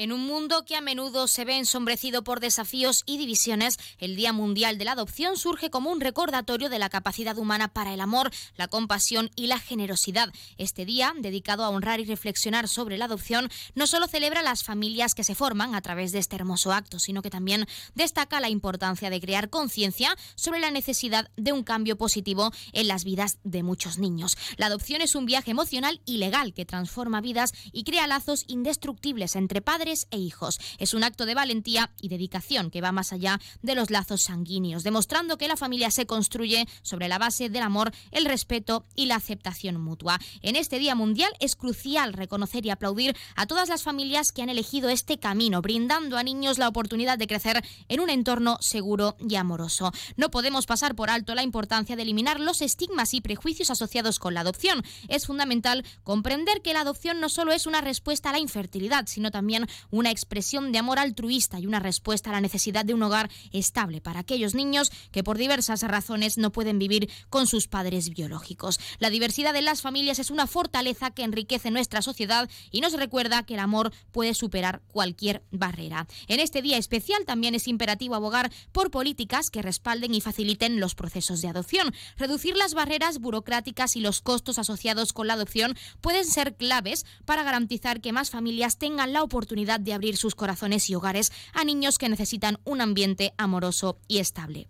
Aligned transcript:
En 0.00 0.12
un 0.12 0.22
mundo 0.22 0.64
que 0.64 0.76
a 0.76 0.80
menudo 0.80 1.28
se 1.28 1.44
ve 1.44 1.58
ensombrecido 1.58 2.24
por 2.24 2.40
desafíos 2.40 3.02
y 3.04 3.18
divisiones, 3.18 3.76
el 3.98 4.16
Día 4.16 4.32
Mundial 4.32 4.78
de 4.78 4.86
la 4.86 4.92
Adopción 4.92 5.36
surge 5.36 5.68
como 5.68 5.90
un 5.90 6.00
recordatorio 6.00 6.70
de 6.70 6.78
la 6.78 6.88
capacidad 6.88 7.36
humana 7.36 7.68
para 7.68 7.92
el 7.92 8.00
amor, 8.00 8.30
la 8.56 8.66
compasión 8.66 9.30
y 9.36 9.48
la 9.48 9.58
generosidad. 9.58 10.32
Este 10.56 10.86
día, 10.86 11.12
dedicado 11.18 11.64
a 11.64 11.68
honrar 11.68 12.00
y 12.00 12.06
reflexionar 12.06 12.66
sobre 12.66 12.96
la 12.96 13.04
adopción, 13.04 13.50
no 13.74 13.86
solo 13.86 14.06
celebra 14.06 14.40
las 14.40 14.64
familias 14.64 15.14
que 15.14 15.22
se 15.22 15.34
forman 15.34 15.74
a 15.74 15.82
través 15.82 16.12
de 16.12 16.18
este 16.18 16.36
hermoso 16.36 16.72
acto, 16.72 16.98
sino 16.98 17.20
que 17.20 17.28
también 17.28 17.66
destaca 17.94 18.40
la 18.40 18.48
importancia 18.48 19.10
de 19.10 19.20
crear 19.20 19.50
conciencia 19.50 20.16
sobre 20.34 20.60
la 20.60 20.70
necesidad 20.70 21.30
de 21.36 21.52
un 21.52 21.62
cambio 21.62 21.98
positivo 21.98 22.52
en 22.72 22.88
las 22.88 23.04
vidas 23.04 23.36
de 23.44 23.62
muchos 23.62 23.98
niños. 23.98 24.38
La 24.56 24.68
adopción 24.68 25.02
es 25.02 25.14
un 25.14 25.26
viaje 25.26 25.50
emocional 25.50 26.00
y 26.06 26.16
legal 26.16 26.54
que 26.54 26.64
transforma 26.64 27.20
vidas 27.20 27.52
y 27.70 27.84
crea 27.84 28.06
lazos 28.06 28.44
indestructibles 28.46 29.36
entre 29.36 29.60
padres 29.60 29.89
e 30.10 30.18
hijos. 30.18 30.58
Es 30.78 30.94
un 30.94 31.04
acto 31.04 31.26
de 31.26 31.34
valentía 31.34 31.90
y 32.00 32.08
dedicación 32.08 32.70
que 32.70 32.80
va 32.80 32.92
más 32.92 33.12
allá 33.12 33.40
de 33.62 33.74
los 33.74 33.90
lazos 33.90 34.22
sanguíneos, 34.22 34.84
demostrando 34.84 35.36
que 35.36 35.48
la 35.48 35.56
familia 35.56 35.90
se 35.90 36.06
construye 36.06 36.66
sobre 36.82 37.08
la 37.08 37.18
base 37.18 37.48
del 37.48 37.62
amor, 37.62 37.92
el 38.12 38.24
respeto 38.24 38.84
y 38.94 39.06
la 39.06 39.16
aceptación 39.16 39.80
mutua. 39.80 40.18
En 40.42 40.56
este 40.56 40.78
Día 40.78 40.94
Mundial 40.94 41.32
es 41.40 41.56
crucial 41.56 42.12
reconocer 42.12 42.64
y 42.64 42.70
aplaudir 42.70 43.16
a 43.34 43.46
todas 43.46 43.68
las 43.68 43.82
familias 43.82 44.32
que 44.32 44.42
han 44.42 44.48
elegido 44.48 44.88
este 44.88 45.18
camino, 45.18 45.62
brindando 45.62 46.16
a 46.16 46.22
niños 46.22 46.58
la 46.58 46.68
oportunidad 46.68 47.18
de 47.18 47.26
crecer 47.26 47.64
en 47.88 48.00
un 48.00 48.10
entorno 48.10 48.58
seguro 48.60 49.16
y 49.18 49.34
amoroso. 49.34 49.92
No 50.16 50.30
podemos 50.30 50.66
pasar 50.66 50.94
por 50.94 51.10
alto 51.10 51.34
la 51.34 51.42
importancia 51.42 51.96
de 51.96 52.02
eliminar 52.02 52.40
los 52.40 52.62
estigmas 52.62 53.14
y 53.14 53.20
prejuicios 53.20 53.70
asociados 53.70 54.18
con 54.18 54.34
la 54.34 54.40
adopción. 54.40 54.84
Es 55.08 55.26
fundamental 55.26 55.84
comprender 56.02 56.62
que 56.62 56.72
la 56.72 56.82
adopción 56.82 57.20
no 57.20 57.28
solo 57.28 57.52
es 57.52 57.66
una 57.66 57.80
respuesta 57.80 58.30
a 58.30 58.32
la 58.32 58.38
infertilidad, 58.38 59.06
sino 59.06 59.30
también 59.30 59.66
una 59.90 60.10
expresión 60.10 60.72
de 60.72 60.78
amor 60.78 60.98
altruista 60.98 61.58
y 61.58 61.66
una 61.66 61.80
respuesta 61.80 62.30
a 62.30 62.32
la 62.32 62.40
necesidad 62.40 62.84
de 62.84 62.94
un 62.94 63.02
hogar 63.02 63.30
estable 63.52 64.00
para 64.00 64.20
aquellos 64.20 64.54
niños 64.54 64.92
que 65.10 65.24
por 65.24 65.38
diversas 65.38 65.82
razones 65.82 66.38
no 66.38 66.52
pueden 66.52 66.78
vivir 66.78 67.10
con 67.28 67.46
sus 67.46 67.68
padres 67.68 68.10
biológicos. 68.10 68.80
La 68.98 69.10
diversidad 69.10 69.52
de 69.52 69.62
las 69.62 69.82
familias 69.82 70.18
es 70.18 70.30
una 70.30 70.46
fortaleza 70.46 71.10
que 71.10 71.22
enriquece 71.22 71.70
nuestra 71.70 72.02
sociedad 72.02 72.48
y 72.70 72.80
nos 72.80 72.92
recuerda 72.94 73.44
que 73.44 73.54
el 73.54 73.60
amor 73.60 73.92
puede 74.12 74.34
superar 74.34 74.82
cualquier 74.88 75.42
barrera. 75.50 76.06
En 76.28 76.40
este 76.40 76.62
día 76.62 76.76
especial 76.76 77.24
también 77.24 77.54
es 77.54 77.68
imperativo 77.68 78.14
abogar 78.14 78.50
por 78.72 78.90
políticas 78.90 79.50
que 79.50 79.62
respalden 79.62 80.14
y 80.14 80.20
faciliten 80.20 80.80
los 80.80 80.94
procesos 80.94 81.40
de 81.40 81.48
adopción. 81.48 81.94
Reducir 82.16 82.56
las 82.56 82.74
barreras 82.74 83.18
burocráticas 83.18 83.96
y 83.96 84.00
los 84.00 84.20
costos 84.20 84.58
asociados 84.58 85.12
con 85.12 85.26
la 85.26 85.34
adopción 85.34 85.76
pueden 86.00 86.24
ser 86.24 86.56
claves 86.56 87.06
para 87.24 87.42
garantizar 87.42 88.00
que 88.00 88.12
más 88.12 88.30
familias 88.30 88.78
tengan 88.78 89.12
la 89.12 89.22
oportunidad 89.22 89.59
de 89.64 89.92
abrir 89.92 90.16
sus 90.16 90.34
corazones 90.34 90.88
y 90.90 90.94
hogares 90.94 91.32
a 91.52 91.64
niños 91.64 91.98
que 91.98 92.08
necesitan 92.08 92.58
un 92.64 92.80
ambiente 92.80 93.34
amoroso 93.36 93.98
y 94.08 94.18
estable. 94.18 94.68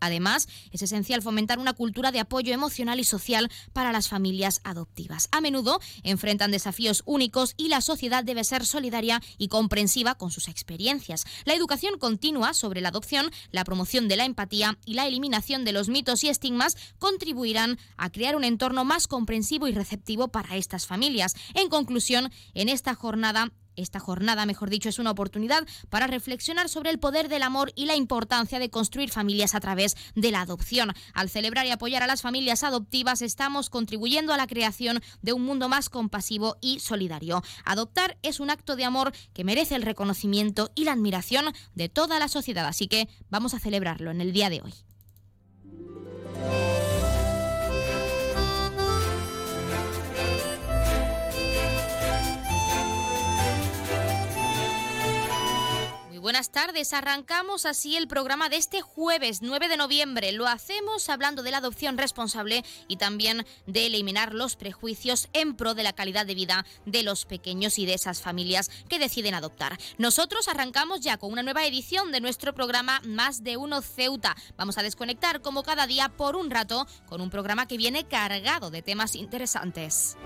Además, 0.00 0.48
es 0.72 0.82
esencial 0.82 1.22
fomentar 1.22 1.58
una 1.58 1.74
cultura 1.74 2.10
de 2.10 2.20
apoyo 2.20 2.52
emocional 2.52 2.98
y 2.98 3.04
social 3.04 3.50
para 3.72 3.92
las 3.92 4.08
familias 4.08 4.60
adoptivas. 4.64 5.28
A 5.30 5.40
menudo 5.40 5.78
enfrentan 6.02 6.50
desafíos 6.50 7.02
únicos 7.04 7.54
y 7.56 7.68
la 7.68 7.82
sociedad 7.82 8.24
debe 8.24 8.44
ser 8.44 8.64
solidaria 8.64 9.22
y 9.36 9.48
comprensiva 9.48 10.14
con 10.14 10.30
sus 10.30 10.48
experiencias. 10.48 11.24
La 11.44 11.54
educación 11.54 11.98
continua 11.98 12.54
sobre 12.54 12.80
la 12.80 12.88
adopción, 12.88 13.30
la 13.50 13.64
promoción 13.64 14.08
de 14.08 14.16
la 14.16 14.24
empatía 14.24 14.78
y 14.86 14.94
la 14.94 15.06
eliminación 15.06 15.64
de 15.64 15.72
los 15.72 15.88
mitos 15.88 16.24
y 16.24 16.28
estigmas 16.28 16.76
contribuirán 16.98 17.78
a 17.98 18.10
crear 18.10 18.36
un 18.36 18.44
entorno 18.44 18.84
más 18.84 19.06
comprensivo 19.06 19.68
y 19.68 19.72
receptivo 19.72 20.28
para 20.28 20.56
estas 20.56 20.86
familias. 20.86 21.34
En 21.54 21.68
conclusión, 21.68 22.32
en 22.54 22.70
esta 22.70 22.94
jornada 22.94 23.52
esta 23.76 24.00
jornada, 24.00 24.46
mejor 24.46 24.70
dicho, 24.70 24.88
es 24.88 24.98
una 24.98 25.10
oportunidad 25.10 25.66
para 25.88 26.06
reflexionar 26.06 26.68
sobre 26.68 26.90
el 26.90 26.98
poder 26.98 27.28
del 27.28 27.42
amor 27.42 27.72
y 27.74 27.86
la 27.86 27.96
importancia 27.96 28.58
de 28.58 28.70
construir 28.70 29.10
familias 29.10 29.54
a 29.54 29.60
través 29.60 29.96
de 30.14 30.30
la 30.30 30.42
adopción. 30.42 30.92
Al 31.14 31.30
celebrar 31.30 31.66
y 31.66 31.70
apoyar 31.70 32.02
a 32.02 32.06
las 32.06 32.22
familias 32.22 32.64
adoptivas, 32.64 33.22
estamos 33.22 33.70
contribuyendo 33.70 34.32
a 34.32 34.36
la 34.36 34.46
creación 34.46 35.00
de 35.22 35.32
un 35.32 35.42
mundo 35.42 35.68
más 35.68 35.88
compasivo 35.88 36.56
y 36.60 36.80
solidario. 36.80 37.42
Adoptar 37.64 38.18
es 38.22 38.40
un 38.40 38.50
acto 38.50 38.76
de 38.76 38.84
amor 38.84 39.12
que 39.32 39.44
merece 39.44 39.74
el 39.74 39.82
reconocimiento 39.82 40.70
y 40.74 40.84
la 40.84 40.92
admiración 40.92 41.46
de 41.74 41.88
toda 41.88 42.18
la 42.18 42.28
sociedad, 42.28 42.66
así 42.66 42.88
que 42.88 43.08
vamos 43.28 43.54
a 43.54 43.60
celebrarlo 43.60 44.10
en 44.10 44.20
el 44.20 44.32
día 44.32 44.50
de 44.50 44.62
hoy. 44.62 44.74
Buenas 56.20 56.50
tardes. 56.50 56.92
Arrancamos 56.92 57.66
así 57.66 57.96
el 57.96 58.06
programa 58.06 58.48
de 58.48 58.56
este 58.56 58.80
jueves 58.80 59.40
9 59.42 59.68
de 59.68 59.76
noviembre. 59.76 60.32
Lo 60.32 60.46
hacemos 60.46 61.08
hablando 61.08 61.42
de 61.42 61.50
la 61.50 61.58
adopción 61.58 61.98
responsable 61.98 62.64
y 62.88 62.96
también 62.96 63.46
de 63.66 63.86
eliminar 63.86 64.34
los 64.34 64.56
prejuicios 64.56 65.28
en 65.32 65.56
pro 65.56 65.74
de 65.74 65.82
la 65.82 65.94
calidad 65.94 66.26
de 66.26 66.34
vida 66.34 66.66
de 66.84 67.02
los 67.02 67.24
pequeños 67.24 67.78
y 67.78 67.86
de 67.86 67.94
esas 67.94 68.20
familias 68.20 68.70
que 68.88 68.98
deciden 68.98 69.34
adoptar. 69.34 69.78
Nosotros 69.98 70.48
arrancamos 70.48 71.00
ya 71.00 71.16
con 71.16 71.32
una 71.32 71.42
nueva 71.42 71.64
edición 71.64 72.12
de 72.12 72.20
nuestro 72.20 72.54
programa 72.54 73.00
Más 73.04 73.42
de 73.42 73.56
Uno 73.56 73.80
Ceuta. 73.80 74.36
Vamos 74.56 74.78
a 74.78 74.82
desconectar 74.82 75.40
como 75.40 75.62
cada 75.62 75.86
día 75.86 76.10
por 76.10 76.36
un 76.36 76.50
rato 76.50 76.86
con 77.06 77.20
un 77.20 77.30
programa 77.30 77.66
que 77.66 77.78
viene 77.78 78.06
cargado 78.06 78.70
de 78.70 78.82
temas 78.82 79.14
interesantes. 79.14 80.16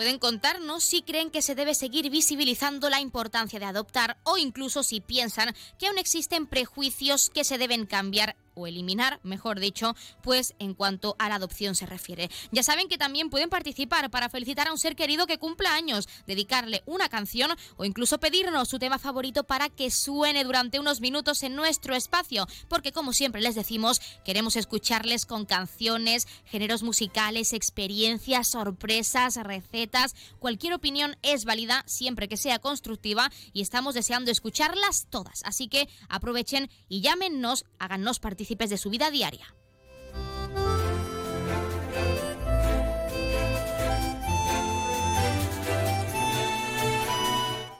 Pueden 0.02 0.18
contarnos 0.18 0.82
si 0.82 1.02
creen 1.02 1.30
que 1.30 1.42
se 1.42 1.54
debe 1.54 1.76
seguir 1.76 2.10
visibilizando 2.10 2.90
la 2.90 2.98
importancia 2.98 3.60
de 3.60 3.66
adoptar 3.66 4.16
o 4.24 4.36
incluso 4.36 4.82
si 4.82 5.00
piensan 5.00 5.54
que 5.78 5.86
aún 5.86 5.96
existen 5.96 6.48
prejuicios 6.48 7.30
que 7.30 7.44
se 7.44 7.56
deben 7.56 7.86
cambiar 7.86 8.34
o 8.54 8.66
eliminar, 8.66 9.20
mejor 9.22 9.60
dicho, 9.60 9.94
pues 10.22 10.54
en 10.58 10.74
cuanto 10.74 11.16
a 11.18 11.28
la 11.28 11.36
adopción 11.36 11.74
se 11.74 11.86
refiere. 11.86 12.30
Ya 12.50 12.62
saben 12.62 12.88
que 12.88 12.98
también 12.98 13.30
pueden 13.30 13.48
participar 13.48 14.10
para 14.10 14.28
felicitar 14.28 14.68
a 14.68 14.72
un 14.72 14.78
ser 14.78 14.96
querido 14.96 15.26
que 15.26 15.38
cumpla 15.38 15.74
años, 15.74 16.08
dedicarle 16.26 16.82
una 16.86 17.08
canción 17.08 17.50
o 17.76 17.84
incluso 17.84 18.18
pedirnos 18.18 18.68
su 18.68 18.78
tema 18.78 18.98
favorito 18.98 19.44
para 19.44 19.68
que 19.68 19.90
suene 19.90 20.44
durante 20.44 20.80
unos 20.80 21.00
minutos 21.00 21.42
en 21.42 21.54
nuestro 21.54 21.94
espacio, 21.94 22.46
porque 22.68 22.92
como 22.92 23.12
siempre 23.12 23.40
les 23.40 23.54
decimos, 23.54 24.00
queremos 24.24 24.56
escucharles 24.56 25.26
con 25.26 25.46
canciones, 25.46 26.28
géneros 26.44 26.82
musicales, 26.82 27.52
experiencias, 27.52 28.48
sorpresas, 28.48 29.36
recetas, 29.36 30.14
cualquier 30.38 30.74
opinión 30.74 31.16
es 31.22 31.44
válida 31.44 31.84
siempre 31.86 32.28
que 32.28 32.36
sea 32.36 32.58
constructiva 32.58 33.30
y 33.52 33.62
estamos 33.62 33.94
deseando 33.94 34.30
escucharlas 34.30 35.06
todas. 35.10 35.42
Así 35.44 35.68
que 35.68 35.88
aprovechen 36.08 36.70
y 36.88 37.00
llámenos, 37.00 37.64
háganos 37.78 38.20
participar 38.20 38.41
de 38.70 38.78
su 38.78 38.90
vida 38.90 39.10
diaria. 39.10 39.54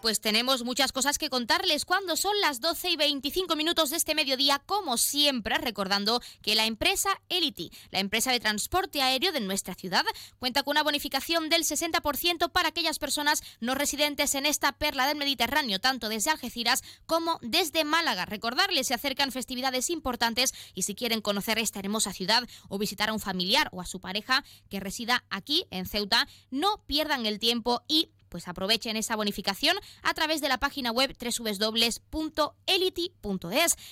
Pues 0.03 0.21
tenemos 0.21 0.65
muchas 0.65 0.91
cosas 0.91 1.17
que 1.17 1.31
contarles 1.31 1.85
cuando 1.85 2.17
son 2.17 2.33
las 2.41 2.61
12 2.61 2.91
y 2.91 2.97
25 2.97 3.55
minutos 3.55 3.91
de 3.91 3.97
este 3.97 4.17
mediodía, 4.17 4.59
como 4.67 4.99
siempre, 4.99 5.57
recordando 5.59 6.21
que 6.43 6.57
la 6.57 6.67
empresa 6.67 7.23
Elity, 7.29 7.71
la 7.93 8.01
empresa 8.01 8.33
de 8.33 8.41
transporte 8.41 9.01
aéreo 9.01 9.31
de 9.31 9.39
nuestra 9.39 9.77
ciudad, 9.77 10.05
cuenta 10.41 10.65
con 10.65 10.73
una 10.73 10.83
bonificación 10.83 11.49
del 11.49 11.63
60% 11.63 12.51
para 12.51 12.71
aquellas 12.71 12.99
personas 12.99 13.45
no 13.61 13.77
residentes 13.77 14.35
en 14.35 14.45
esta 14.45 14.73
perla 14.73 15.07
del 15.07 15.19
Mediterráneo, 15.19 15.79
tanto 15.79 16.09
desde 16.09 16.33
Algeciras 16.33 16.83
como 17.07 17.39
desde 17.41 17.85
Málaga. 17.85 18.25
Recordarles, 18.25 18.89
se 18.89 18.95
acercan 18.95 19.31
festividades 19.31 19.89
importantes 19.89 20.53
y 20.75 20.83
si 20.83 20.97
quieren 20.97 21.21
conocer 21.21 21.61
esta 21.61 21.79
hermosa 21.79 22.13
ciudad 22.13 22.43
o 22.69 22.77
visitar 22.77 23.11
a 23.11 23.13
un 23.13 23.21
familiar 23.21 23.69
o 23.71 23.81
a 23.81 23.87
su 23.87 24.01
pareja 24.01 24.43
que 24.69 24.81
resida 24.81 25.23
aquí 25.31 25.65
en 25.71 25.87
Ceuta, 25.87 26.27
no 26.51 26.83
pierdan 26.89 27.25
el 27.25 27.39
tiempo 27.39 27.85
y 27.87 28.09
pues 28.33 28.49
aprovechen 28.49 28.97
esa 28.97 29.15
bonificación 29.15 29.77
a 30.03 30.15
través 30.15 30.41
de 30.41 30.49
la 30.49 30.57
página 30.59 30.91
web 30.91 31.15
www.elity.es. 31.21 32.17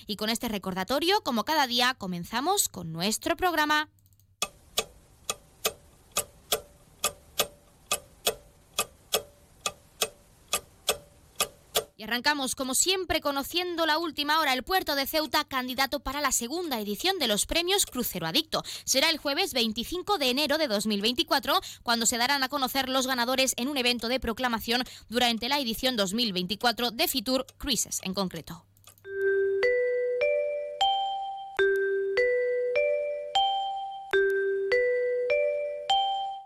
Y 0.06 0.16
con 0.16 0.30
este 0.30 0.48
recordatorio, 0.48 1.20
como 1.22 1.44
cada 1.44 1.66
día, 1.66 1.94
comenzamos 1.98 2.70
con 2.70 2.90
nuestro 2.90 3.36
programa. 3.36 3.90
Y 12.00 12.02
arrancamos, 12.02 12.54
como 12.54 12.74
siempre, 12.74 13.20
conociendo 13.20 13.84
la 13.84 13.98
última 13.98 14.40
hora. 14.40 14.54
El 14.54 14.62
puerto 14.62 14.94
de 14.94 15.06
Ceuta, 15.06 15.44
candidato 15.44 16.00
para 16.00 16.22
la 16.22 16.32
segunda 16.32 16.80
edición 16.80 17.18
de 17.18 17.26
los 17.26 17.44
premios 17.44 17.84
Crucero 17.84 18.26
Adicto. 18.26 18.62
Será 18.84 19.10
el 19.10 19.18
jueves 19.18 19.52
25 19.52 20.16
de 20.16 20.30
enero 20.30 20.56
de 20.56 20.66
2024, 20.66 21.60
cuando 21.82 22.06
se 22.06 22.16
darán 22.16 22.42
a 22.42 22.48
conocer 22.48 22.88
los 22.88 23.06
ganadores 23.06 23.52
en 23.58 23.68
un 23.68 23.76
evento 23.76 24.08
de 24.08 24.18
proclamación 24.18 24.82
durante 25.10 25.50
la 25.50 25.60
edición 25.60 25.96
2024 25.96 26.90
de 26.90 27.06
Fitur 27.06 27.44
Cruises 27.58 28.00
en 28.02 28.14
concreto. 28.14 28.69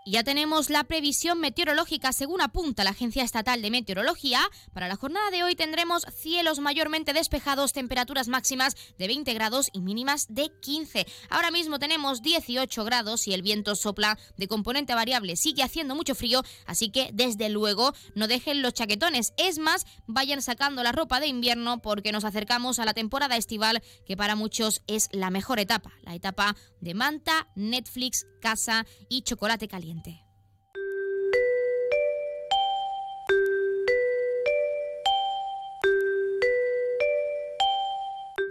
Ya 0.05 0.23
tenemos 0.23 0.69
la 0.69 0.83
previsión 0.83 1.39
meteorológica 1.39 2.13
según 2.13 2.39
apunta 2.39 2.83
la 2.83 2.91
Agencia 2.91 3.23
Estatal 3.23 3.63
de 3.63 3.71
Meteorología. 3.71 4.39
Para 4.71 4.87
la 4.87 4.95
jornada 4.95 5.31
de 5.31 5.43
hoy 5.43 5.55
tendremos 5.55 6.05
cielos 6.15 6.59
mayormente 6.59 7.11
despejados, 7.11 7.73
temperaturas 7.73 8.27
máximas 8.27 8.75
de 8.99 9.07
20 9.07 9.33
grados 9.33 9.69
y 9.73 9.81
mínimas 9.81 10.27
de 10.29 10.51
15. 10.61 11.07
Ahora 11.29 11.49
mismo 11.49 11.79
tenemos 11.79 12.21
18 12.21 12.83
grados 12.83 13.27
y 13.27 13.33
el 13.33 13.41
viento 13.41 13.75
sopla 13.75 14.19
de 14.37 14.47
componente 14.47 14.93
variable. 14.93 15.35
Sigue 15.35 15.63
haciendo 15.63 15.95
mucho 15.95 16.13
frío, 16.13 16.43
así 16.67 16.91
que 16.91 17.09
desde 17.11 17.49
luego 17.49 17.93
no 18.13 18.27
dejen 18.27 18.61
los 18.61 18.73
chaquetones. 18.73 19.33
Es 19.37 19.57
más, 19.57 19.87
vayan 20.05 20.43
sacando 20.43 20.83
la 20.83 20.91
ropa 20.91 21.19
de 21.19 21.27
invierno 21.27 21.81
porque 21.81 22.11
nos 22.11 22.25
acercamos 22.25 22.77
a 22.77 22.85
la 22.85 22.93
temporada 22.93 23.37
estival 23.37 23.81
que 24.05 24.15
para 24.15 24.35
muchos 24.35 24.83
es 24.85 25.09
la 25.11 25.31
mejor 25.31 25.59
etapa, 25.59 25.93
la 26.03 26.13
etapa 26.13 26.55
de 26.79 26.93
manta, 26.93 27.47
Netflix, 27.55 28.27
casa 28.39 28.85
y 29.09 29.23
chocolate 29.23 29.67
caliente 29.67 29.94
siguiente. 29.95 30.24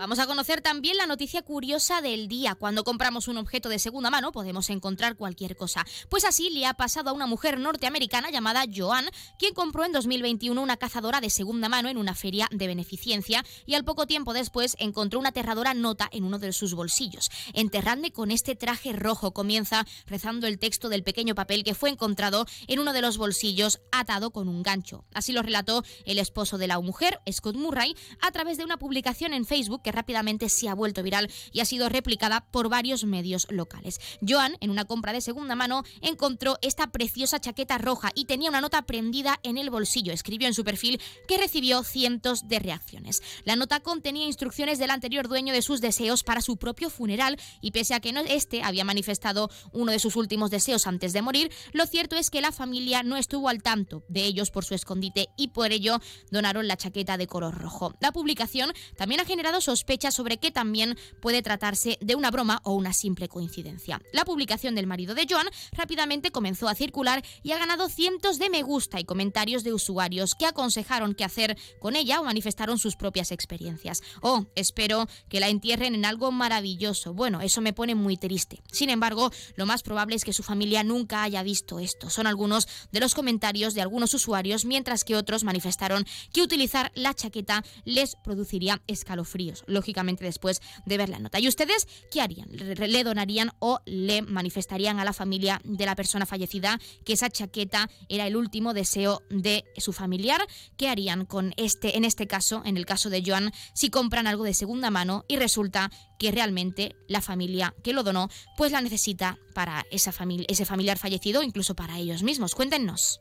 Vamos 0.05 0.19
a 0.19 0.27
conocer 0.27 0.61
también 0.61 0.99
la 0.99 1.07
noticia 1.07 1.41
curiosa 1.41 2.03
del 2.03 2.29
día. 2.29 2.55
Cuando 2.57 2.85
compramos 2.85 3.27
un 3.27 3.39
objeto 3.39 3.71
de 3.71 3.79
segunda 3.79 4.11
mano 4.11 4.33
podemos 4.33 4.69
encontrar 4.69 5.17
cualquier 5.17 5.57
cosa. 5.57 5.87
Pues 6.11 6.27
así 6.27 6.51
le 6.51 6.67
ha 6.67 6.75
pasado 6.75 7.09
a 7.09 7.15
una 7.15 7.27
mujer 7.27 7.59
norteamericana 7.59 8.31
llamada 8.31 8.67
Joan, 8.71 9.07
quien 9.39 9.55
compró 9.55 9.83
en 9.87 9.93
2021 9.93 10.61
una 10.61 10.77
cazadora 10.77 11.23
de 11.23 11.31
segunda 11.31 11.71
mano 11.71 11.89
en 11.89 11.97
una 11.97 12.15
feria 12.15 12.49
de 12.51 12.67
beneficencia 12.67 13.47
y 13.65 13.77
al 13.77 13.87
poco 13.87 14.07
tiempo 14.07 14.35
después 14.35 14.77
encontró 14.79 15.19
una 15.19 15.31
aterradora 15.31 15.73
nota 15.73 16.11
en 16.13 16.25
uno 16.25 16.39
de 16.39 16.53
sus 16.53 16.75
bolsillos. 16.75 17.31
Enterradme 17.55 18.13
con 18.13 18.31
este 18.31 18.57
traje 18.57 18.93
rojo 18.93 19.33
comienza 19.33 19.87
rezando 20.05 20.47
el 20.47 20.59
texto 20.59 20.91
del 20.91 21.03
pequeño 21.03 21.35
papel 21.35 21.65
que 21.65 21.75
fue 21.75 21.89
encontrado 21.89 22.45
en 22.67 22.79
uno 22.79 22.93
de 22.93 23.01
los 23.01 23.17
bolsillos 23.17 23.81
atado 23.91 24.33
con 24.33 24.49
un 24.49 24.63
gancho. 24.63 25.07
Así 25.15 25.33
lo 25.33 25.41
relató 25.41 25.83
el 26.05 26.19
esposo 26.19 26.59
de 26.59 26.67
la 26.67 26.79
mujer, 26.79 27.23
Scott 27.33 27.57
Murray, 27.57 27.97
a 28.21 28.31
través 28.33 28.59
de 28.59 28.65
una 28.65 28.77
publicación 28.77 29.33
en 29.33 29.47
Facebook 29.47 29.81
que 29.81 29.94
rápidamente 29.95 30.49
se 30.49 30.69
ha 30.69 30.75
vuelto 30.75 31.03
viral 31.03 31.31
y 31.53 31.61
ha 31.61 31.65
sido 31.65 31.89
replicada 31.89 32.47
por 32.51 32.69
varios 32.69 33.05
medios 33.05 33.47
locales. 33.51 34.01
Joan, 34.27 34.57
en 34.61 34.71
una 34.71 34.85
compra 34.85 35.13
de 35.13 35.21
segunda 35.21 35.55
mano, 35.55 35.85
encontró 36.01 36.59
esta 36.63 36.89
preciosa 36.89 37.41
chaqueta 37.41 37.79
roja 37.79 38.11
y 38.15 38.27
tenía 38.27 38.51
una 38.51 38.61
nota 38.61 38.83
prendida 38.83 39.41
en 39.43 39.59
el 39.59 39.71
bolsillo. 39.71 40.13
Escribió 40.13 40.49
en 40.49 40.55
su 40.55 40.65
perfil 40.65 41.01
que 41.29 41.39
recibió 41.39 41.83
cientos 41.83 42.49
de 42.49 42.59
reacciones. 42.59 43.23
La 43.45 43.57
nota 43.57 43.81
contenía 43.81 44.27
instrucciones 44.27 44.79
del 44.79 44.91
anterior 44.91 45.29
dueño 45.29 45.53
de 45.53 45.63
sus 45.63 45.81
deseos 45.81 46.23
para 46.23 46.41
su 46.41 46.57
propio 46.57 46.91
funeral 46.91 47.39
y 47.61 47.71
pese 47.71 47.95
a 47.95 48.01
que 48.01 48.13
no, 48.13 48.21
este 48.21 48.63
había 48.63 48.85
manifestado 48.85 49.51
uno 49.73 49.93
de 49.93 49.99
sus 49.99 50.17
últimos 50.17 50.51
deseos 50.51 50.87
antes 50.87 51.13
de 51.13 51.23
morir, 51.23 51.51
lo 51.73 51.87
cierto 51.87 52.17
es 52.17 52.31
que 52.31 52.41
la 52.41 52.53
familia 52.53 53.03
no 53.03 53.17
estuvo 53.17 53.49
al 53.49 53.63
tanto 53.63 54.05
de 54.09 54.25
ellos 54.25 54.51
por 54.51 54.65
su 54.65 54.75
escondite 54.75 55.29
y 55.37 55.49
por 55.49 55.73
ello 55.73 56.01
donaron 56.31 56.69
la 56.69 56.77
chaqueta 56.77 57.17
de 57.17 57.27
color 57.27 57.55
rojo. 57.55 57.95
La 58.01 58.13
publicación 58.13 58.73
también 58.97 59.21
ha 59.21 59.25
generado 59.25 59.61
sospecha 59.85 60.11
sobre 60.11 60.39
que 60.39 60.51
también 60.51 60.97
puede 61.21 61.43
tratarse 61.43 61.99
de 62.01 62.15
una 62.15 62.31
broma 62.31 62.63
o 62.65 62.73
una 62.73 62.95
simple 62.95 63.29
coincidencia. 63.29 64.01
La 64.15 64.25
publicación 64.25 64.75
del 64.75 64.87
marido 64.87 65.15
de 65.15 65.27
Joan 65.29 65.47
rápidamente 65.73 66.31
comenzó 66.31 66.69
a 66.69 66.75
circular 66.75 67.23
y 67.43 67.53
ha 67.53 67.59
ganado 67.59 67.91
cientos 67.91 68.39
de 68.39 68.49
me 68.49 68.63
gusta 68.63 68.99
y 68.99 69.05
comentarios 69.05 69.63
de 69.63 69.75
usuarios 69.75 70.35
que 70.37 70.47
aconsejaron 70.47 71.15
qué 71.15 71.25
hacer 71.25 71.59
con 71.81 71.97
ella 71.97 72.19
o 72.19 72.25
manifestaron 72.25 72.79
sus 72.79 72.97
propias 72.97 73.31
experiencias. 73.31 74.01
Oh, 74.23 74.47
espero 74.57 75.07
que 75.29 75.39
la 75.39 75.51
entierren 75.51 75.95
en 75.95 76.07
algo 76.07 76.33
maravilloso. 76.33 77.13
Bueno, 77.13 77.43
eso 77.43 77.61
me 77.61 77.75
pone 77.75 77.95
muy 77.95 78.17
triste. 78.17 78.63
Sin 78.73 78.89
embargo, 78.89 79.31
lo 79.55 79.67
más 79.67 79.83
probable 79.83 80.17
es 80.17 80.25
que 80.25 80.33
su 80.33 80.43
familia 80.43 80.83
nunca 80.83 81.23
haya 81.23 81.43
visto 81.43 81.79
esto. 81.79 82.09
Son 82.09 82.27
algunos 82.27 82.69
de 82.91 83.01
los 83.01 83.15
comentarios 83.15 83.75
de 83.75 83.83
algunos 83.83 84.15
usuarios, 84.15 84.65
mientras 84.65 85.05
que 85.05 85.15
otros 85.15 85.45
manifestaron 85.45 86.07
que 86.33 86.41
utilizar 86.41 86.91
la 86.95 87.13
chaqueta 87.13 87.63
les 87.85 88.17
produciría 88.17 88.81
escalofríos 88.87 89.64
lógicamente 89.67 90.25
después 90.25 90.61
de 90.87 90.99
ver 90.99 91.09
la 91.09 91.19
nota. 91.19 91.39
¿Y 91.41 91.49
ustedes 91.49 91.87
qué 92.11 92.21
harían? 92.21 92.49
¿Le 92.51 93.05
donarían 93.05 93.53
o 93.59 93.81
le 93.85 94.23
manifestarían 94.23 94.99
a 95.01 95.05
la 95.05 95.13
familia 95.13 95.61
de 95.65 95.87
la 95.87 95.97
persona 95.97 96.27
fallecida 96.27 96.79
que 97.05 97.15
esa 97.15 97.31
chaqueta 97.31 97.89
era 98.09 98.27
el 98.27 98.37
último 98.37 98.75
deseo 98.75 99.23
de 99.31 99.65
su 99.77 99.93
familiar? 99.93 100.41
¿Qué 100.77 100.89
harían 100.89 101.27
con 101.27 101.55
este, 101.57 101.97
en 101.97 102.05
este 102.05 102.27
caso, 102.27 102.63
en 102.65 102.77
el 102.77 102.87
caso 102.87 103.11
de 103.11 103.23
Joan, 103.25 103.53
si 103.75 103.91
compran 103.91 104.27
algo 104.27 104.45
de 104.45 104.55
segunda 104.55 104.91
mano 104.91 105.25
y 105.29 105.37
resulta 105.37 105.91
que 106.19 106.31
realmente 106.31 106.97
la 107.09 107.21
familia 107.21 107.75
que 107.83 107.93
lo 107.93 108.03
donó 108.03 108.29
pues 108.57 108.73
la 108.73 108.81
necesita 108.81 109.39
para 109.55 109.85
esa 109.91 110.13
familia, 110.13 110.47
ese 110.49 110.65
familiar 110.65 110.99
fallecido, 110.99 111.43
incluso 111.43 111.75
para 111.75 111.99
ellos 111.99 112.23
mismos? 112.23 112.55
Cuéntenos. 112.55 113.21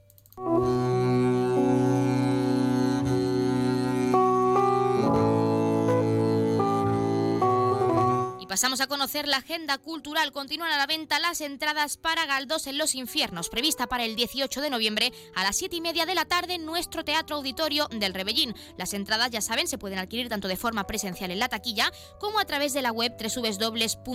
Pasamos 8.54 8.82
a 8.82 8.88
conocer 8.88 9.28
la 9.28 9.38
agenda 9.38 9.80
cultural. 9.80 10.32
Continúan 10.32 10.72
a 10.72 10.78
la 10.78 10.86
venta 10.86 11.18
las 11.18 11.42
entradas 11.42 11.98
para 11.98 12.28
Galdós 12.28 12.68
en 12.68 12.78
los 12.78 12.94
Infiernos, 12.94 13.50
prevista 13.50 13.88
para 13.88 14.06
el 14.06 14.16
18 14.16 14.62
de 14.62 14.70
noviembre 14.70 15.12
a 15.34 15.42
las 15.42 15.56
7 15.56 15.78
y 15.78 15.82
media 15.82 16.06
de 16.06 16.14
la 16.14 16.26
tarde 16.26 16.54
en 16.54 16.64
nuestro 16.64 17.04
Teatro 17.04 17.38
Auditorio 17.38 17.88
del 17.88 18.14
Rebellín. 18.14 18.54
Las 18.78 18.94
entradas, 18.94 19.32
ya 19.32 19.42
saben, 19.42 19.68
se 19.68 19.80
pueden 19.80 19.98
adquirir 19.98 20.30
tanto 20.30 20.48
de 20.48 20.56
forma 20.56 20.86
presencial 20.86 21.32
en 21.32 21.40
la 21.40 21.50
taquilla 21.50 21.92
como 22.20 22.38
a 22.38 22.46
través 22.46 22.74
de 22.74 22.84
la 22.84 22.92
web 22.92 23.16
www.ceuta.es 23.20 24.06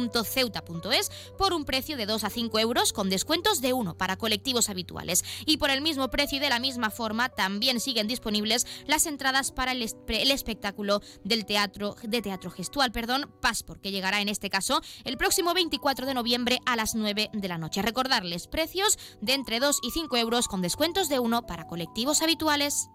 por 1.36 1.52
un 1.52 1.64
precio 1.64 1.96
de 1.96 2.06
2 2.06 2.22
a 2.22 2.30
5 2.30 2.60
euros 2.60 2.92
con 2.92 3.10
descuentos 3.10 3.60
de 3.60 3.72
1 3.72 3.98
para 3.98 4.18
colectivos 4.18 4.70
habituales. 4.70 5.24
Y 5.46 5.56
por 5.56 5.70
el 5.70 5.80
mismo 5.80 6.10
precio 6.10 6.36
y 6.36 6.40
de 6.40 6.50
la 6.50 6.60
misma 6.60 6.90
forma 6.90 7.28
también 7.28 7.80
siguen 7.80 8.06
disponibles 8.06 8.68
las 8.86 9.06
entradas 9.06 9.50
para 9.50 9.72
el, 9.72 9.82
espectáculo 9.82 11.02
del 11.24 11.44
teatro 11.44 11.96
de 12.04 12.22
teatro 12.22 12.52
gestual, 12.52 12.92
perdón, 12.92 13.34
Passport, 13.40 13.80
que 13.80 13.90
llegará 13.90 14.20
en 14.20 14.27
en 14.28 14.32
este 14.32 14.50
caso, 14.50 14.82
el 15.04 15.16
próximo 15.16 15.54
24 15.54 16.04
de 16.04 16.12
noviembre 16.12 16.58
a 16.66 16.76
las 16.76 16.94
9 16.94 17.30
de 17.32 17.48
la 17.48 17.56
noche. 17.56 17.80
Recordarles 17.80 18.46
precios 18.46 18.98
de 19.22 19.32
entre 19.32 19.58
2 19.58 19.80
y 19.82 19.90
5 19.90 20.16
euros 20.18 20.48
con 20.48 20.60
descuentos 20.60 21.08
de 21.08 21.18
1 21.18 21.46
para 21.46 21.66
colectivos 21.66 22.20
habituales. 22.20 22.90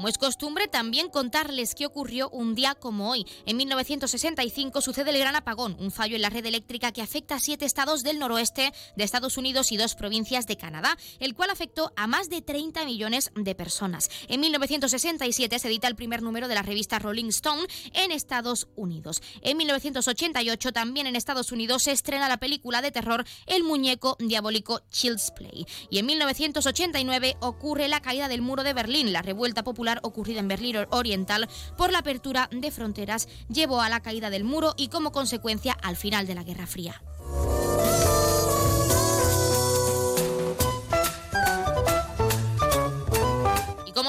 Como 0.00 0.08
es 0.08 0.16
costumbre, 0.16 0.66
también 0.66 1.10
contarles 1.10 1.74
qué 1.74 1.84
ocurrió 1.84 2.30
un 2.30 2.54
día 2.54 2.74
como 2.74 3.10
hoy. 3.10 3.26
En 3.44 3.58
1965 3.58 4.80
sucede 4.80 5.10
el 5.10 5.18
gran 5.18 5.36
apagón, 5.36 5.76
un 5.78 5.90
fallo 5.90 6.16
en 6.16 6.22
la 6.22 6.30
red 6.30 6.46
eléctrica 6.46 6.90
que 6.90 7.02
afecta 7.02 7.34
a 7.34 7.38
siete 7.38 7.66
estados 7.66 8.02
del 8.02 8.18
noroeste 8.18 8.72
de 8.96 9.04
Estados 9.04 9.36
Unidos 9.36 9.72
y 9.72 9.76
dos 9.76 9.94
provincias 9.96 10.46
de 10.46 10.56
Canadá, 10.56 10.96
el 11.18 11.34
cual 11.34 11.50
afectó 11.50 11.92
a 11.96 12.06
más 12.06 12.30
de 12.30 12.40
30 12.40 12.86
millones 12.86 13.30
de 13.34 13.54
personas. 13.54 14.08
En 14.28 14.40
1967 14.40 15.58
se 15.58 15.68
edita 15.68 15.86
el 15.86 15.96
primer 15.96 16.22
número 16.22 16.48
de 16.48 16.54
la 16.54 16.62
revista 16.62 16.98
Rolling 16.98 17.28
Stone 17.28 17.66
en 17.92 18.10
Estados 18.10 18.68
Unidos. 18.76 19.20
En 19.42 19.58
1988 19.58 20.72
también 20.72 21.08
en 21.08 21.14
Estados 21.14 21.52
Unidos 21.52 21.82
se 21.82 21.92
estrena 21.92 22.26
la 22.26 22.38
película 22.38 22.80
de 22.80 22.90
terror 22.90 23.26
El 23.44 23.64
muñeco 23.64 24.16
diabólico 24.18 24.80
Child's 24.90 25.30
Play. 25.32 25.66
Y 25.90 25.98
en 25.98 26.06
1989 26.06 27.36
ocurre 27.40 27.86
la 27.88 28.00
caída 28.00 28.28
del 28.28 28.40
muro 28.40 28.62
de 28.62 28.72
Berlín. 28.72 29.12
La 29.12 29.20
revuelta 29.20 29.62
popular 29.62 29.89
ocurrida 30.02 30.40
en 30.40 30.48
Berlín 30.48 30.76
Oriental 30.90 31.48
por 31.76 31.90
la 31.90 31.98
apertura 31.98 32.48
de 32.52 32.70
fronteras 32.70 33.28
llevó 33.48 33.80
a 33.80 33.88
la 33.88 34.00
caída 34.00 34.30
del 34.30 34.44
muro 34.44 34.74
y 34.76 34.88
como 34.88 35.12
consecuencia 35.12 35.76
al 35.82 35.96
final 35.96 36.26
de 36.26 36.34
la 36.34 36.44
Guerra 36.44 36.66
Fría. 36.66 37.02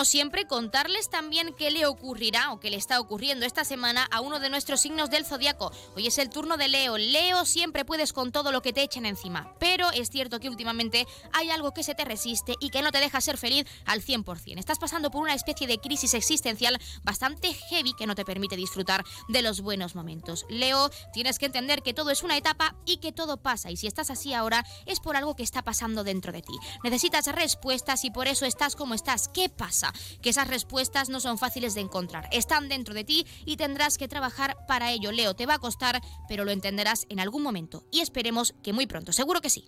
Siempre, 0.05 0.47
contarles 0.47 1.09
también 1.09 1.53
qué 1.57 1.71
le 1.71 1.85
ocurrirá 1.85 2.51
o 2.51 2.59
qué 2.59 2.69
le 2.69 2.77
está 2.77 2.99
ocurriendo 2.99 3.45
esta 3.45 3.65
semana 3.65 4.07
a 4.11 4.21
uno 4.21 4.39
de 4.39 4.49
nuestros 4.49 4.81
signos 4.81 5.09
del 5.09 5.25
zodiaco. 5.25 5.71
Hoy 5.95 6.07
es 6.07 6.17
el 6.17 6.29
turno 6.29 6.57
de 6.57 6.67
Leo. 6.67 6.97
Leo, 6.97 7.45
siempre 7.45 7.85
puedes 7.85 8.13
con 8.13 8.31
todo 8.31 8.51
lo 8.51 8.61
que 8.61 8.73
te 8.73 8.83
echen 8.83 9.05
encima. 9.05 9.53
Pero 9.59 9.91
es 9.91 10.09
cierto 10.09 10.39
que 10.39 10.49
últimamente 10.49 11.07
hay 11.33 11.49
algo 11.49 11.73
que 11.73 11.83
se 11.83 11.95
te 11.95 12.05
resiste 12.05 12.55
y 12.59 12.69
que 12.69 12.81
no 12.81 12.91
te 12.91 12.99
deja 12.99 13.21
ser 13.21 13.37
feliz 13.37 13.65
al 13.85 14.01
100%. 14.01 14.59
Estás 14.59 14.79
pasando 14.79 15.11
por 15.11 15.21
una 15.21 15.33
especie 15.33 15.67
de 15.67 15.77
crisis 15.79 16.13
existencial 16.13 16.79
bastante 17.03 17.53
heavy 17.53 17.93
que 17.93 18.07
no 18.07 18.15
te 18.15 18.25
permite 18.25 18.55
disfrutar 18.55 19.03
de 19.29 19.41
los 19.41 19.61
buenos 19.61 19.95
momentos. 19.95 20.45
Leo, 20.49 20.89
tienes 21.13 21.39
que 21.39 21.45
entender 21.45 21.81
que 21.81 21.93
todo 21.93 22.11
es 22.11 22.23
una 22.23 22.37
etapa 22.37 22.75
y 22.85 22.97
que 22.97 23.11
todo 23.11 23.37
pasa. 23.37 23.71
Y 23.71 23.77
si 23.77 23.87
estás 23.87 24.09
así 24.09 24.33
ahora, 24.33 24.65
es 24.85 24.99
por 24.99 25.15
algo 25.15 25.35
que 25.35 25.43
está 25.43 25.63
pasando 25.63 26.03
dentro 26.03 26.31
de 26.31 26.41
ti. 26.41 26.53
Necesitas 26.83 27.27
respuestas 27.27 28.03
y 28.05 28.11
por 28.11 28.27
eso 28.27 28.45
estás 28.45 28.75
como 28.75 28.93
estás. 28.93 29.27
¿Qué 29.29 29.49
pasa? 29.49 29.90
Que 30.21 30.29
esas 30.29 30.47
respuestas 30.47 31.09
no 31.09 31.19
son 31.19 31.37
fáciles 31.37 31.73
de 31.73 31.81
encontrar, 31.81 32.27
están 32.31 32.69
dentro 32.69 32.93
de 32.93 33.03
ti 33.03 33.25
y 33.45 33.57
tendrás 33.57 33.97
que 33.97 34.07
trabajar 34.07 34.57
para 34.67 34.91
ello. 34.91 35.11
Leo, 35.11 35.35
te 35.35 35.45
va 35.45 35.55
a 35.55 35.59
costar, 35.59 36.01
pero 36.27 36.45
lo 36.45 36.51
entenderás 36.51 37.05
en 37.09 37.19
algún 37.19 37.43
momento 37.43 37.85
y 37.91 38.01
esperemos 38.01 38.53
que 38.63 38.73
muy 38.73 38.87
pronto, 38.87 39.13
seguro 39.13 39.41
que 39.41 39.49
sí. 39.49 39.65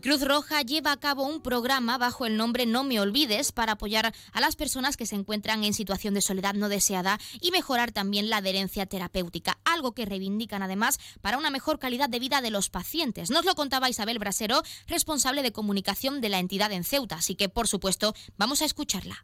Cruz 0.00 0.26
Roja 0.26 0.62
lleva 0.62 0.92
a 0.92 1.00
cabo 1.00 1.26
un 1.26 1.42
programa 1.42 1.98
bajo 1.98 2.24
el 2.24 2.36
nombre 2.36 2.64
No 2.64 2.84
Me 2.84 3.00
Olvides 3.00 3.52
para 3.52 3.72
apoyar 3.72 4.12
a 4.32 4.40
las 4.40 4.56
personas 4.56 4.96
que 4.96 5.04
se 5.04 5.14
encuentran 5.14 5.62
en 5.62 5.74
situación 5.74 6.14
de 6.14 6.22
soledad 6.22 6.54
no 6.54 6.68
deseada 6.68 7.18
y 7.40 7.50
mejorar 7.50 7.92
también 7.92 8.30
la 8.30 8.38
adherencia 8.38 8.86
terapéutica, 8.86 9.58
algo 9.64 9.92
que 9.92 10.06
reivindican 10.06 10.62
además 10.62 10.98
para 11.20 11.36
una 11.36 11.50
mejor 11.50 11.78
calidad 11.78 12.08
de 12.08 12.18
vida 12.18 12.40
de 12.40 12.50
los 12.50 12.70
pacientes. 12.70 13.30
Nos 13.30 13.44
lo 13.44 13.54
contaba 13.54 13.90
Isabel 13.90 14.18
Brasero, 14.18 14.62
responsable 14.88 15.42
de 15.42 15.52
comunicación 15.52 16.20
de 16.20 16.30
la 16.30 16.38
entidad 16.38 16.72
en 16.72 16.84
Ceuta, 16.84 17.16
así 17.16 17.34
que 17.34 17.48
por 17.48 17.68
supuesto 17.68 18.14
vamos 18.38 18.62
a 18.62 18.64
escucharla. 18.64 19.16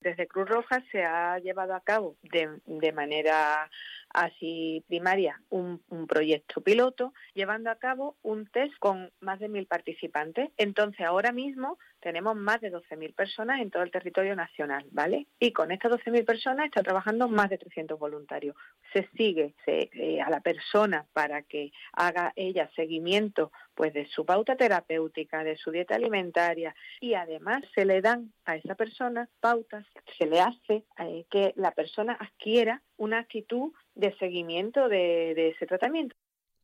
Desde 0.00 0.26
Cruz 0.26 0.48
Roja 0.48 0.82
se 0.90 1.04
ha 1.04 1.38
llevado 1.38 1.74
a 1.74 1.80
cabo 1.80 2.16
de, 2.22 2.48
de 2.66 2.92
manera 2.92 3.70
así 4.10 4.84
primaria 4.88 5.40
un, 5.50 5.80
proyecto 6.08 6.60
piloto, 6.60 7.12
llevando 7.34 7.70
a 7.70 7.76
cabo 7.76 8.16
un 8.22 8.46
test 8.46 8.72
con 8.78 9.10
más 9.20 9.38
de 9.40 9.48
mil 9.48 9.66
participantes. 9.66 10.50
Entonces, 10.56 11.06
ahora 11.06 11.32
mismo 11.32 11.78
tenemos 12.00 12.36
más 12.36 12.60
de 12.60 12.72
12.000 12.72 13.14
personas 13.14 13.60
en 13.60 13.70
todo 13.70 13.82
el 13.82 13.90
territorio 13.90 14.36
nacional, 14.36 14.86
¿vale? 14.92 15.26
Y 15.38 15.52
con 15.52 15.72
estas 15.72 15.92
12.000 15.92 16.24
personas 16.24 16.66
están 16.66 16.84
trabajando 16.84 17.28
más 17.28 17.50
de 17.50 17.58
300 17.58 17.98
voluntarios. 17.98 18.56
Se 18.92 19.08
sigue 19.16 19.54
eh, 19.66 20.20
a 20.20 20.30
la 20.30 20.40
persona 20.40 21.06
para 21.12 21.42
que 21.42 21.72
haga 21.92 22.32
ella 22.36 22.70
seguimiento 22.76 23.50
pues 23.74 23.94
de 23.94 24.08
su 24.08 24.24
pauta 24.24 24.56
terapéutica, 24.56 25.44
de 25.44 25.56
su 25.56 25.70
dieta 25.70 25.94
alimentaria 25.94 26.74
y 27.00 27.14
además 27.14 27.62
se 27.74 27.84
le 27.84 28.00
dan 28.00 28.32
a 28.44 28.56
esa 28.56 28.74
persona 28.74 29.28
pautas, 29.40 29.86
se 30.18 30.26
le 30.26 30.40
hace 30.40 30.84
eh, 30.98 31.26
que 31.30 31.52
la 31.56 31.70
persona 31.70 32.16
adquiera 32.18 32.82
una 32.96 33.20
actitud 33.20 33.72
de 33.98 34.16
seguimiento 34.18 34.88
de, 34.88 35.50
ese 35.50 35.66
tratamiento. 35.66 36.16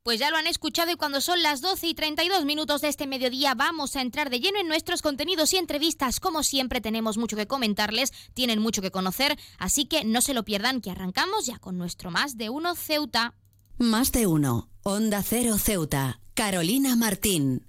Pues 0.03 0.19
ya 0.19 0.29
lo 0.29 0.37
han 0.37 0.47
escuchado 0.47 0.91
y 0.91 0.95
cuando 0.95 1.19
son 1.19 1.41
las 1.41 1.61
12 1.61 1.87
y 1.87 1.93
32 1.95 2.45
minutos 2.45 2.81
de 2.81 2.89
este 2.89 3.07
mediodía 3.07 3.55
vamos 3.55 3.95
a 3.95 4.01
entrar 4.01 4.29
de 4.29 4.39
lleno 4.39 4.59
en 4.59 4.67
nuestros 4.67 5.01
contenidos 5.01 5.53
y 5.53 5.57
entrevistas. 5.57 6.19
Como 6.19 6.43
siempre 6.43 6.79
tenemos 6.79 7.17
mucho 7.17 7.35
que 7.35 7.47
comentarles, 7.47 8.11
tienen 8.33 8.59
mucho 8.59 8.81
que 8.81 8.91
conocer, 8.91 9.35
así 9.57 9.85
que 9.85 10.05
no 10.05 10.21
se 10.21 10.35
lo 10.35 10.43
pierdan 10.43 10.79
que 10.79 10.91
arrancamos 10.91 11.45
ya 11.45 11.57
con 11.57 11.77
nuestro 11.77 12.11
Más 12.11 12.37
de 12.37 12.49
Uno 12.49 12.75
Ceuta. 12.75 13.33
Más 13.77 14.11
de 14.11 14.27
Uno, 14.27 14.69
Onda 14.83 15.23
Cero 15.23 15.57
Ceuta, 15.57 16.19
Carolina 16.35 16.95
Martín. 16.95 17.65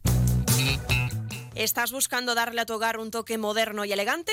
¿Estás 1.55 1.91
buscando 1.91 2.35
darle 2.35 2.61
a 2.61 2.67
tu 2.67 2.75
hogar 2.75 2.99
un 2.99 3.11
toque 3.11 3.39
moderno 3.39 3.87
y 3.87 3.93
elegante? 3.93 4.33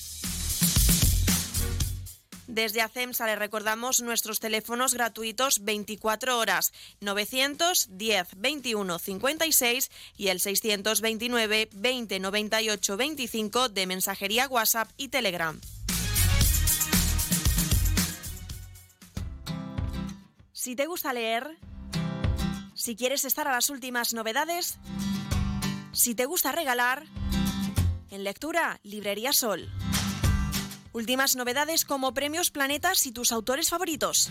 Desde 2.51 2.81
ACEMSA 2.81 3.27
le 3.27 3.37
recordamos 3.37 4.01
nuestros 4.01 4.41
teléfonos 4.41 4.93
gratuitos 4.93 5.63
24 5.63 6.37
horas 6.37 6.73
910 6.99 8.27
21 8.35 8.99
56 8.99 9.89
y 10.17 10.27
el 10.27 10.41
629 10.41 11.69
20 11.71 12.19
98 12.19 12.97
25 12.97 13.69
de 13.69 13.87
mensajería 13.87 14.49
WhatsApp 14.49 14.89
y 14.97 15.07
Telegram. 15.07 15.61
Si 20.51 20.75
te 20.75 20.87
gusta 20.87 21.13
leer, 21.13 21.57
si 22.75 22.97
quieres 22.97 23.23
estar 23.23 23.47
a 23.47 23.53
las 23.53 23.69
últimas 23.69 24.13
novedades, 24.13 24.77
si 25.93 26.15
te 26.15 26.25
gusta 26.25 26.51
regalar, 26.51 27.05
en 28.09 28.25
lectura, 28.25 28.81
Librería 28.83 29.31
Sol. 29.31 29.71
Últimas 30.93 31.37
novedades 31.37 31.85
como 31.85 32.13
premios 32.13 32.51
planetas 32.51 33.05
y 33.05 33.13
tus 33.13 33.31
autores 33.31 33.69
favoritos. 33.69 34.29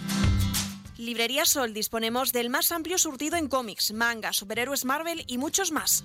Librería 0.99 1.47
Sol 1.47 1.73
disponemos 1.73 2.33
del 2.33 2.51
más 2.51 2.71
amplio 2.71 2.99
surtido 2.99 3.37
en 3.39 3.49
cómics, 3.49 3.93
manga, 3.93 4.35
superhéroes 4.35 4.85
Marvel 4.85 5.25
y 5.27 5.39
muchos 5.39 5.73
más. 5.73 6.05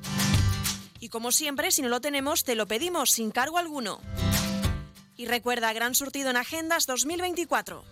Y 1.02 1.10
como 1.10 1.34
siempre, 1.34 1.72
si 1.72 1.82
no 1.82 1.90
lo 1.90 2.00
tenemos, 2.00 2.46
te 2.46 2.56
lo 2.56 2.68
pedimos 2.68 3.12
sin 3.12 3.32
cargo 3.32 3.58
alguno. 3.58 4.00
Y 5.18 5.26
recuerda, 5.26 5.74
gran 5.74 5.94
surtido 5.94 6.30
en 6.30 6.38
agendas 6.38 6.86
2024. 6.86 7.84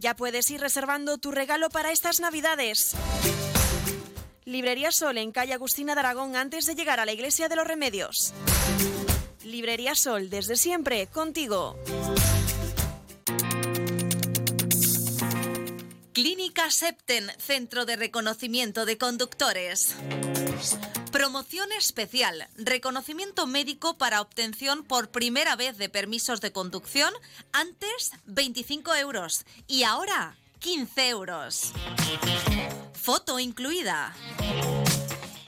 Ya 0.00 0.16
puedes 0.16 0.50
ir 0.50 0.60
reservando 0.60 1.18
tu 1.18 1.30
regalo 1.30 1.70
para 1.70 1.92
estas 1.92 2.18
navidades. 2.18 2.96
Librería 4.44 4.90
Sol 4.90 5.16
en 5.18 5.30
calle 5.30 5.54
Agustina 5.54 5.94
de 5.94 6.00
Aragón 6.00 6.34
antes 6.34 6.66
de 6.66 6.74
llegar 6.74 6.98
a 6.98 7.06
la 7.06 7.12
Iglesia 7.12 7.48
de 7.48 7.56
los 7.56 7.66
Remedios. 7.66 8.32
Librería 9.46 9.94
Sol, 9.94 10.28
desde 10.28 10.56
siempre, 10.56 11.06
contigo. 11.06 11.78
Clínica 16.12 16.70
Septen, 16.70 17.30
Centro 17.38 17.84
de 17.84 17.96
Reconocimiento 17.96 18.86
de 18.86 18.98
Conductores. 18.98 19.94
Promoción 21.12 21.70
especial, 21.72 22.48
reconocimiento 22.56 23.46
médico 23.46 23.96
para 23.96 24.20
obtención 24.20 24.82
por 24.82 25.10
primera 25.10 25.54
vez 25.54 25.78
de 25.78 25.88
permisos 25.88 26.40
de 26.40 26.52
conducción, 26.52 27.12
antes 27.52 28.12
25 28.26 28.94
euros 28.96 29.46
y 29.68 29.84
ahora 29.84 30.36
15 30.58 31.08
euros. 31.08 31.72
Foto 32.94 33.38
incluida. 33.38 34.12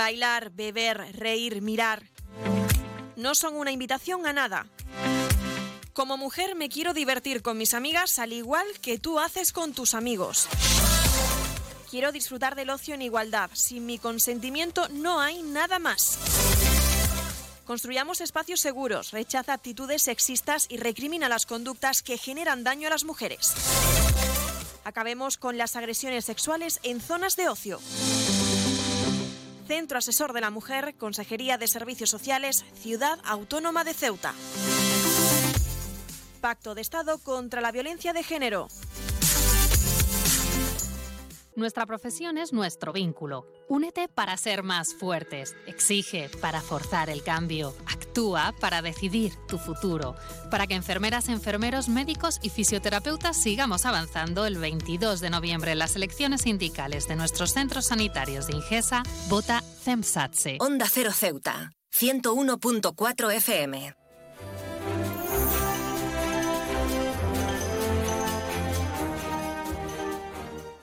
Bailar, 0.00 0.50
beber, 0.52 1.12
reír, 1.12 1.60
mirar. 1.60 2.08
No 3.16 3.34
son 3.34 3.54
una 3.54 3.70
invitación 3.70 4.26
a 4.26 4.32
nada. 4.32 4.66
Como 5.92 6.16
mujer 6.16 6.54
me 6.54 6.70
quiero 6.70 6.94
divertir 6.94 7.42
con 7.42 7.58
mis 7.58 7.74
amigas 7.74 8.18
al 8.18 8.32
igual 8.32 8.64
que 8.80 8.98
tú 8.98 9.18
haces 9.18 9.52
con 9.52 9.74
tus 9.74 9.92
amigos. 9.92 10.48
Quiero 11.90 12.12
disfrutar 12.12 12.54
del 12.54 12.70
ocio 12.70 12.94
en 12.94 13.02
igualdad. 13.02 13.50
Sin 13.52 13.84
mi 13.84 13.98
consentimiento 13.98 14.88
no 14.88 15.20
hay 15.20 15.42
nada 15.42 15.78
más. 15.78 16.18
Construyamos 17.66 18.22
espacios 18.22 18.60
seguros, 18.60 19.10
rechaza 19.10 19.52
actitudes 19.52 20.00
sexistas 20.00 20.64
y 20.70 20.78
recrimina 20.78 21.28
las 21.28 21.44
conductas 21.44 22.00
que 22.02 22.16
generan 22.16 22.64
daño 22.64 22.86
a 22.86 22.90
las 22.90 23.04
mujeres. 23.04 23.52
Acabemos 24.82 25.36
con 25.36 25.58
las 25.58 25.76
agresiones 25.76 26.24
sexuales 26.24 26.80
en 26.84 27.02
zonas 27.02 27.36
de 27.36 27.50
ocio. 27.50 27.80
Centro 29.70 29.98
Asesor 29.98 30.32
de 30.32 30.40
la 30.40 30.50
Mujer, 30.50 30.96
Consejería 30.98 31.56
de 31.56 31.68
Servicios 31.68 32.10
Sociales, 32.10 32.64
Ciudad 32.74 33.20
Autónoma 33.24 33.84
de 33.84 33.94
Ceuta. 33.94 34.34
Pacto 36.40 36.74
de 36.74 36.80
Estado 36.80 37.18
contra 37.18 37.60
la 37.60 37.70
Violencia 37.70 38.12
de 38.12 38.24
Género. 38.24 38.66
Nuestra 41.56 41.84
profesión 41.84 42.38
es 42.38 42.52
nuestro 42.52 42.92
vínculo. 42.92 43.46
Únete 43.68 44.08
para 44.08 44.36
ser 44.36 44.62
más 44.62 44.94
fuertes. 44.94 45.56
Exige 45.66 46.30
para 46.40 46.60
forzar 46.60 47.10
el 47.10 47.22
cambio. 47.22 47.74
Actúa 47.86 48.54
para 48.60 48.82
decidir 48.82 49.32
tu 49.48 49.58
futuro. 49.58 50.14
Para 50.50 50.66
que 50.66 50.74
enfermeras, 50.74 51.28
enfermeros, 51.28 51.88
médicos 51.88 52.38
y 52.42 52.50
fisioterapeutas 52.50 53.36
sigamos 53.36 53.84
avanzando 53.84 54.46
el 54.46 54.58
22 54.58 55.20
de 55.20 55.30
noviembre 55.30 55.72
en 55.72 55.80
las 55.80 55.96
elecciones 55.96 56.42
sindicales 56.42 57.08
de 57.08 57.16
nuestros 57.16 57.52
centros 57.52 57.86
sanitarios 57.86 58.46
de 58.46 58.56
Ingesa, 58.56 59.02
vota 59.28 59.60
CEMSATSE. 59.60 60.58
Onda 60.60 60.86
Cero 60.88 61.10
Ceuta, 61.12 61.72
101.4 61.92 63.34
FM. 63.34 63.99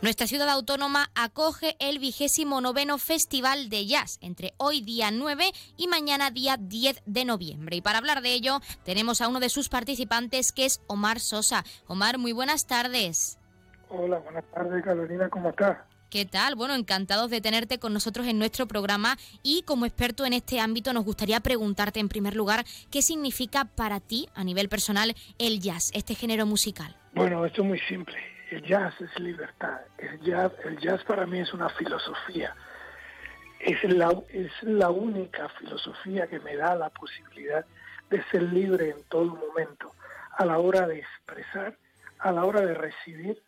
Nuestra 0.08 0.26
ciudad 0.26 0.48
autónoma 0.48 1.12
acoge 1.15 1.76
el 1.82 2.00
vigésimo 2.00 2.62
noveno 2.62 2.98
Festival 2.98 3.67
de 3.67 3.86
Jazz 3.88 4.20
entre 4.22 4.54
hoy 4.56 4.80
día 4.80 5.12
9 5.12 5.52
y 5.76 5.89
mañana 5.89 6.32
día 6.32 6.56
10 6.58 7.04
de 7.06 7.26
noviembre. 7.26 7.76
Y 7.76 7.82
para 7.82 7.98
hablar 7.98 8.22
de 8.22 8.32
ello 8.32 8.62
tenemos 8.86 9.20
a 9.20 9.28
uno 9.28 9.41
de 9.41 9.50
sus 9.50 9.67
participantes 9.67 10.54
que 10.54 10.63
es 10.63 10.82
Omar 10.88 11.20
Sosa. 11.20 11.65
Omar, 11.88 12.20
muy 12.20 12.32
buenas 12.32 12.67
tardes. 12.67 13.38
Hola, 13.89 14.20
buenas 14.20 14.46
tardes 14.54 14.82
Carolina, 14.82 15.28
¿cómo 15.28 15.50
estás? 15.50 15.80
¿Qué 16.10 16.24
tal? 16.24 16.56
Bueno, 16.56 16.74
encantados 16.76 17.30
de 17.30 17.41
tenerte 17.41 17.78
con 17.78 17.91
nosotros 17.91 18.28
en 18.28 18.39
nuestro 18.39 18.65
programa 18.65 19.17
y 19.43 19.63
como 19.63 19.86
experto 19.86 20.26
en 20.26 20.32
este 20.32 20.62
ámbito 20.62 20.93
nos 20.93 21.04
gustaría 21.04 21.41
preguntarte 21.41 22.00
en 22.00 22.08
primer 22.08 22.34
lugar 22.34 22.63
qué 22.89 23.02
significa 23.02 23.65
para 23.65 24.00
ti 24.00 24.30
a 24.36 24.46
nivel 24.46 24.70
personal 24.70 25.15
el 25.38 25.60
jazz, 25.60 25.91
este 25.93 26.15
género 26.15 26.46
musical. 26.46 26.96
Bueno, 27.13 27.46
esto 27.46 27.62
es 27.62 27.67
muy 27.67 27.80
simple 27.89 28.37
el 28.52 28.64
jazz 28.64 28.94
es 29.02 29.20
libertad. 29.20 29.82
El 29.98 30.20
jazz, 30.22 30.52
el 30.66 30.78
jazz 30.78 31.04
para 31.04 31.26
mí 31.26 31.40
es 31.40 31.54
una 31.54 31.70
filosofía. 31.70 32.56
Es 33.60 33.84
la, 33.84 34.12
es 34.30 34.52
la 34.62 34.90
única 34.90 35.50
filosofía 35.50 36.28
que 36.28 36.40
me 36.40 36.56
da 36.56 36.76
la 36.76 36.90
posibilidad 36.90 37.66
de 38.10 38.24
ser 38.26 38.44
libre 38.44 38.92
en 38.92 39.04
todo 39.10 39.36
momento, 39.36 39.94
a 40.38 40.46
la 40.46 40.60
hora 40.60 40.88
de 40.88 41.00
expresar, 41.00 41.78
a 42.20 42.32
la 42.32 42.46
hora 42.46 42.62
de 42.62 42.74
recibir 42.74 43.42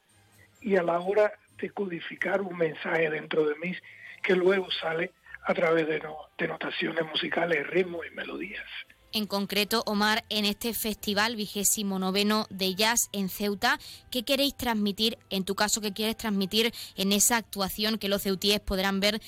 y 0.62 0.76
a 0.76 0.84
la 0.84 1.00
hora 1.00 1.32
de 1.62 1.70
codificar 1.70 2.42
un 2.42 2.58
mensaje 2.58 3.10
dentro 3.10 3.48
de 3.48 3.56
mí 3.56 3.76
que 4.22 4.36
luego 4.36 4.70
sale 4.72 5.14
a 5.44 5.54
través 5.54 5.88
de, 5.88 6.02
de 6.38 6.48
notaciones 6.48 7.06
musicales, 7.06 7.66
ritmos 7.68 8.06
y 8.06 8.16
melodías 8.16 8.68
en 9.14 9.26
concreto, 9.26 9.84
Omar, 9.86 10.24
en 10.30 10.46
este 10.46 10.74
festival 10.74 11.36
vigésimo 11.36 12.00
noveno 12.00 12.46
de 12.50 12.76
jazz 12.76 13.10
en 13.12 13.30
Ceuta. 13.30 13.78
¿Qué 14.12 14.24
queréis 14.24 14.56
transmitir, 14.56 15.18
en 15.30 15.44
tu 15.44 15.56
caso, 15.56 15.82
qué 15.82 15.94
quieres 15.94 16.18
transmitir 16.18 16.72
en 16.96 17.12
esa 17.12 17.38
actuación 17.38 17.98
que 17.98 18.10
los 18.10 18.24
ceutíes 18.24 18.60
podrán 18.60 19.00
ver? 19.00 19.22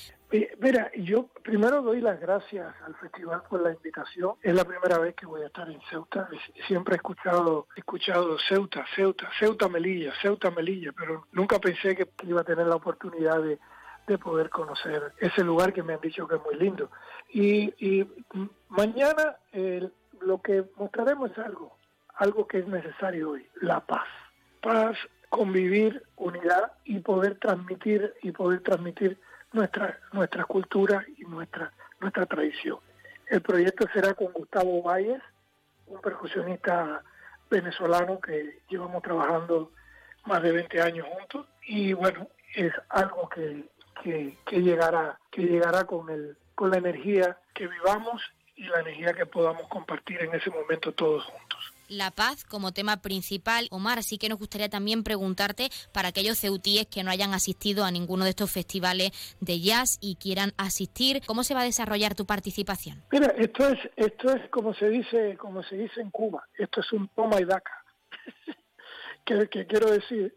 Mira, 0.60 0.90
yo 0.96 1.26
primero 1.42 1.82
doy 1.82 2.00
las 2.00 2.18
gracias 2.18 2.74
al 2.86 2.94
festival 2.94 3.42
por 3.50 3.60
la 3.60 3.72
invitación. 3.72 4.36
Es 4.42 4.54
la 4.54 4.64
primera 4.64 4.98
vez 4.98 5.14
que 5.14 5.26
voy 5.26 5.42
a 5.42 5.46
estar 5.46 5.68
en 5.68 5.80
Ceuta. 5.90 6.28
Siempre 6.66 6.94
he 6.94 6.96
escuchado, 6.96 7.66
he 7.76 7.80
escuchado 7.80 8.38
Ceuta, 8.48 8.86
Ceuta, 8.96 9.28
Ceuta 9.38 9.68
Melilla, 9.68 10.14
Ceuta 10.22 10.50
Melilla, 10.50 10.92
pero 10.96 11.26
nunca 11.32 11.58
pensé 11.58 11.94
que 11.94 12.08
iba 12.26 12.40
a 12.40 12.44
tener 12.44 12.66
la 12.66 12.76
oportunidad 12.76 13.42
de, 13.42 13.58
de 14.12 14.18
poder 14.18 14.50
conocer 14.50 15.12
ese 15.18 15.42
lugar 15.42 15.72
que 15.72 15.82
me 15.82 15.94
han 15.94 16.00
dicho 16.00 16.28
que 16.28 16.36
es 16.36 16.42
muy 16.42 16.56
lindo. 16.56 16.90
Y, 17.30 18.06
mañana 18.68 19.36
lo 20.20 20.40
que 20.40 20.64
mostraremos 20.76 21.30
es 21.32 21.38
algo, 21.38 21.76
algo 22.14 22.46
que 22.46 22.58
es 22.58 22.66
necesario 22.68 23.30
hoy, 23.30 23.46
la 23.60 23.80
paz. 23.80 24.06
Paz, 24.60 24.96
convivir, 25.28 26.02
unidad 26.16 26.72
y 26.84 27.00
poder 27.00 27.38
transmitir 27.38 28.14
y 28.22 28.30
poder 28.32 28.60
transmitir 28.60 29.18
nuestra 29.52 29.98
nuestra 30.12 30.44
cultura 30.44 31.04
y 31.16 31.24
nuestra 31.24 31.72
nuestra 32.00 32.26
tradición. 32.26 32.78
El 33.26 33.40
proyecto 33.40 33.86
será 33.92 34.14
con 34.14 34.32
Gustavo 34.32 34.82
Valles, 34.82 35.22
un 35.86 36.00
percusionista 36.00 37.02
venezolano 37.50 38.20
que 38.20 38.60
llevamos 38.68 39.02
trabajando 39.02 39.72
más 40.26 40.42
de 40.42 40.52
20 40.52 40.80
años 40.80 41.06
juntos 41.08 41.46
y 41.66 41.92
bueno, 41.92 42.28
es 42.54 42.72
algo 42.88 43.28
que, 43.28 43.64
que, 44.02 44.38
que 44.46 44.60
llegará 44.60 45.18
que 45.30 45.42
llegará 45.42 45.84
con 45.84 46.10
el 46.10 46.36
con 46.54 46.70
la 46.70 46.78
energía 46.78 47.38
que 47.54 47.66
vivamos 47.66 48.22
y 48.56 48.64
la 48.64 48.80
energía 48.80 49.14
que 49.14 49.26
podamos 49.26 49.66
compartir 49.68 50.20
en 50.22 50.34
ese 50.34 50.50
momento 50.50 50.92
todos 50.92 51.24
juntos. 51.24 51.58
La 51.88 52.10
paz 52.10 52.44
como 52.44 52.72
tema 52.72 53.02
principal. 53.02 53.66
Omar, 53.70 53.98
así 53.98 54.16
que 54.18 54.28
nos 54.28 54.38
gustaría 54.38 54.68
también 54.68 55.02
preguntarte 55.02 55.68
para 55.92 56.08
aquellos 56.08 56.38
ceutíes 56.38 56.86
que 56.86 57.02
no 57.02 57.10
hayan 57.10 57.34
asistido 57.34 57.84
a 57.84 57.90
ninguno 57.90 58.24
de 58.24 58.30
estos 58.30 58.50
festivales 58.50 59.10
de 59.40 59.60
jazz 59.60 59.98
y 60.00 60.16
quieran 60.16 60.52
asistir, 60.56 61.22
¿cómo 61.26 61.44
se 61.44 61.54
va 61.54 61.60
a 61.62 61.64
desarrollar 61.64 62.14
tu 62.14 62.24
participación? 62.24 63.02
Mira, 63.10 63.34
esto 63.36 63.68
es 63.68 63.78
esto 63.96 64.34
es 64.34 64.48
como 64.50 64.74
se 64.74 64.88
dice 64.88 65.36
como 65.36 65.62
se 65.62 65.76
dice 65.76 66.00
en 66.00 66.10
Cuba, 66.10 66.46
esto 66.56 66.80
es 66.80 66.92
un 66.92 67.08
toma 67.08 67.40
y 67.40 67.44
daca. 67.44 67.84
que, 69.24 69.48
que 69.48 69.66
quiero 69.66 69.90
decir, 69.90 70.34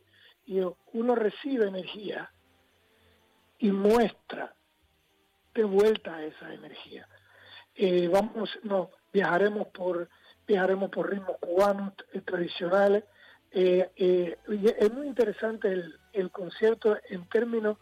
uno 0.94 1.16
recibe 1.16 1.68
energía 1.68 2.32
y 3.60 3.72
muestra 3.72 4.54
de 5.54 5.64
vuelta 5.64 6.24
esa 6.24 6.54
energía. 6.54 7.08
Eh, 7.76 8.08
vamos, 8.08 8.50
no, 8.64 8.92
viajaremos 9.12 9.68
por 9.68 10.10
viajaremos 10.48 10.92
por 10.92 11.10
ritmos 11.10 11.38
cubanos 11.40 11.94
eh, 12.14 12.22
tradicionales. 12.22 13.04
Eh, 13.52 14.38
es 14.48 14.94
muy 14.94 15.08
interesante 15.08 15.70
el, 15.70 15.98
el 16.14 16.30
concierto 16.30 16.98
en 17.10 17.28
términos 17.30 17.78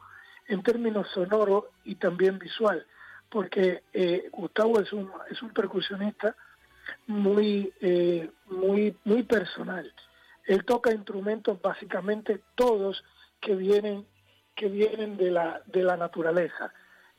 en 0.48 0.62
términos 0.62 1.08
sonoros 1.14 1.66
y 1.86 1.96
también 1.96 2.38
visual, 2.38 2.86
porque 3.30 3.82
Gustavo 4.32 4.80
es 4.82 4.92
un 4.92 5.10
es 5.32 5.42
un 5.42 5.52
percusionista 5.52 6.36
muy 7.08 7.74
muy 8.48 8.96
muy 9.06 9.24
personal. 9.24 9.92
Él 10.46 10.66
toca 10.66 10.92
instrumentos 10.92 11.60
básicamente 11.62 12.42
todos 12.56 13.04
que 13.40 13.56
vienen 13.56 14.06
que 14.56 14.68
vienen 14.68 15.18
de 15.18 15.32
la 15.32 15.62
de 15.66 15.84
la 15.84 15.98
naturaleza. 15.98 16.74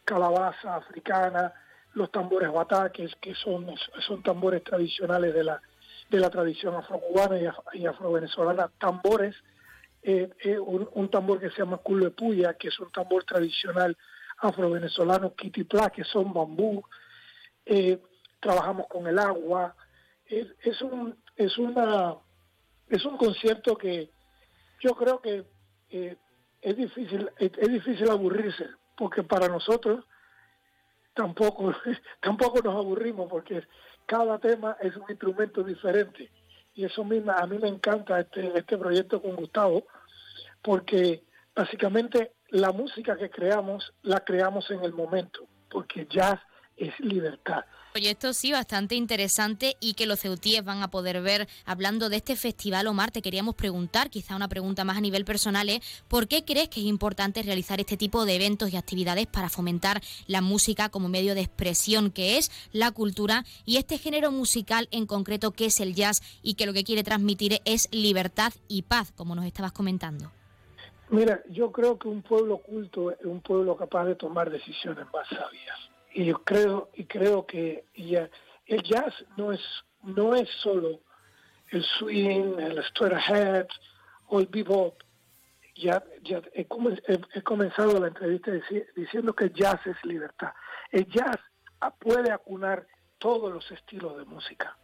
Calabaza 0.04 0.76
africana, 0.76 1.52
los 1.94 2.10
tambores 2.10 2.52
bataques, 2.52 3.14
que 3.20 3.34
son, 3.34 3.74
son 4.00 4.22
tambores 4.22 4.62
tradicionales 4.62 5.32
de 5.32 5.44
la, 5.44 5.62
de 6.10 6.18
la 6.18 6.30
tradición 6.30 6.74
afrocubana 6.74 7.38
y, 7.38 7.80
y 7.80 7.86
afrovenezolana, 7.86 8.70
tambores, 8.78 9.34
eh, 10.02 10.28
eh, 10.40 10.58
un, 10.58 11.08
tambor 11.08 11.40
que 11.40 11.50
se 11.50 11.58
llama 11.58 11.78
culo 11.78 12.06
de 12.06 12.10
puya, 12.10 12.54
que 12.54 12.68
es 12.68 12.78
un 12.78 12.90
tambor 12.90 13.24
tradicional 13.24 13.96
afrovenezolano, 14.38 15.34
kitipla, 15.34 15.90
que 15.90 16.04
son 16.04 16.32
bambú, 16.32 16.84
eh, 17.64 17.98
trabajamos 18.40 18.86
con 18.88 19.06
el 19.06 19.18
agua, 19.18 19.74
es, 20.26 20.48
es, 20.62 20.82
un, 20.82 21.16
es, 21.36 21.56
una, 21.56 22.16
es 22.88 23.04
un 23.04 23.16
concierto 23.16 23.76
que 23.78 24.10
yo 24.80 24.94
creo 24.94 25.20
que 25.20 25.46
es 26.64 26.76
difícil, 26.76 27.30
es 27.38 27.68
difícil 27.68 28.10
aburrirse, 28.10 28.66
porque 28.96 29.22
para 29.22 29.48
nosotros 29.48 30.04
tampoco, 31.12 31.74
tampoco 32.20 32.60
nos 32.62 32.74
aburrimos 32.74 33.28
porque 33.28 33.66
cada 34.06 34.38
tema 34.38 34.76
es 34.80 34.96
un 34.96 35.04
instrumento 35.08 35.62
diferente. 35.62 36.30
Y 36.74 36.84
eso 36.84 37.04
mismo, 37.04 37.32
a 37.32 37.46
mí 37.46 37.58
me 37.58 37.68
encanta 37.68 38.18
este, 38.18 38.58
este 38.58 38.78
proyecto 38.78 39.20
con 39.20 39.36
Gustavo, 39.36 39.84
porque 40.62 41.22
básicamente 41.54 42.32
la 42.48 42.72
música 42.72 43.16
que 43.16 43.30
creamos 43.30 43.92
la 44.02 44.20
creamos 44.20 44.70
en 44.70 44.82
el 44.84 44.94
momento, 44.94 45.46
porque 45.70 46.06
jazz 46.06 46.40
es 46.76 46.98
libertad. 47.00 47.64
Proyecto 47.94 48.32
sí, 48.32 48.50
bastante 48.50 48.96
interesante 48.96 49.76
y 49.78 49.94
que 49.94 50.06
los 50.06 50.18
ceutíes 50.18 50.64
van 50.64 50.82
a 50.82 50.88
poder 50.88 51.22
ver 51.22 51.46
hablando 51.64 52.08
de 52.08 52.16
este 52.16 52.34
festival. 52.34 52.88
Omar, 52.88 53.12
te 53.12 53.22
queríamos 53.22 53.54
preguntar, 53.54 54.10
quizá 54.10 54.34
una 54.34 54.48
pregunta 54.48 54.82
más 54.82 54.96
a 54.96 55.00
nivel 55.00 55.24
personal, 55.24 55.68
¿eh? 55.68 55.80
¿por 56.08 56.26
qué 56.26 56.44
crees 56.44 56.68
que 56.68 56.80
es 56.80 56.86
importante 56.86 57.44
realizar 57.44 57.78
este 57.78 57.96
tipo 57.96 58.24
de 58.24 58.34
eventos 58.34 58.72
y 58.72 58.76
actividades 58.76 59.28
para 59.28 59.48
fomentar 59.48 60.00
la 60.26 60.40
música 60.40 60.88
como 60.88 61.08
medio 61.08 61.36
de 61.36 61.42
expresión 61.42 62.10
que 62.10 62.36
es 62.36 62.50
la 62.72 62.90
cultura 62.90 63.44
y 63.64 63.76
este 63.76 63.96
género 63.96 64.32
musical 64.32 64.88
en 64.90 65.06
concreto 65.06 65.52
que 65.52 65.66
es 65.66 65.78
el 65.78 65.94
jazz 65.94 66.20
y 66.42 66.54
que 66.54 66.66
lo 66.66 66.72
que 66.72 66.82
quiere 66.82 67.04
transmitir 67.04 67.60
es 67.64 67.88
libertad 67.92 68.52
y 68.66 68.82
paz, 68.82 69.12
como 69.12 69.36
nos 69.36 69.44
estabas 69.44 69.70
comentando? 69.70 70.32
Mira, 71.10 71.44
yo 71.48 71.70
creo 71.70 71.96
que 71.96 72.08
un 72.08 72.22
pueblo 72.22 72.58
culto 72.58 73.12
es 73.12 73.24
un 73.24 73.40
pueblo 73.40 73.76
capaz 73.76 74.06
de 74.06 74.16
tomar 74.16 74.50
decisiones 74.50 75.06
más 75.12 75.28
sabias 75.28 75.93
y 76.14 76.26
yo 76.26 76.42
creo 76.44 76.90
y 76.94 77.04
creo 77.04 77.44
que 77.44 77.84
ya, 77.94 78.30
el 78.66 78.82
jazz 78.82 79.12
no 79.36 79.52
es 79.52 79.60
no 80.02 80.34
es 80.34 80.48
solo 80.62 81.00
el 81.70 81.82
swing, 81.82 82.58
el 82.58 82.78
straight 82.78 83.68
o 84.28 84.40
el 84.40 84.46
bebop. 84.46 85.02
Ya, 85.76 86.04
ya 86.22 86.40
he, 86.52 86.66
comenzado 87.42 87.98
la 87.98 88.06
entrevista 88.06 88.52
diciendo 88.94 89.34
que 89.34 89.46
el 89.46 89.52
jazz 89.52 89.84
es 89.86 89.96
libertad. 90.04 90.52
El 90.92 91.04
jazz 91.06 91.36
puede 91.98 92.30
acunar 92.30 92.86
todos 93.18 93.52
los 93.52 93.68
estilos 93.72 94.16
de 94.16 94.24
música, 94.24 94.76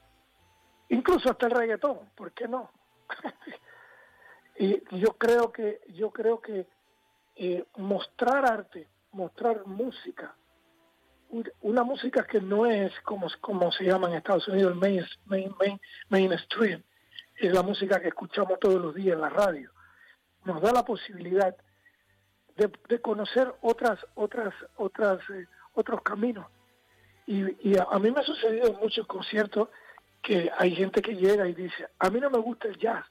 incluso 0.88 1.30
hasta 1.30 1.46
el 1.46 1.52
reggaetón, 1.52 2.10
¿por 2.16 2.32
qué 2.32 2.48
no? 2.48 2.70
y 4.58 4.82
yo 4.98 5.12
creo 5.16 5.52
que 5.52 5.80
yo 5.88 6.10
creo 6.10 6.40
que 6.40 6.66
eh, 7.36 7.64
mostrar 7.76 8.44
arte, 8.50 8.88
mostrar 9.12 9.66
música, 9.66 10.34
una 11.60 11.84
música 11.84 12.26
que 12.26 12.40
no 12.40 12.66
es 12.66 12.92
como, 13.00 13.28
como 13.40 13.70
se 13.72 13.84
llama 13.84 14.08
en 14.08 14.14
Estados 14.14 14.48
Unidos 14.48 14.72
el 14.72 14.78
main, 14.78 15.04
main, 15.26 15.80
mainstream, 16.08 16.82
es 17.36 17.52
la 17.52 17.62
música 17.62 18.00
que 18.00 18.08
escuchamos 18.08 18.58
todos 18.58 18.80
los 18.80 18.94
días 18.94 19.14
en 19.14 19.20
la 19.20 19.28
radio. 19.28 19.70
Nos 20.44 20.60
da 20.60 20.72
la 20.72 20.84
posibilidad 20.84 21.54
de, 22.56 23.00
conocer 23.00 23.54
otras, 23.62 23.98
otras, 24.14 24.54
otras, 24.76 25.20
eh, 25.30 25.46
otros 25.74 26.02
caminos. 26.02 26.46
Y, 27.26 27.70
y 27.70 27.78
a, 27.78 27.98
mí 27.98 28.10
me 28.10 28.20
ha 28.20 28.24
sucedido 28.24 28.68
en 28.68 28.80
muchos 28.80 29.06
conciertos 29.06 29.68
que 30.22 30.50
hay 30.58 30.74
gente 30.74 31.00
que 31.00 31.14
llega 31.14 31.48
y 31.48 31.54
dice, 31.54 31.88
a 31.98 32.10
mí 32.10 32.20
no 32.20 32.28
me 32.28 32.38
gusta 32.38 32.68
el 32.68 32.76
jazz, 32.76 33.06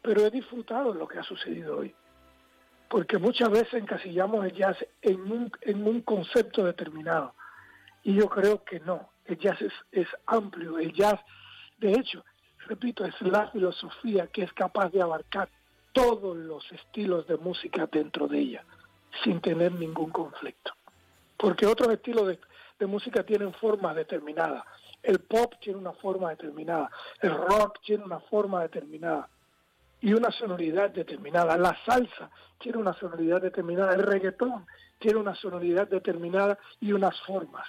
pero 0.00 0.24
he 0.24 0.30
disfrutado 0.30 0.94
lo 0.94 1.06
que 1.06 1.18
ha 1.18 1.24
sucedido 1.24 1.78
hoy 1.78 1.94
porque 2.88 3.18
muchas 3.18 3.50
veces 3.50 3.74
encasillamos 3.74 4.44
el 4.44 4.52
jazz 4.52 4.76
en 5.02 5.20
un, 5.30 5.52
en 5.62 5.86
un 5.86 6.00
concepto 6.02 6.64
determinado. 6.64 7.34
Y 8.02 8.14
yo 8.14 8.28
creo 8.28 8.64
que 8.64 8.80
no, 8.80 9.10
el 9.26 9.38
jazz 9.38 9.60
es, 9.60 9.72
es 9.92 10.08
amplio, 10.26 10.78
el 10.78 10.92
jazz, 10.92 11.20
de 11.78 11.92
hecho, 11.92 12.24
repito, 12.66 13.04
es 13.04 13.20
la 13.20 13.50
filosofía 13.50 14.26
que 14.28 14.42
es 14.42 14.52
capaz 14.52 14.90
de 14.90 15.02
abarcar 15.02 15.48
todos 15.92 16.36
los 16.36 16.70
estilos 16.72 17.26
de 17.26 17.36
música 17.36 17.88
dentro 17.90 18.26
de 18.26 18.38
ella, 18.38 18.64
sin 19.24 19.40
tener 19.40 19.72
ningún 19.72 20.10
conflicto. 20.10 20.72
Porque 21.36 21.66
otros 21.66 21.92
estilos 21.92 22.28
de, 22.28 22.38
de 22.78 22.86
música 22.86 23.22
tienen 23.22 23.52
forma 23.54 23.94
determinada. 23.94 24.64
El 25.02 25.20
pop 25.20 25.54
tiene 25.60 25.78
una 25.78 25.92
forma 25.92 26.30
determinada, 26.30 26.90
el 27.20 27.30
rock 27.30 27.80
tiene 27.84 28.04
una 28.04 28.20
forma 28.20 28.62
determinada 28.62 29.28
y 30.00 30.12
una 30.12 30.30
sonoridad 30.30 30.90
determinada. 30.90 31.56
La 31.56 31.76
salsa 31.84 32.30
tiene 32.58 32.78
una 32.78 32.92
sonoridad 32.94 33.42
determinada, 33.42 33.94
el 33.94 34.02
reggaetón 34.02 34.66
tiene 34.98 35.18
una 35.18 35.34
sonoridad 35.34 35.88
determinada 35.88 36.58
y 36.80 36.92
unas 36.92 37.20
formas. 37.22 37.66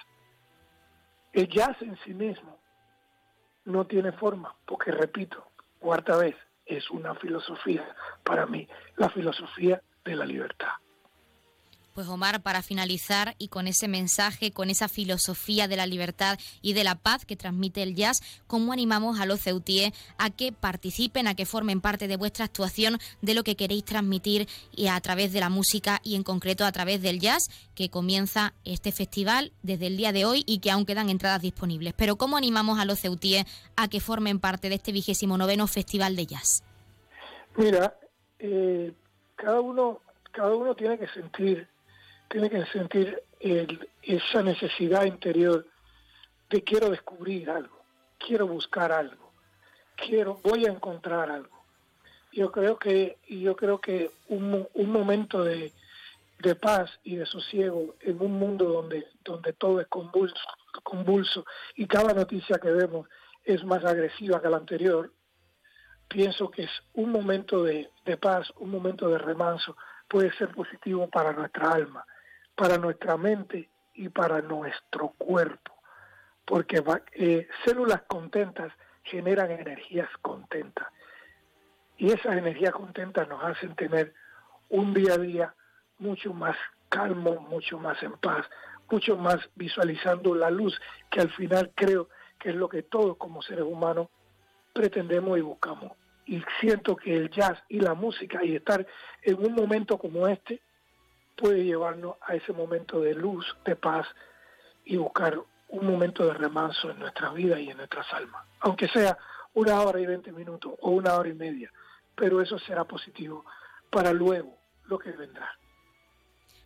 El 1.31 1.47
jazz 1.47 1.81
en 1.81 1.97
sí 2.03 2.13
mismo 2.13 2.59
no 3.65 3.85
tiene 3.85 4.11
forma, 4.11 4.55
porque 4.65 4.91
repito, 4.91 5.51
cuarta 5.79 6.17
vez, 6.17 6.35
es 6.65 6.89
una 6.91 7.15
filosofía 7.15 7.95
para 8.23 8.45
mí, 8.45 8.67
la 8.97 9.09
filosofía 9.09 9.81
de 10.05 10.15
la 10.15 10.25
libertad. 10.25 10.73
Pues 11.93 12.08
Omar, 12.08 12.41
para 12.41 12.62
finalizar 12.62 13.36
y 13.38 13.47
con 13.47 13.67
ese 13.67 13.88
mensaje, 13.88 14.52
con 14.52 14.69
esa 14.69 14.88
filosofía 14.88 15.67
de 15.67 15.75
la 15.75 15.86
libertad 15.86 16.39
y 16.62 16.73
de 16.73 16.84
la 16.84 16.95
paz 16.95 17.25
que 17.25 17.36
transmite 17.36 17.84
el 17.84 17.95
jazz, 17.95 18.21
¿cómo 18.47 18.73
animamos 18.73 19.19
a 19.19 19.25
los 19.25 19.41
ceutíes 19.41 19.91
a 20.17 20.30
que 20.30 20.52
participen, 20.52 21.28
a 21.28 21.36
que 21.36 21.45
formen 21.45 21.82
parte 21.82 22.08
de 22.08 22.17
vuestra 22.17 22.45
actuación 22.45 22.97
de 23.21 23.34
lo 23.34 23.43
que 23.43 23.56
queréis 23.56 23.84
transmitir 23.86 24.47
y 24.75 24.88
a 24.88 24.99
través 25.02 25.34
de 25.34 25.39
la 25.39 25.49
música 25.49 25.99
y 26.04 26.15
en 26.15 26.23
concreto 26.23 26.65
a 26.65 26.71
través 26.71 27.02
del 27.02 27.19
jazz 27.19 27.49
que 27.75 27.89
comienza 27.89 28.54
este 28.65 28.91
festival 28.91 29.52
desde 29.63 29.88
el 29.88 29.97
día 29.97 30.12
de 30.12 30.25
hoy 30.25 30.43
y 30.45 30.60
que 30.60 30.71
aún 30.71 30.86
quedan 30.86 31.10
entradas 31.10 31.41
disponibles? 31.41 31.93
Pero 31.97 32.17
¿cómo 32.17 32.38
animamos 32.38 32.80
a 32.80 32.86
los 32.86 32.99
ceutíes 32.99 33.45
a 33.75 33.88
que 33.88 33.99
formen 33.99 34.39
parte 34.39 34.69
de 34.69 34.75
este 34.75 34.91
vigésimo 34.91 35.38
noveno 35.38 35.67
festival 35.67 36.15
de 36.15 36.25
jazz? 36.25 36.63
Mira, 37.56 37.97
eh, 38.39 38.93
cada 39.36 39.60
uno 39.60 40.02
cada 40.32 40.56
uno 40.56 40.75
tiene 40.75 40.97
que 40.97 41.08
sentir 41.08 41.67
tiene 42.29 42.49
que 42.49 42.65
sentir 42.67 43.21
esa 43.39 44.43
necesidad 44.43 45.05
interior 45.05 45.65
de 46.49 46.63
quiero 46.63 46.89
descubrir 46.89 47.49
algo, 47.49 47.81
quiero 48.17 48.47
buscar 48.47 48.91
algo, 48.91 49.31
quiero, 49.95 50.39
voy 50.43 50.65
a 50.65 50.71
encontrar 50.71 51.29
algo. 51.29 51.59
Yo 52.31 52.51
creo 52.51 52.77
que, 52.77 53.17
yo 53.27 53.55
creo 53.55 53.81
que 53.81 54.11
un, 54.27 54.67
momento 54.75 55.43
de, 55.43 55.73
paz 56.61 56.91
y 57.03 57.15
de 57.15 57.25
sosiego 57.25 57.95
en 58.01 58.21
un 58.21 58.33
mundo 58.33 58.65
donde, 58.65 59.07
donde 59.23 59.53
todo 59.53 59.81
es 59.81 59.87
convulso, 59.87 60.35
convulso 60.83 61.45
y 61.75 61.87
cada 61.87 62.13
noticia 62.13 62.59
que 62.59 62.71
vemos 62.71 63.07
es 63.43 63.63
más 63.63 63.83
agresiva 63.83 64.41
que 64.41 64.49
la 64.49 64.57
anterior, 64.57 65.11
pienso 66.07 66.51
que 66.51 66.63
es 66.63 66.71
un 66.93 67.11
momento 67.11 67.63
de 67.63 67.89
paz, 68.21 68.51
un 68.57 68.69
momento 68.69 69.09
de 69.09 69.17
remanso, 69.17 69.75
puede 70.07 70.31
ser 70.33 70.49
positivo 70.49 71.07
para 71.07 71.33
nuestra 71.33 71.71
alma 71.71 72.05
para 72.59 72.77
nuestra 72.77 73.15
mente 73.15 73.69
y 73.93 74.09
para 74.09 74.41
nuestro 74.41 75.13
cuerpo, 75.17 75.73
porque 76.43 76.83
eh, 77.13 77.47
células 77.63 78.01
contentas 78.01 78.73
generan 79.03 79.49
energías 79.49 80.09
contentas 80.21 80.85
y 81.97 82.11
esas 82.11 82.35
energías 82.35 82.73
contentas 82.73 83.29
nos 83.29 83.41
hacen 83.41 83.75
tener 83.75 84.13
un 84.67 84.93
día 84.93 85.13
a 85.13 85.17
día 85.17 85.55
mucho 85.99 86.33
más 86.33 86.57
calmo, 86.89 87.39
mucho 87.49 87.79
más 87.79 88.03
en 88.03 88.11
paz, 88.17 88.45
mucho 88.91 89.15
más 89.15 89.37
visualizando 89.55 90.35
la 90.35 90.49
luz, 90.49 90.77
que 91.09 91.21
al 91.21 91.29
final 91.29 91.71
creo 91.73 92.09
que 92.37 92.49
es 92.49 92.55
lo 92.55 92.67
que 92.67 92.83
todos 92.83 93.15
como 93.15 93.41
seres 93.41 93.63
humanos 93.63 94.09
pretendemos 94.73 95.37
y 95.37 95.41
buscamos. 95.41 95.93
Y 96.25 96.43
siento 96.59 96.97
que 96.97 97.15
el 97.15 97.29
jazz 97.29 97.57
y 97.69 97.79
la 97.79 97.93
música 97.93 98.43
y 98.43 98.57
estar 98.57 98.85
en 99.21 99.45
un 99.45 99.53
momento 99.53 99.97
como 99.97 100.27
este 100.27 100.61
puede 101.39 101.63
llevarnos 101.63 102.17
a 102.21 102.36
ese 102.36 102.52
momento 102.52 102.99
de 102.99 103.13
luz, 103.13 103.45
de 103.63 103.75
paz 103.75 104.06
y 104.84 104.97
buscar 104.97 105.39
un 105.69 105.86
momento 105.86 106.25
de 106.25 106.34
remanso 106.34 106.89
en 106.89 106.99
nuestra 106.99 107.32
vida 107.32 107.60
y 107.60 107.69
en 107.69 107.78
nuestras 107.78 108.12
almas, 108.13 108.45
aunque 108.60 108.88
sea 108.89 109.17
una 109.54 109.80
hora 109.82 109.99
y 109.99 110.06
veinte 110.06 110.32
minutos 110.32 110.73
o 110.82 110.91
una 110.91 111.15
hora 111.15 111.30
y 111.30 111.34
media, 111.34 111.71
pero 112.15 112.41
eso 112.41 112.60
será 112.60 112.84
positivo 112.84 113.45
para 113.89 114.12
luego 114.12 114.58
lo 114.86 114.99
que 114.99 115.12
vendrá. 115.12 115.58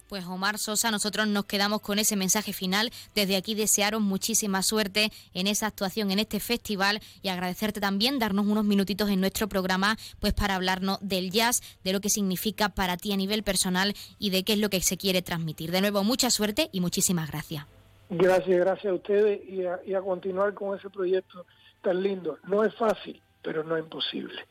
Pues 0.07 0.25
Omar 0.25 0.57
Sosa, 0.57 0.91
nosotros 0.91 1.27
nos 1.27 1.45
quedamos 1.45 1.81
con 1.81 1.99
ese 1.99 2.15
mensaje 2.15 2.53
final. 2.53 2.91
Desde 3.15 3.35
aquí 3.35 3.55
desearos 3.55 4.01
muchísima 4.01 4.61
suerte 4.61 5.11
en 5.33 5.47
esa 5.47 5.67
actuación, 5.67 6.11
en 6.11 6.19
este 6.19 6.39
festival 6.39 6.99
y 7.21 7.29
agradecerte 7.29 7.79
también 7.79 8.19
darnos 8.19 8.45
unos 8.45 8.65
minutitos 8.65 9.09
en 9.09 9.19
nuestro 9.19 9.47
programa 9.47 9.97
pues 10.19 10.33
para 10.33 10.55
hablarnos 10.55 10.99
del 11.01 11.31
jazz, 11.31 11.61
de 11.83 11.93
lo 11.93 12.01
que 12.01 12.09
significa 12.09 12.69
para 12.69 12.97
ti 12.97 13.13
a 13.13 13.17
nivel 13.17 13.43
personal 13.43 13.93
y 14.19 14.29
de 14.29 14.43
qué 14.43 14.53
es 14.53 14.59
lo 14.59 14.69
que 14.69 14.81
se 14.81 14.97
quiere 14.97 15.21
transmitir. 15.21 15.71
De 15.71 15.81
nuevo, 15.81 16.03
mucha 16.03 16.29
suerte 16.29 16.69
y 16.71 16.81
muchísimas 16.81 17.29
gracias. 17.29 17.65
Gracias, 18.09 18.59
gracias 18.59 18.91
a 18.91 18.95
ustedes 18.95 19.41
y 19.47 19.65
a, 19.65 20.01
continuar 20.01 20.53
con 20.53 20.77
ese 20.77 20.89
proyecto 20.89 21.45
tan 21.81 22.01
lindo. 22.03 22.37
No 22.43 22.63
es 22.63 22.75
fácil, 22.75 23.21
pero 23.41 23.63
no 23.63 23.75
es 23.75 23.83
imposible. 23.83 24.45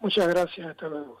Muchas 0.00 0.26
gracias, 0.28 0.66
hasta 0.66 0.88
luego. 0.88 1.20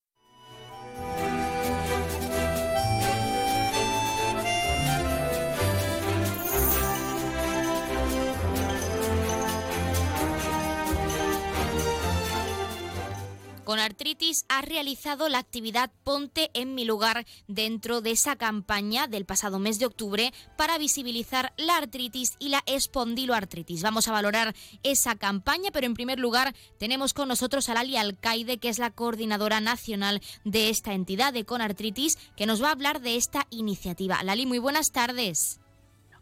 Con 13.63 13.79
artritis 13.79 14.45
ha 14.49 14.61
realizado 14.61 15.29
la 15.29 15.37
actividad 15.37 15.91
Ponte 16.03 16.49
en 16.53 16.75
mi 16.75 16.85
lugar 16.85 17.25
dentro 17.47 18.01
de 18.01 18.11
esa 18.11 18.35
campaña 18.35 19.07
del 19.07 19.25
pasado 19.25 19.59
mes 19.59 19.79
de 19.79 19.85
octubre 19.85 20.33
para 20.57 20.77
visibilizar 20.77 21.53
la 21.57 21.77
artritis 21.77 22.33
y 22.39 22.49
la 22.49 22.63
espondiloartritis. 22.65 23.83
Vamos 23.83 24.07
a 24.07 24.11
valorar 24.11 24.55
esa 24.83 25.15
campaña, 25.15 25.71
pero 25.71 25.85
en 25.85 25.93
primer 25.93 26.19
lugar 26.19 26.53
tenemos 26.77 27.13
con 27.13 27.27
nosotros 27.27 27.69
a 27.69 27.73
Lali 27.75 27.97
Alcaide, 27.97 28.57
que 28.57 28.69
es 28.69 28.79
la 28.79 28.91
coordinadora 28.91 29.61
nacional 29.61 30.21
de 30.43 30.69
esta 30.69 30.93
entidad 30.93 31.31
de 31.31 31.45
Conartritis, 31.45 32.17
que 32.35 32.45
nos 32.45 32.61
va 32.61 32.69
a 32.69 32.71
hablar 32.71 33.01
de 33.01 33.15
esta 33.15 33.47
iniciativa. 33.49 34.23
Lali, 34.23 34.45
muy 34.45 34.59
buenas 34.59 34.91
tardes. 34.91 35.60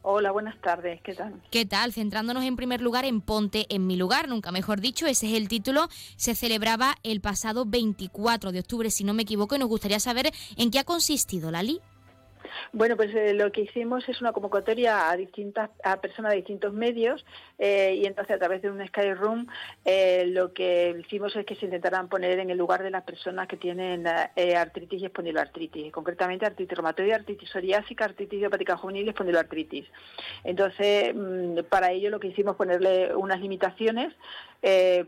Hola, 0.01 0.31
buenas 0.31 0.59
tardes, 0.61 1.01
¿qué 1.01 1.13
tal? 1.13 1.41
¿Qué 1.51 1.65
tal? 1.65 1.91
Centrándonos 1.91 2.45
en 2.45 2.55
primer 2.55 2.79
lugar 2.79 3.03
en 3.03 3.19
Ponte 3.19 3.65
en 3.69 3.85
mi 3.85 3.97
lugar, 3.97 4.29
nunca 4.29 4.51
mejor 4.51 4.79
dicho, 4.79 5.07
ese 5.07 5.27
es 5.27 5.33
el 5.33 5.49
título, 5.49 5.89
se 6.15 6.35
celebraba 6.35 6.95
el 7.03 7.19
pasado 7.19 7.65
24 7.65 8.53
de 8.53 8.59
octubre, 8.59 8.91
si 8.91 9.03
no 9.03 9.13
me 9.13 9.23
equivoco, 9.23 9.55
y 9.55 9.59
nos 9.59 9.67
gustaría 9.67 9.99
saber 9.99 10.31
en 10.55 10.71
qué 10.71 10.79
ha 10.79 10.85
consistido, 10.85 11.51
Lali. 11.51 11.81
Bueno, 12.71 12.95
pues 12.95 13.13
eh, 13.15 13.33
lo 13.33 13.51
que 13.51 13.61
hicimos 13.61 14.07
es 14.07 14.21
una 14.21 14.31
convocatoria 14.31 15.09
a 15.09 15.17
distintas 15.17 15.69
a 15.83 15.99
personas 16.01 16.31
de 16.31 16.37
distintos 16.37 16.73
medios 16.73 17.25
eh, 17.57 17.95
y 17.95 18.05
entonces 18.05 18.35
a 18.35 18.39
través 18.39 18.61
de 18.61 18.69
un 18.69 18.85
Sky 18.87 19.13
Room 19.13 19.47
eh, 19.85 20.25
lo 20.27 20.53
que 20.53 20.95
hicimos 20.99 21.35
es 21.35 21.45
que 21.45 21.55
se 21.55 21.65
intentaran 21.65 22.09
poner 22.09 22.39
en 22.39 22.49
el 22.49 22.57
lugar 22.57 22.83
de 22.83 22.91
las 22.91 23.03
personas 23.03 23.47
que 23.47 23.57
tienen 23.57 24.07
artritis 24.07 25.01
y 25.01 25.05
espondiloartritis, 25.05 25.91
concretamente 25.91 26.45
artritis 26.45 26.77
reumatoide, 26.77 27.13
artritis 27.13 27.49
psoriásica, 27.49 28.05
artritis 28.05 28.39
idiopática 28.39 28.77
juvenil 28.77 29.07
y 29.07 29.09
espondiloartritis. 29.09 29.85
Entonces, 30.43 31.13
mm, 31.13 31.59
para 31.69 31.91
ello 31.91 32.09
lo 32.09 32.19
que 32.19 32.27
hicimos 32.27 32.55
ponerle 32.55 33.15
unas 33.15 33.39
limitaciones 33.39 34.13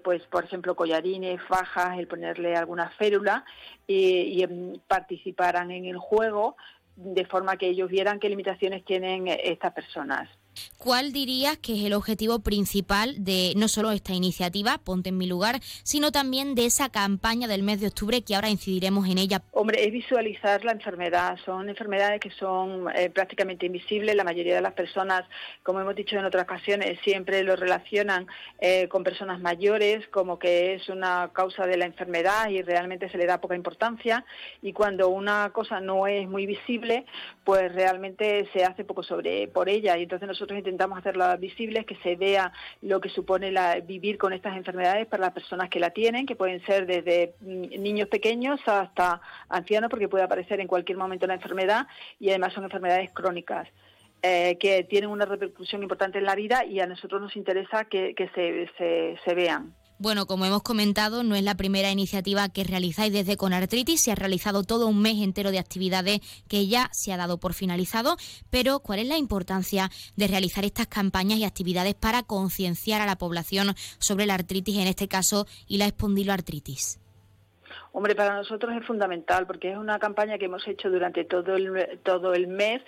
pues 0.04 0.22
por 0.28 0.46
ejemplo 0.46 0.76
collarines, 0.78 1.42
fajas, 1.42 2.00
el 2.00 2.08
ponerle 2.08 2.56
alguna 2.56 2.90
férula 2.92 3.44
y, 3.86 4.42
y 4.42 4.48
mm, 4.48 4.80
participaran 4.88 5.72
en 5.72 5.86
el 5.86 5.98
juego 5.98 6.56
de 7.04 7.26
forma 7.26 7.58
que 7.58 7.68
ellos 7.68 7.90
vieran 7.90 8.20
qué 8.20 8.30
limitaciones 8.30 8.86
tienen 8.86 9.28
estas 9.28 9.74
personas. 9.74 10.30
¿Cuál 10.78 11.14
dirías 11.14 11.58
que 11.58 11.74
es 11.74 11.86
el 11.86 11.94
objetivo 11.94 12.40
principal 12.40 13.24
de 13.24 13.54
no 13.56 13.68
solo 13.68 13.92
esta 13.92 14.14
iniciativa, 14.14 14.80
Ponte 14.80 15.10
en 15.10 15.18
mi 15.18 15.28
lugar, 15.28 15.60
sino 15.84 16.12
también 16.12 16.56
de 16.56 16.66
esa 16.66 16.90
campaña 16.90 17.48
del 17.48 17.64
mes 17.64 17.80
de 17.80 17.88
octubre 17.88 18.24
que 18.24 18.36
ahora 18.36 18.50
incidiremos 18.50 19.08
en 19.08 19.18
ella? 19.18 19.44
Hombre, 19.52 19.86
es 19.86 19.92
visualizar 19.92 20.66
la 20.66 20.72
enfermedad. 20.72 21.38
Son 21.46 21.70
enfermedades 21.70 22.20
que 22.20 22.32
son 22.32 22.88
eh, 22.96 23.10
prácticamente 23.10 23.66
invisibles. 23.68 24.16
La 24.16 24.24
mayoría 24.24 24.56
de 24.56 24.62
las 24.62 24.74
personas, 24.74 25.24
como 25.64 25.80
hemos 25.80 25.96
dicho 25.96 26.18
en 26.18 26.26
otras 26.26 26.44
ocasiones, 26.44 27.00
siempre 27.04 27.44
lo 27.44 27.56
relacionan 27.56 28.28
eh, 28.60 28.88
con 28.88 29.04
personas 29.04 29.40
mayores, 29.40 30.08
como 30.08 30.40
que 30.40 30.74
es 30.74 30.90
una 30.90 31.30
causa 31.34 31.68
de 31.68 31.78
la 31.78 31.86
enfermedad 31.86 32.50
y 32.50 32.62
realmente 32.62 33.10
se 33.10 33.18
le 33.18 33.26
da 33.26 33.40
poca 33.40 33.56
importancia. 33.56 34.26
Y 34.62 34.74
cuando 34.74 35.10
una 35.10 35.52
cosa 35.54 35.80
no 35.80 36.08
es 36.08 36.28
muy 36.28 36.46
visible, 36.46 37.06
pues 37.44 37.72
realmente 37.74 38.50
se 38.52 38.64
hace 38.64 38.84
poco 38.84 39.04
sobre 39.04 39.48
por 39.48 39.70
ella. 39.70 39.98
Y 39.98 40.04
entonces 40.04 40.28
nosotros 40.28 40.41
intentamos 40.50 40.98
hacerla 40.98 41.36
visible, 41.38 41.86
que 41.86 41.96
se 41.98 42.16
vea 42.16 42.52
lo 42.82 43.00
que 43.02 43.10
supone 43.10 43.52
la, 43.52 43.80
vivir 43.80 44.18
con 44.18 44.34
estas 44.34 44.56
enfermedades 44.58 45.08
para 45.08 45.22
las 45.22 45.34
personas 45.34 45.70
que 45.70 45.80
la 45.80 45.92
tienen, 45.92 46.26
que 46.26 46.36
pueden 46.36 46.64
ser 46.66 46.86
desde 46.86 47.34
mm, 47.42 47.82
niños 47.82 48.08
pequeños 48.10 48.60
hasta 48.66 49.22
ancianos, 49.50 49.90
porque 49.90 50.08
puede 50.08 50.24
aparecer 50.24 50.60
en 50.60 50.68
cualquier 50.68 50.98
momento 50.98 51.28
la 51.28 51.36
enfermedad 51.36 51.88
y 52.20 52.30
además 52.30 52.54
son 52.54 52.64
enfermedades 52.64 53.12
crónicas. 53.12 53.68
Eh, 54.24 54.58
que 54.60 54.84
tienen 54.84 55.10
una 55.10 55.26
repercusión 55.26 55.82
importante 55.82 56.20
en 56.20 56.26
la 56.26 56.36
vida 56.36 56.64
y 56.64 56.80
a 56.80 56.86
nosotros 56.86 57.20
nos 57.20 57.36
interesa 57.36 57.86
que, 57.86 58.14
se, 58.36 59.18
se 59.24 59.34
vean. 59.34 59.74
Bueno, 60.02 60.26
como 60.26 60.46
hemos 60.46 60.64
comentado, 60.64 61.22
no 61.22 61.36
es 61.36 61.44
la 61.44 61.54
primera 61.54 61.92
iniciativa 61.92 62.50
que 62.50 62.64
realizáis 62.64 63.14
desde 63.14 63.38
Conartritis, 63.38 64.02
se 64.02 64.12
ha 64.12 64.16
realizado 64.16 64.64
todo 64.64 64.88
un 64.88 65.00
mes 65.00 65.22
entero 65.22 65.52
de 65.52 65.60
actividades 65.60 66.22
que 66.48 66.66
ya 66.66 66.90
se 66.92 67.14
ha 67.14 67.18
dado 67.18 67.40
por 67.40 67.54
finalizado, 67.54 68.18
pero 68.50 68.80
¿cuál 68.80 68.98
es 68.98 69.08
la 69.08 69.20
importancia 69.20 69.92
de 70.16 70.26
realizar 70.26 70.66
estas 70.66 70.88
campañas 70.88 71.38
y 71.38 71.44
actividades 71.44 71.94
para 71.94 72.24
concienciar 72.24 73.00
a 73.00 73.06
la 73.06 73.20
población 73.20 73.76
sobre 74.00 74.26
la 74.26 74.34
artritis, 74.34 74.78
en 74.78 74.88
este 74.88 75.08
caso, 75.08 75.46
y 75.68 75.78
la 75.78 75.86
espondiloartritis? 75.86 77.01
Hombre, 77.94 78.16
para 78.16 78.36
nosotros 78.36 78.74
es 78.74 78.86
fundamental 78.86 79.46
porque 79.46 79.72
es 79.72 79.78
una 79.78 80.00
campaña 80.00 80.38
que 80.38 80.46
hemos 80.46 80.66
hecho 80.66 80.90
durante 80.90 81.26
todo 81.26 81.58
el, 81.58 82.00
todo 82.04 82.34
el 82.34 82.48
mes, 82.48 82.82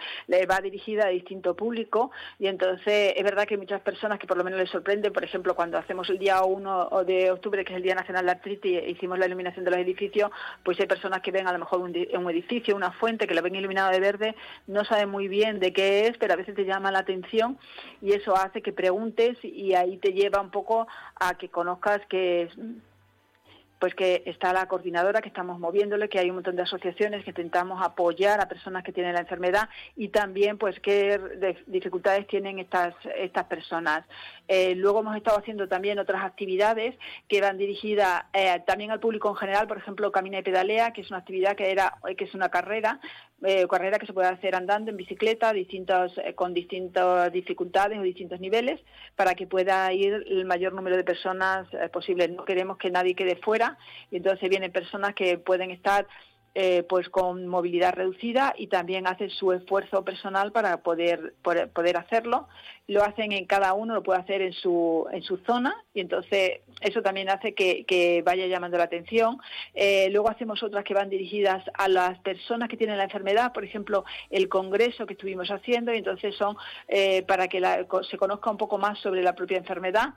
va 0.50 0.62
dirigida 0.62 1.08
a 1.08 1.10
distinto 1.10 1.58
público 1.58 2.12
y 2.39 2.48
entonces 2.48 3.13
es 3.13 3.24
verdad 3.24 3.46
que 3.46 3.56
hay 3.56 3.60
muchas 3.60 3.82
personas 3.82 4.18
que 4.18 4.28
por 4.28 4.38
lo 4.38 4.46
menos 4.46 4.62
les 4.62 4.70
sorprende, 4.70 5.12
por 5.12 5.26
ejemplo, 5.26 5.56
cuando 5.56 5.78
hacemos 5.78 6.10
el 6.10 6.20
día 6.20 6.42
1 6.44 7.04
de 7.06 7.32
octubre, 7.32 7.66
que 7.66 7.74
es 7.74 7.78
el 7.78 7.84
Día 7.84 7.96
Nacional 7.96 8.26
de 8.26 8.32
Artritis, 8.32 8.88
hicimos 8.88 9.20
la 9.20 9.26
iluminación 9.26 9.66
de 9.66 9.72
los 9.72 9.80
edificios, 9.82 10.32
pues 10.63 10.80
hay 10.80 10.88
personas 10.88 11.22
que 11.22 11.32
ven 11.32 11.48
a 11.48 11.52
lo 11.52 11.60
mejor 11.60 11.82
un, 11.82 11.94
edificio, 12.30 12.74
una 12.74 12.92
fuente, 12.94 13.28
que 13.28 13.34
la 13.34 13.42
ven 13.42 13.56
iluminada 13.56 13.92
de 13.92 14.00
verde, 14.00 14.36
no 14.68 14.86
saben 14.86 15.10
muy 15.10 15.28
bien 15.28 15.60
de 15.60 15.74
qué 15.74 16.08
es, 16.08 16.18
pero 16.18 16.34
a 16.34 16.38
veces 16.38 16.56
te 16.56 16.63
llama 16.63 16.92
la 16.92 17.00
atención 17.00 17.58
y 18.02 18.13
eso 18.13 18.38
hace 18.38 18.62
que 18.62 18.72
preguntes 18.72 19.38
y 19.44 19.74
ahí 19.74 19.98
te 19.98 20.13
lleva 20.13 20.39
un 20.39 20.50
poco 20.50 20.88
a 21.16 21.38
que 21.38 21.50
conozcas 21.50 22.00
que 22.08 22.48
pues 23.84 23.96
que 23.96 24.24
está 24.26 24.54
la 24.54 24.65
coordinadora 24.69 25.19
que 25.19 25.28
estamos 25.28 25.60
moviéndole, 25.60 26.08
que 26.08 26.17
hay 26.17 26.30
un 26.30 26.38
montón 26.38 26.56
de 26.56 26.62
asociaciones 26.62 27.26
que 27.26 27.32
intentamos 27.32 27.82
apoyar 27.86 28.39
a 28.39 28.48
personas 28.48 28.82
que 28.82 28.93
tienen 28.93 29.13
la 29.13 29.19
enfermedad 29.19 29.67
y 29.98 30.08
también 30.08 30.58
pues 30.58 30.80
qué 30.80 31.19
dificultades 31.67 32.26
tienen 32.28 32.60
estas 32.60 32.96
estas 33.17 33.43
personas. 33.43 34.06
Eh, 34.48 34.74
luego 34.76 35.02
hemos 35.02 35.17
estado 35.17 35.38
haciendo 35.38 35.67
también 35.67 36.00
otras 36.00 36.24
actividades 36.24 36.96
que 37.28 37.41
van 37.41 37.58
dirigidas 37.58 38.24
eh, 38.32 38.63
también 38.65 38.89
al 38.91 39.02
público 39.02 39.28
en 39.28 39.36
general, 39.36 39.67
por 39.67 39.80
ejemplo 39.80 40.13
Camina 40.13 40.39
y 40.39 40.43
Pedalea, 40.43 40.93
que 40.93 41.02
es 41.02 41.10
una 41.10 41.19
actividad 41.19 41.58
que 41.58 41.69
era 41.69 41.98
que 42.17 42.24
es 42.24 42.34
una 42.34 42.48
carrera 42.48 43.02
eh, 43.43 43.67
carrera 43.69 43.99
que 43.99 44.06
se 44.06 44.13
puede 44.13 44.27
hacer 44.27 44.56
andando 44.56 44.91
en 44.91 44.97
bicicleta, 44.97 45.53
distintos, 45.53 46.13
con 46.36 46.53
distintas 46.53 47.32
dificultades 47.32 47.99
o 47.99 48.01
distintos 48.01 48.39
niveles, 48.39 48.79
para 49.15 49.36
que 49.36 49.47
pueda 49.47 49.91
ir 49.93 50.25
el 50.27 50.45
mayor 50.45 50.73
número 50.73 50.97
de 50.97 51.03
personas 51.03 51.67
posible. 51.91 52.27
No 52.27 52.45
queremos 52.45 52.77
que 52.77 52.89
nadie 52.89 53.15
quede 53.15 53.36
fuera 53.36 53.77
y 54.12 54.17
entonces 54.17 54.49
vienen 54.49 54.71
personas 54.71 55.13
que 55.13 55.38
pueden 55.38 55.71
estar 55.71 56.08
eh, 56.56 56.84
pues 56.88 57.10
con 57.10 57.47
movilidad 57.47 57.95
reducida 57.95 58.53
y 58.56 58.67
también 58.67 59.08
hacen 59.08 59.32
su 59.32 59.53
esfuerzo 59.53 60.06
personal 60.06 60.51
para 60.51 60.84
poder, 60.84 61.34
poder, 61.41 61.97
hacerlo. 61.97 62.47
Lo 62.88 63.04
hacen 63.04 63.32
en 63.32 63.46
cada 63.46 63.74
uno, 63.74 63.93
lo 63.93 64.04
puede 64.04 64.19
hacer 64.19 64.41
en 64.41 64.54
su, 64.54 65.08
en 65.12 65.24
su 65.24 65.38
zona 65.38 65.74
y 65.93 66.02
entonces 66.02 66.60
eso 66.82 67.02
también 67.02 67.30
hace 67.30 67.54
que, 67.54 68.22
vaya 68.26 68.46
llamando 68.48 68.78
la 68.78 68.84
atención. 68.86 69.38
Eh, 69.74 70.10
luego 70.12 70.30
hacemos 70.30 70.62
otras 70.63 70.84
que 70.84 70.93
van 70.93 71.10
dirigidas 71.10 71.63
a 71.76 71.88
las 71.88 72.19
personas 72.19 72.67
que 72.67 72.78
tienen 72.78 72.98
la 72.98 73.06
enfermedad, 73.06 73.54
por 73.54 73.63
ejemplo, 73.63 74.04
el 74.30 74.50
congreso 74.50 75.06
que 75.06 75.13
estuvimos 75.13 75.50
haciendo 75.50 75.93
y 75.93 75.98
entonces 75.98 76.36
son 76.36 76.58
eh, 76.88 77.24
para 77.24 77.48
que 77.48 77.62
se 78.10 78.17
conozca 78.17 78.50
un 78.50 78.58
poco 78.58 78.78
más 78.78 79.00
sobre 79.00 79.24
la 79.24 79.34
propia 79.34 79.58
enfermedad. 79.58 80.15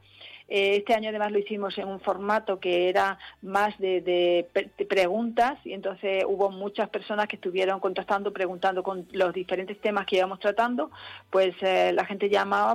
Eh, 0.48 0.76
este 0.76 0.94
año 0.94 1.08
además 1.08 1.32
lo 1.32 1.40
hicimos 1.40 1.76
en 1.76 1.88
un 1.88 1.98
formato 1.98 2.60
que 2.60 2.88
era 2.88 3.18
más 3.42 3.76
de, 3.78 4.46
preguntas 4.88 5.58
y 5.64 5.72
entonces 5.72 6.24
hubo 6.26 6.50
muchas 6.50 6.88
personas 6.88 7.26
que 7.26 7.34
estuvieron 7.34 7.80
contactando, 7.80 8.32
preguntando 8.32 8.84
con 8.84 9.08
los 9.10 9.34
diferentes 9.34 9.80
temas 9.80 10.06
que 10.06 10.16
íbamos 10.18 10.38
tratando, 10.38 10.90
pues 11.30 11.54
la 11.60 12.04
gente 12.04 12.28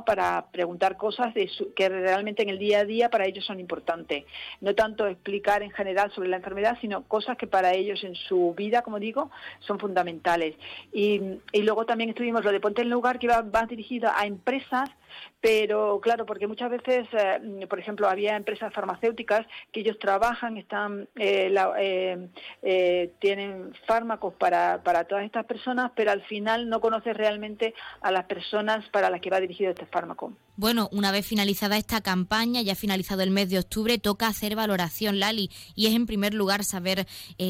para 0.05 0.45
preguntar 0.51 0.97
cosas 0.97 1.33
que 1.75 1.89
realmente 1.89 2.43
en 2.43 2.49
el 2.49 2.59
día 2.59 2.79
a 2.79 2.85
día 2.85 3.09
para 3.09 3.25
ellos 3.25 3.45
son 3.45 3.59
importantes. 3.59 4.25
No 4.59 4.75
tanto 4.75 5.07
explicar 5.07 5.63
en 5.63 5.71
general 5.71 6.11
sobre 6.11 6.29
la 6.29 6.37
enfermedad, 6.37 6.77
sino 6.81 7.03
cosas 7.03 7.37
que 7.37 7.47
para 7.47 7.73
ellos 7.73 8.03
en 8.03 8.15
su 8.15 8.53
vida, 8.55 8.81
como 8.81 8.99
digo, 8.99 9.31
son 9.59 9.79
fundamentales. 9.79 10.55
Y, 10.93 11.39
luego 11.53 11.85
también 11.85 12.09
estuvimos 12.09 12.43
lo 12.43 12.51
de 12.51 12.59
Ponte 12.59 12.81
en 12.81 12.89
Lugar, 12.89 13.19
que 13.19 13.27
va, 13.27 13.41
va 13.41 13.65
dirigido 13.65 14.09
a 14.13 14.25
empresas 14.25 14.89
pero 15.39 16.00
claro, 16.02 16.26
porque 16.26 16.47
muchas 16.47 16.69
veces, 16.69 17.08
eh, 17.13 17.65
por 17.67 17.80
ejemplo, 17.80 18.08
había 18.08 18.36
empresas 18.36 18.74
farmacéuticas 18.74 19.45
que 19.71 19.82
ellos 19.82 19.97
trabajan, 20.00 20.58
están, 20.58 21.08
eh, 21.15 22.30
eh, 22.62 23.12
tienen 23.19 23.74
fármacos 23.88 24.34
para, 24.36 24.84
para 24.84 25.05
todas 25.05 25.26
estas 25.26 25.45
personas, 25.45 25.91
pero 25.95 26.12
al 26.12 26.22
final 26.24 26.70
no 26.70 26.80
conoces 26.80 27.18
realmente 27.18 27.74
a 28.01 28.12
las 28.12 28.26
personas 28.26 28.88
para 28.89 29.09
las 29.09 29.22
que 29.22 29.30
va 29.30 29.39
dirigido 29.39 29.72
este 29.72 29.86
fármaco. 29.86 30.34
Bueno, 30.56 30.89
una 30.91 31.12
vez 31.12 31.26
finalizada 31.26 31.78
esta 31.78 32.02
campaña, 32.02 32.62
ya 32.62 32.76
finalizado 32.76 33.22
el 33.22 33.32
mes 33.32 33.49
de 33.49 33.60
octubre, 33.60 33.97
toca 33.97 34.28
hacer 34.28 34.56
valoración, 34.56 35.20
Lali, 35.20 35.49
y 35.76 35.88
es 35.88 35.95
en 35.95 36.06
primer 36.06 36.34
lugar 36.34 36.64
saber 36.64 37.08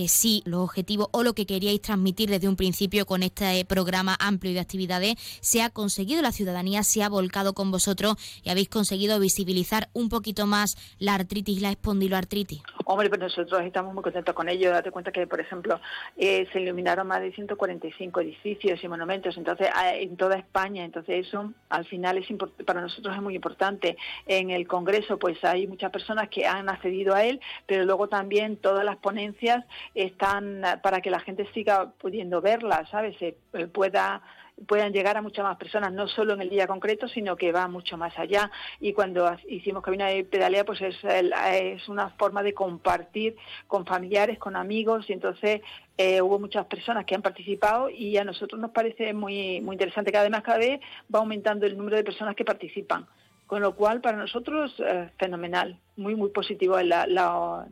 si 0.08 0.44
los 0.46 0.62
objetivos 0.62 1.08
o 1.12 1.24
lo 1.24 1.34
que 1.34 1.46
queríais 1.46 1.82
transmitir 1.82 2.30
desde 2.30 2.48
un 2.48 2.56
principio 2.56 3.06
con 3.06 3.24
este 3.24 3.66
programa 3.66 4.16
amplio 4.20 4.54
de 4.54 4.60
actividades 4.60 5.16
se 5.42 5.62
ha 5.62 5.70
conseguido, 5.70 6.22
la 6.22 6.32
ciudadanía 6.32 6.84
se 6.84 7.04
ha 7.04 7.10
volcado 7.10 7.54
con 7.54 7.72
vosotros 7.72 8.16
y 8.44 8.50
habéis 8.50 8.70
conseguido 8.70 9.20
visibilizar 9.20 9.90
un 9.94 10.10
poquito 10.10 10.46
más 10.46 10.76
la 11.00 11.16
artritis 11.16 11.62
la 11.62 11.72
espondiloartritis. 11.72 12.62
Hombre, 12.86 13.10
pues 13.10 13.22
nosotros 13.22 13.62
estamos 13.64 13.94
muy 13.94 14.04
contentos 14.04 14.36
con 14.36 14.50
ello. 14.50 14.72
Date 14.72 14.92
cuenta 14.92 15.12
que, 15.12 15.28
por 15.28 15.40
ejemplo, 15.40 15.80
eh, 16.18 16.48
se 16.52 16.60
iluminaron 16.60 17.08
más 17.08 17.22
de 17.22 17.32
145 17.32 18.22
edificios 18.22 18.84
y 18.84 18.88
monumentos 18.88 19.38
entonces 19.38 19.70
en 19.94 20.18
toda 20.18 20.36
España. 20.38 20.84
Entonces 20.84 21.28
eso 21.28 21.54
al 21.70 21.86
final 21.86 22.18
es 22.18 22.28
para 22.66 22.82
nosotros 22.82 23.01
es 23.10 23.22
muy 23.22 23.36
importante. 23.36 23.98
En 24.26 24.50
el 24.52 24.68
Congreso 24.68 25.18
pues 25.18 25.44
hay 25.44 25.68
muchas 25.68 25.92
personas 25.92 26.30
que 26.30 26.46
han 26.46 26.70
accedido 26.70 27.16
a 27.16 27.24
él, 27.24 27.40
pero 27.66 27.86
luego 27.86 28.08
también 28.08 28.58
todas 28.58 28.86
las 28.86 28.98
ponencias 28.98 29.66
están 29.96 30.62
para 30.84 31.02
que 31.02 31.10
la 31.10 31.20
gente 31.20 31.48
siga 31.54 31.92
pudiendo 31.98 32.42
verlas, 32.42 32.90
¿sabes? 32.90 33.16
Se 33.18 33.36
pueda 33.68 34.22
puedan 34.68 34.94
llegar 34.94 35.18
a 35.18 35.22
muchas 35.22 35.44
más 35.44 35.58
personas, 35.58 35.92
no 35.92 36.08
solo 36.08 36.34
en 36.34 36.42
el 36.42 36.50
día 36.50 36.68
concreto, 36.68 37.08
sino 37.08 37.36
que 37.36 37.52
va 37.52 37.68
mucho 37.68 37.98
más 37.98 38.18
allá. 38.18 38.52
Y 38.80 38.94
cuando 38.94 39.36
hicimos 39.48 39.84
Cabina 39.84 40.12
y 40.14 40.24
Pedalea, 40.24 40.66
pues 40.66 40.82
es, 40.82 40.96
es 41.04 41.90
una 41.90 42.10
forma 42.12 42.44
de 42.44 42.54
compartir 42.54 43.36
con 43.68 43.86
familiares, 43.86 44.40
con 44.40 44.56
amigos, 44.56 45.10
y 45.10 45.14
entonces 45.14 45.62
eh, 45.98 46.22
hubo 46.22 46.40
muchas 46.40 46.66
personas 46.66 47.06
que 47.06 47.16
han 47.16 47.22
participado 47.22 47.90
y 47.90 48.18
a 48.18 48.24
nosotros 48.24 48.60
nos 48.60 48.72
parece 48.72 49.14
muy, 49.14 49.62
muy 49.62 49.76
interesante 49.76 50.12
que 50.12 50.18
además 50.18 50.44
cada 50.44 50.58
vez 50.58 50.80
va 51.14 51.20
aumentando 51.20 51.66
el 51.66 51.78
número 51.78 51.98
de 51.98 52.04
personas 52.04 52.36
que 52.36 52.46
participan. 52.46 53.06
Con 53.48 53.62
lo 53.62 53.76
cual, 53.76 54.00
para 54.00 54.18
nosotros, 54.18 54.74
eh, 54.80 55.10
fenomenal, 55.20 55.78
muy, 55.98 56.16
muy 56.16 56.30
positivo 56.30 56.80
la, 56.82 57.68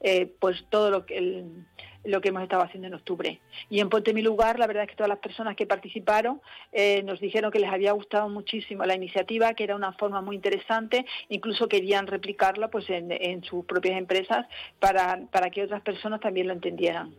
eh, 0.00 0.32
pues 0.40 0.64
todo 0.70 0.90
lo 0.90 1.04
que 1.04 1.18
el, 1.18 1.66
lo 2.08 2.20
que 2.20 2.28
hemos 2.30 2.42
estado 2.42 2.62
haciendo 2.62 2.88
en 2.88 2.94
octubre. 2.94 3.40
Y 3.70 3.80
en 3.80 3.88
Ponte 3.88 4.14
Mi 4.14 4.22
Lugar, 4.22 4.58
la 4.58 4.66
verdad 4.66 4.84
es 4.84 4.90
que 4.90 4.96
todas 4.96 5.08
las 5.08 5.18
personas 5.18 5.56
que 5.56 5.66
participaron 5.66 6.40
eh, 6.72 7.02
nos 7.04 7.20
dijeron 7.20 7.50
que 7.50 7.60
les 7.60 7.70
había 7.70 7.92
gustado 7.92 8.28
muchísimo 8.28 8.84
la 8.84 8.94
iniciativa, 8.94 9.54
que 9.54 9.64
era 9.64 9.76
una 9.76 9.92
forma 9.92 10.20
muy 10.20 10.36
interesante, 10.36 11.04
incluso 11.28 11.68
querían 11.68 12.06
replicarla 12.06 12.68
pues 12.68 12.88
en, 12.90 13.12
en 13.12 13.42
sus 13.44 13.64
propias 13.64 13.98
empresas 13.98 14.46
para, 14.78 15.20
para 15.30 15.50
que 15.50 15.64
otras 15.64 15.82
personas 15.82 16.20
también 16.20 16.46
lo 16.46 16.54
entendieran 16.54 17.14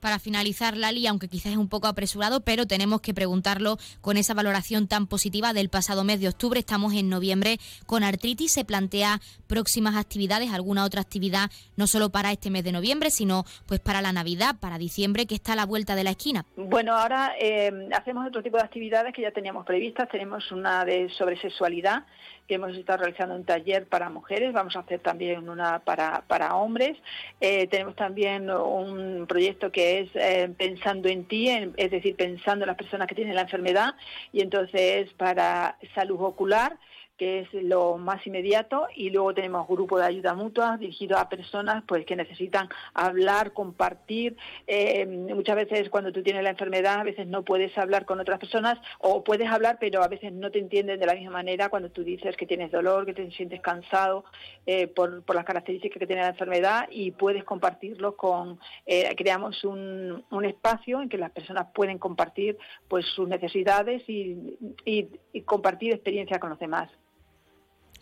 para 0.00 0.18
finalizar, 0.18 0.76
Lali, 0.76 1.06
aunque 1.06 1.28
quizás 1.28 1.52
es 1.52 1.58
un 1.58 1.68
poco 1.68 1.86
apresurado, 1.86 2.40
pero 2.40 2.66
tenemos 2.66 3.00
que 3.00 3.14
preguntarlo 3.14 3.76
con 4.00 4.16
esa 4.16 4.34
valoración 4.34 4.88
tan 4.88 5.06
positiva 5.06 5.52
del 5.52 5.68
pasado 5.68 6.04
mes 6.04 6.20
de 6.20 6.28
octubre. 6.28 6.58
Estamos 6.58 6.94
en 6.94 7.08
noviembre 7.08 7.58
con 7.86 8.02
artritis. 8.02 8.52
Se 8.52 8.64
plantea 8.64 9.20
próximas 9.46 9.96
actividades, 9.96 10.52
alguna 10.52 10.84
otra 10.84 11.00
actividad, 11.00 11.50
no 11.76 11.86
solo 11.86 12.10
para 12.10 12.32
este 12.32 12.50
mes 12.50 12.64
de 12.64 12.72
noviembre, 12.72 13.10
sino 13.10 13.44
pues 13.66 13.80
para 13.80 14.02
la 14.02 14.12
Navidad, 14.12 14.56
para 14.58 14.78
diciembre, 14.78 15.26
que 15.26 15.34
está 15.34 15.52
a 15.52 15.56
la 15.56 15.66
vuelta 15.66 15.94
de 15.94 16.04
la 16.04 16.10
esquina. 16.10 16.44
Bueno, 16.56 16.96
ahora 16.96 17.34
eh, 17.40 17.88
hacemos 17.96 18.26
otro 18.26 18.42
tipo 18.42 18.56
de 18.56 18.64
actividades 18.64 19.12
que 19.12 19.22
ya 19.22 19.30
teníamos 19.30 19.66
previstas. 19.66 20.08
Tenemos 20.08 20.50
una 20.52 20.84
de 20.84 21.08
sobre 21.10 21.40
sexualidad 21.40 22.04
que 22.50 22.56
hemos 22.56 22.76
estado 22.76 23.04
realizando 23.04 23.36
un 23.36 23.44
taller 23.44 23.86
para 23.86 24.10
mujeres, 24.10 24.52
vamos 24.52 24.74
a 24.74 24.80
hacer 24.80 24.98
también 24.98 25.48
una 25.48 25.78
para, 25.78 26.24
para 26.26 26.56
hombres. 26.56 26.98
Eh, 27.40 27.68
tenemos 27.68 27.94
también 27.94 28.50
un 28.50 29.28
proyecto 29.28 29.70
que 29.70 30.00
es 30.00 30.10
eh, 30.14 30.52
pensando 30.58 31.08
en 31.08 31.26
ti, 31.26 31.48
es 31.76 31.90
decir, 31.92 32.16
pensando 32.16 32.64
en 32.64 32.66
las 32.66 32.76
personas 32.76 33.06
que 33.06 33.14
tienen 33.14 33.36
la 33.36 33.42
enfermedad, 33.42 33.94
y 34.32 34.40
entonces 34.40 35.12
para 35.12 35.76
salud 35.94 36.20
ocular 36.22 36.76
que 37.20 37.40
es 37.40 37.52
lo 37.52 37.98
más 37.98 38.26
inmediato, 38.26 38.86
y 38.96 39.10
luego 39.10 39.34
tenemos 39.34 39.68
grupo 39.68 39.98
de 39.98 40.06
ayuda 40.06 40.32
mutua 40.32 40.78
dirigido 40.78 41.18
a 41.18 41.28
personas 41.28 41.84
pues 41.86 42.06
que 42.06 42.16
necesitan 42.16 42.70
hablar, 42.94 43.52
compartir. 43.52 44.38
Eh, 44.66 45.04
muchas 45.04 45.54
veces 45.54 45.90
cuando 45.90 46.12
tú 46.12 46.22
tienes 46.22 46.42
la 46.42 46.48
enfermedad, 46.48 47.00
a 47.00 47.02
veces 47.02 47.26
no 47.26 47.42
puedes 47.44 47.76
hablar 47.76 48.06
con 48.06 48.20
otras 48.20 48.38
personas, 48.38 48.78
o 49.00 49.22
puedes 49.22 49.50
hablar, 49.50 49.76
pero 49.78 50.02
a 50.02 50.08
veces 50.08 50.32
no 50.32 50.50
te 50.50 50.60
entienden 50.60 50.98
de 50.98 51.04
la 51.04 51.14
misma 51.14 51.32
manera 51.32 51.68
cuando 51.68 51.90
tú 51.90 52.02
dices 52.04 52.38
que 52.38 52.46
tienes 52.46 52.72
dolor, 52.72 53.04
que 53.04 53.12
te 53.12 53.30
sientes 53.32 53.60
cansado 53.60 54.24
eh, 54.64 54.86
por, 54.86 55.22
las 55.34 55.44
características 55.44 55.98
que 55.98 56.06
tiene 56.06 56.22
la 56.22 56.28
enfermedad, 56.28 56.88
y 56.90 57.10
puedes 57.10 57.44
compartirlo 57.44 58.16
con, 58.16 58.58
eh, 58.86 59.14
creamos 59.14 59.62
un, 59.64 60.24
un, 60.30 60.44
espacio 60.46 61.02
en 61.02 61.10
que 61.10 61.18
las 61.18 61.32
personas 61.32 61.66
pueden 61.74 61.98
compartir 61.98 62.56
pues 62.88 63.04
sus 63.14 63.28
necesidades 63.28 64.08
y, 64.08 64.56
y 64.86 65.42
compartir 65.42 65.92
experiencia 65.92 66.40
con 66.40 66.48
los 66.48 66.58
demás. 66.58 66.88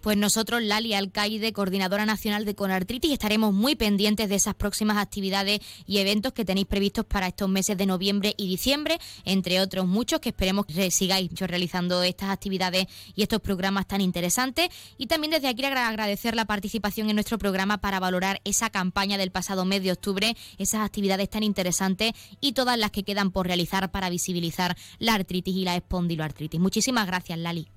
Pues 0.00 0.16
nosotros, 0.16 0.62
Lali 0.62 0.94
Alcaide, 0.94 1.52
coordinadora 1.52 2.06
nacional 2.06 2.44
de 2.44 2.54
Conartritis, 2.54 3.10
estaremos 3.10 3.52
muy 3.52 3.74
pendientes 3.74 4.28
de 4.28 4.36
esas 4.36 4.54
próximas 4.54 4.96
actividades 4.96 5.60
y 5.86 5.98
eventos 5.98 6.32
que 6.32 6.44
tenéis 6.44 6.66
previstos 6.66 7.04
para 7.04 7.26
estos 7.26 7.48
meses 7.48 7.76
de 7.76 7.84
noviembre 7.84 8.32
y 8.36 8.48
diciembre, 8.48 8.98
entre 9.24 9.60
otros 9.60 9.86
muchos 9.86 10.20
que 10.20 10.28
esperemos 10.28 10.66
que 10.66 10.92
sigáis 10.92 11.30
realizando 11.40 12.02
estas 12.04 12.30
actividades 12.30 12.86
y 13.16 13.22
estos 13.22 13.40
programas 13.40 13.86
tan 13.86 14.00
interesantes. 14.00 14.68
Y 14.98 15.08
también 15.08 15.32
desde 15.32 15.48
aquí 15.48 15.64
agradecer 15.64 16.36
la 16.36 16.44
participación 16.44 17.10
en 17.10 17.16
nuestro 17.16 17.36
programa 17.38 17.78
para 17.78 17.98
valorar 17.98 18.40
esa 18.44 18.70
campaña 18.70 19.18
del 19.18 19.32
pasado 19.32 19.64
mes 19.64 19.82
de 19.82 19.92
octubre, 19.92 20.36
esas 20.58 20.82
actividades 20.82 21.28
tan 21.28 21.42
interesantes 21.42 22.12
y 22.40 22.52
todas 22.52 22.78
las 22.78 22.92
que 22.92 23.02
quedan 23.02 23.32
por 23.32 23.46
realizar 23.46 23.90
para 23.90 24.10
visibilizar 24.10 24.76
la 24.98 25.14
artritis 25.14 25.56
y 25.56 25.64
la 25.64 25.74
espondiloartritis. 25.76 26.60
Muchísimas 26.60 27.06
gracias, 27.06 27.38
Lali. 27.38 27.68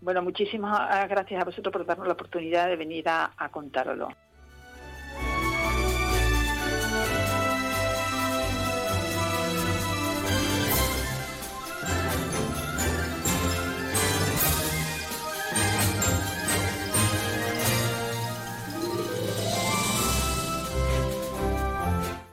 Bueno, 0.00 0.22
muchísimas 0.22 1.08
gracias 1.08 1.42
a 1.42 1.44
vosotros 1.44 1.72
por 1.72 1.84
darnos 1.84 2.06
la 2.06 2.12
oportunidad 2.12 2.68
de 2.68 2.76
venir 2.76 3.08
a, 3.08 3.32
a. 3.36 4.27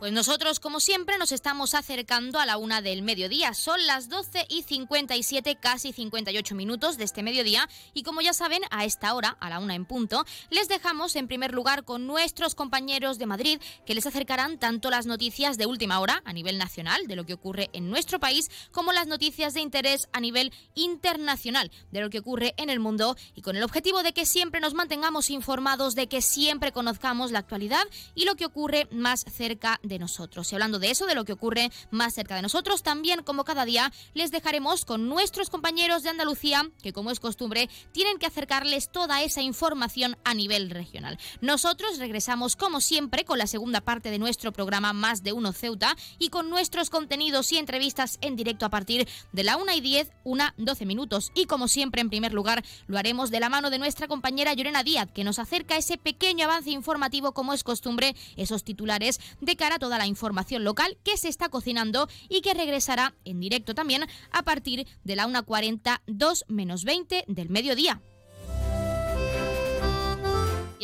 Pues 0.05 0.13
nosotros, 0.13 0.59
como 0.59 0.79
siempre, 0.79 1.17
nos 1.17 1.31
estamos 1.31 1.73
acercando 1.73 2.39
a 2.39 2.45
la 2.45 2.57
una 2.57 2.83
del 2.83 3.01
mediodía. 3.01 3.55
Son 3.55 3.87
las 3.87 4.07
12 4.07 4.45
y 4.49 4.61
57, 4.61 5.55
casi 5.55 5.93
58 5.93 6.53
minutos 6.53 6.99
de 6.99 7.05
este 7.05 7.23
mediodía. 7.23 7.67
Y 7.95 8.03
como 8.03 8.21
ya 8.21 8.31
saben, 8.31 8.61
a 8.69 8.85
esta 8.85 9.15
hora, 9.15 9.35
a 9.39 9.49
la 9.49 9.57
una 9.57 9.73
en 9.73 9.85
punto, 9.85 10.23
les 10.51 10.67
dejamos 10.67 11.15
en 11.15 11.27
primer 11.27 11.55
lugar 11.55 11.85
con 11.85 12.05
nuestros 12.05 12.53
compañeros 12.53 13.17
de 13.17 13.25
Madrid, 13.25 13.59
que 13.87 13.95
les 13.95 14.05
acercarán 14.05 14.59
tanto 14.59 14.91
las 14.91 15.07
noticias 15.07 15.57
de 15.57 15.65
última 15.65 15.99
hora 15.99 16.21
a 16.23 16.33
nivel 16.33 16.59
nacional, 16.59 17.07
de 17.07 17.15
lo 17.15 17.25
que 17.25 17.33
ocurre 17.33 17.71
en 17.73 17.89
nuestro 17.89 18.19
país, 18.19 18.51
como 18.71 18.93
las 18.93 19.07
noticias 19.07 19.55
de 19.55 19.61
interés 19.61 20.07
a 20.13 20.19
nivel 20.19 20.53
internacional, 20.75 21.71
de 21.91 22.01
lo 22.01 22.11
que 22.11 22.19
ocurre 22.19 22.53
en 22.57 22.69
el 22.69 22.79
mundo, 22.79 23.17
y 23.33 23.41
con 23.41 23.55
el 23.55 23.63
objetivo 23.63 24.03
de 24.03 24.13
que 24.13 24.27
siempre 24.27 24.61
nos 24.61 24.75
mantengamos 24.75 25.31
informados, 25.31 25.95
de 25.95 26.05
que 26.05 26.21
siempre 26.21 26.71
conozcamos 26.71 27.31
la 27.31 27.39
actualidad 27.39 27.87
y 28.13 28.25
lo 28.25 28.35
que 28.35 28.45
ocurre 28.45 28.87
más 28.91 29.25
cerca 29.35 29.79
de 29.81 29.94
nosotros. 29.99 30.51
Y 30.51 30.55
hablando 30.55 30.79
de 30.79 30.91
eso, 30.91 31.05
de 31.05 31.15
lo 31.15 31.25
que 31.25 31.33
ocurre 31.33 31.71
más 31.91 32.13
cerca 32.13 32.35
de 32.35 32.41
nosotros, 32.41 32.83
también 32.83 33.23
como 33.23 33.43
cada 33.43 33.65
día 33.65 33.91
les 34.13 34.31
dejaremos 34.31 34.85
con 34.85 35.07
nuestros 35.07 35.49
compañeros 35.49 36.03
de 36.03 36.09
Andalucía, 36.09 36.69
que 36.81 36.93
como 36.93 37.11
es 37.11 37.19
costumbre, 37.19 37.69
tienen 37.91 38.17
que 38.17 38.25
acercarles 38.25 38.89
toda 38.91 39.23
esa 39.23 39.41
información 39.41 40.17
a 40.23 40.33
nivel 40.33 40.69
regional. 40.69 41.17
Nosotros 41.41 41.97
regresamos 41.97 42.55
como 42.55 42.81
siempre 42.81 43.25
con 43.25 43.37
la 43.37 43.47
segunda 43.47 43.81
parte 43.81 44.11
de 44.11 44.19
nuestro 44.19 44.51
programa 44.51 44.93
Más 44.93 45.23
de 45.23 45.33
Uno 45.33 45.53
Ceuta 45.53 45.95
y 46.19 46.29
con 46.29 46.49
nuestros 46.49 46.89
contenidos 46.89 47.51
y 47.51 47.57
entrevistas 47.57 48.17
en 48.21 48.35
directo 48.35 48.65
a 48.65 48.69
partir 48.69 49.07
de 49.31 49.43
la 49.43 49.57
1 49.57 49.73
y 49.73 49.81
10, 49.81 50.11
una 50.23 50.53
12 50.57 50.85
minutos. 50.85 51.31
Y 51.33 51.45
como 51.45 51.67
siempre, 51.67 52.01
en 52.01 52.09
primer 52.09 52.33
lugar, 52.33 52.63
lo 52.87 52.97
haremos 52.97 53.31
de 53.31 53.39
la 53.39 53.49
mano 53.49 53.69
de 53.69 53.79
nuestra 53.79 54.07
compañera 54.07 54.53
Llorena 54.53 54.83
Díaz, 54.83 55.09
que 55.13 55.23
nos 55.23 55.39
acerca 55.39 55.77
ese 55.77 55.97
pequeño 55.97 56.45
avance 56.45 56.71
informativo 56.71 57.33
como 57.33 57.53
es 57.53 57.63
costumbre, 57.63 58.15
esos 58.35 58.63
titulares 58.63 59.19
de 59.41 59.55
cara 59.55 59.75
a 59.75 59.79
toda 59.85 59.99
la 59.99 60.07
información 60.07 60.63
local 60.63 60.97
que 61.03 61.15
se 61.15 61.27
está 61.27 61.49
cocinando 61.49 62.09
y 62.27 62.41
que 62.41 62.55
regresará 62.55 63.13
en 63.23 63.39
directo 63.39 63.75
también 63.75 64.07
a 64.31 64.41
partir 64.41 64.87
de 65.03 65.15
la 65.15 65.27
1.40, 65.27 66.01
2 66.07 66.45
menos 66.47 66.85
20 66.85 67.25
del 67.27 67.49
mediodía. 67.51 68.01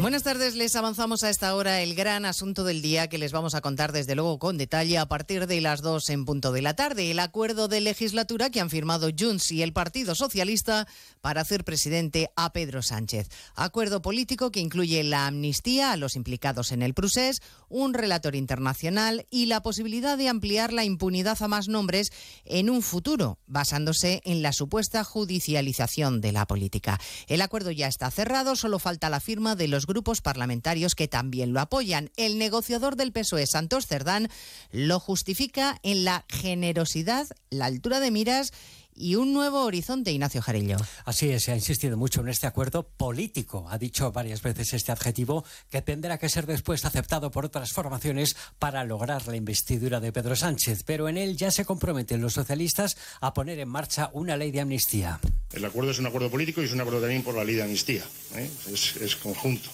Buenas 0.00 0.22
tardes, 0.22 0.54
les 0.54 0.76
avanzamos 0.76 1.24
a 1.24 1.28
esta 1.28 1.54
hora 1.54 1.82
el 1.82 1.94
gran 1.94 2.24
asunto 2.24 2.64
del 2.64 2.80
día 2.80 3.08
que 3.08 3.18
les 3.18 3.32
vamos 3.32 3.54
a 3.54 3.60
contar 3.60 3.92
desde 3.92 4.14
luego 4.14 4.38
con 4.38 4.56
detalle 4.56 4.96
a 4.96 5.04
partir 5.04 5.46
de 5.46 5.60
las 5.60 5.82
dos 5.82 6.08
en 6.08 6.24
punto 6.24 6.52
de 6.52 6.62
la 6.62 6.74
tarde. 6.74 7.10
El 7.10 7.18
acuerdo 7.18 7.68
de 7.68 7.82
legislatura 7.82 8.48
que 8.48 8.60
han 8.60 8.70
firmado 8.70 9.10
Junts 9.16 9.52
y 9.52 9.62
el 9.62 9.74
Partido 9.74 10.14
Socialista 10.14 10.88
para 11.20 11.42
hacer 11.42 11.64
presidente 11.64 12.30
a 12.34 12.54
Pedro 12.54 12.80
Sánchez. 12.80 13.28
Acuerdo 13.54 14.00
político 14.00 14.50
que 14.50 14.60
incluye 14.60 15.04
la 15.04 15.26
amnistía 15.26 15.92
a 15.92 15.98
los 15.98 16.16
implicados 16.16 16.72
en 16.72 16.80
el 16.80 16.94
procés, 16.94 17.42
un 17.68 17.92
relator 17.92 18.34
internacional 18.34 19.26
y 19.28 19.46
la 19.46 19.60
posibilidad 19.60 20.16
de 20.16 20.30
ampliar 20.30 20.72
la 20.72 20.84
impunidad 20.84 21.36
a 21.42 21.48
más 21.48 21.68
nombres 21.68 22.10
en 22.46 22.70
un 22.70 22.80
futuro, 22.80 23.38
basándose 23.46 24.22
en 24.24 24.40
la 24.40 24.54
supuesta 24.54 25.04
judicialización 25.04 26.22
de 26.22 26.32
la 26.32 26.46
política. 26.46 26.98
El 27.26 27.42
acuerdo 27.42 27.70
ya 27.70 27.86
está 27.86 28.10
cerrado, 28.10 28.56
solo 28.56 28.78
falta 28.78 29.10
la 29.10 29.20
firma 29.20 29.56
de 29.56 29.68
los 29.68 29.89
grupos 29.90 30.22
parlamentarios 30.22 30.94
que 30.94 31.08
también 31.08 31.52
lo 31.52 31.60
apoyan. 31.60 32.10
El 32.16 32.38
negociador 32.38 32.96
del 32.96 33.12
PSOE, 33.12 33.46
Santos 33.46 33.86
Cerdán, 33.86 34.28
lo 34.70 35.00
justifica 35.00 35.78
en 35.82 36.04
la 36.04 36.24
generosidad, 36.28 37.26
la 37.50 37.66
altura 37.66 38.00
de 38.00 38.10
miras 38.10 38.52
y 39.00 39.14
un 39.14 39.32
nuevo 39.32 39.64
horizonte, 39.64 40.12
Ignacio 40.12 40.42
Jarillo. 40.42 40.76
Así 41.04 41.30
es, 41.30 41.44
se 41.44 41.52
ha 41.52 41.54
insistido 41.54 41.96
mucho 41.96 42.20
en 42.20 42.28
este 42.28 42.46
acuerdo 42.46 42.86
político. 42.86 43.66
Ha 43.70 43.78
dicho 43.78 44.12
varias 44.12 44.42
veces 44.42 44.74
este 44.74 44.92
adjetivo 44.92 45.44
que 45.70 45.82
tendrá 45.82 46.18
que 46.18 46.28
ser 46.28 46.46
después 46.46 46.84
aceptado 46.84 47.30
por 47.30 47.46
otras 47.46 47.72
formaciones 47.72 48.36
para 48.58 48.84
lograr 48.84 49.26
la 49.26 49.36
investidura 49.36 50.00
de 50.00 50.12
Pedro 50.12 50.36
Sánchez. 50.36 50.82
Pero 50.84 51.08
en 51.08 51.16
él 51.16 51.36
ya 51.36 51.50
se 51.50 51.64
comprometen 51.64 52.20
los 52.20 52.34
socialistas 52.34 52.96
a 53.20 53.32
poner 53.32 53.58
en 53.58 53.68
marcha 53.68 54.10
una 54.12 54.36
ley 54.36 54.50
de 54.50 54.60
amnistía. 54.60 55.18
El 55.52 55.64
acuerdo 55.64 55.90
es 55.90 55.98
un 55.98 56.06
acuerdo 56.06 56.30
político 56.30 56.60
y 56.60 56.66
es 56.66 56.72
un 56.72 56.80
acuerdo 56.80 57.00
también 57.00 57.22
por 57.22 57.34
la 57.34 57.44
ley 57.44 57.56
de 57.56 57.62
amnistía. 57.62 58.04
¿eh? 58.34 58.50
Es, 58.70 58.96
es 58.96 59.16
conjunto. 59.16 59.70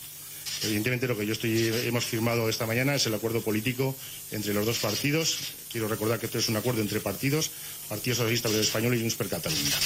Evidentemente 0.62 1.06
lo 1.06 1.16
que 1.16 1.26
yo 1.26 1.32
estoy, 1.32 1.72
hemos 1.84 2.04
firmado 2.04 2.48
esta 2.48 2.66
mañana 2.66 2.94
es 2.94 3.06
el 3.06 3.14
acuerdo 3.14 3.40
político 3.40 3.94
entre 4.32 4.54
los 4.54 4.66
dos 4.66 4.78
partidos. 4.78 5.38
Quiero 5.70 5.88
recordar 5.88 6.18
que 6.18 6.26
esto 6.26 6.38
es 6.38 6.48
un 6.48 6.56
acuerdo 6.56 6.80
entre 6.80 7.00
partidos, 7.00 7.50
Partido 7.88 8.16
Socialista 8.16 8.48
Obrero 8.48 8.64
Español 8.64 8.94
y 8.94 9.00
Junts 9.00 9.14
per 9.14 9.28
Catalunya. 9.28 9.76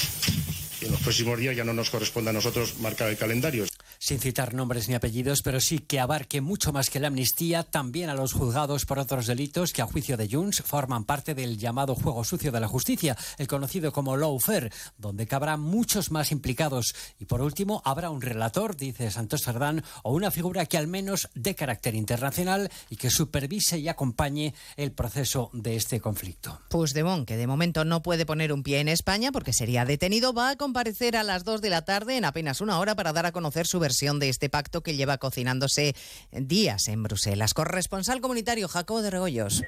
En 0.81 0.93
los 0.93 1.01
próximos 1.01 1.39
días 1.39 1.57
ya 1.57 1.64
no 1.64 1.75
nos 1.75 1.91
corresponde 1.91 2.31
a 2.31 2.33
nosotros 2.33 2.79
marcar 2.79 3.11
el 3.11 3.16
calendario 3.16 3.66
sin 4.01 4.19
citar 4.19 4.55
nombres 4.55 4.89
ni 4.89 4.95
apellidos, 4.95 5.43
pero 5.43 5.61
sí 5.61 5.79
que 5.79 6.01
abarque 6.01 6.41
mucho 6.41 6.73
más 6.73 6.89
que 6.89 7.01
la 7.01 7.09
amnistía, 7.09 7.65
también 7.65 8.09
a 8.09 8.15
los 8.15 8.33
juzgados 8.33 8.87
por 8.87 8.99
otros 8.99 9.27
delitos 9.27 9.75
que 9.75 9.83
a 9.83 9.87
juicio 9.87 10.17
de 10.17 10.27
Junts 10.27 10.63
forman 10.63 11.05
parte 11.05 11.35
del 11.35 11.59
llamado 11.59 11.95
juego 11.95 12.25
sucio 12.25 12.51
de 12.51 12.61
la 12.61 12.67
justicia, 12.67 13.15
el 13.37 13.47
conocido 13.47 13.93
como 13.93 14.17
lawfare, 14.17 14.73
donde 14.97 15.27
cabrá 15.27 15.59
muchos 15.59 16.11
más 16.11 16.33
implicados. 16.33 16.95
Y 17.19 17.27
por 17.27 17.43
último, 17.43 17.83
habrá 17.85 18.09
un 18.09 18.23
relator, 18.23 18.75
dice 18.75 19.11
Santos 19.11 19.43
Cerdán, 19.43 19.85
o 20.03 20.15
una 20.15 20.31
figura 20.31 20.65
que 20.65 20.79
al 20.79 20.87
menos 20.87 21.29
de 21.35 21.55
carácter 21.55 21.95
internacional 21.95 22.71
y 22.89 22.97
que 22.97 23.11
supervise 23.11 23.79
y 23.79 23.89
acompañe 23.89 24.55
el 24.79 24.93
proceso 24.93 25.51
de 25.53 25.77
este 25.77 26.01
conflicto. 26.01 26.59
Puigdemont, 26.71 27.29
que 27.29 27.37
de 27.37 27.47
momento 27.47 27.85
no 27.85 28.03
puede 28.03 28.25
poner 28.25 28.55
un 28.55 28.63
pie 28.63 28.81
en 28.81 28.89
España 28.89 29.31
porque 29.31 29.53
sería 29.53 29.85
detenido, 29.85 30.33
va 30.33 30.49
a 30.49 30.57
comparecer 30.57 31.19
a 31.19 31.23
las 31.23 31.45
2 31.45 31.61
de 31.61 31.69
la 31.69 31.85
tarde 31.85 32.17
en 32.17 32.25
apenas 32.25 32.63
una 32.63 32.79
hora 32.79 32.97
para 32.97 33.13
dar 33.13 33.27
a 33.27 33.33
conocer 33.33 33.67
su 33.67 33.79
versión 33.79 33.89
de 34.18 34.28
este 34.28 34.49
pacto 34.49 34.82
que 34.82 34.97
lleva 34.97 35.18
cocinándose 35.18 35.95
días 36.32 36.88
en 36.88 37.03
Bruselas. 37.03 37.55
Corresponsal 37.55 38.20
comunitario 38.20 38.68
Jacobo 38.68 39.03
de 39.03 39.11
Regoyos. 39.11 39.62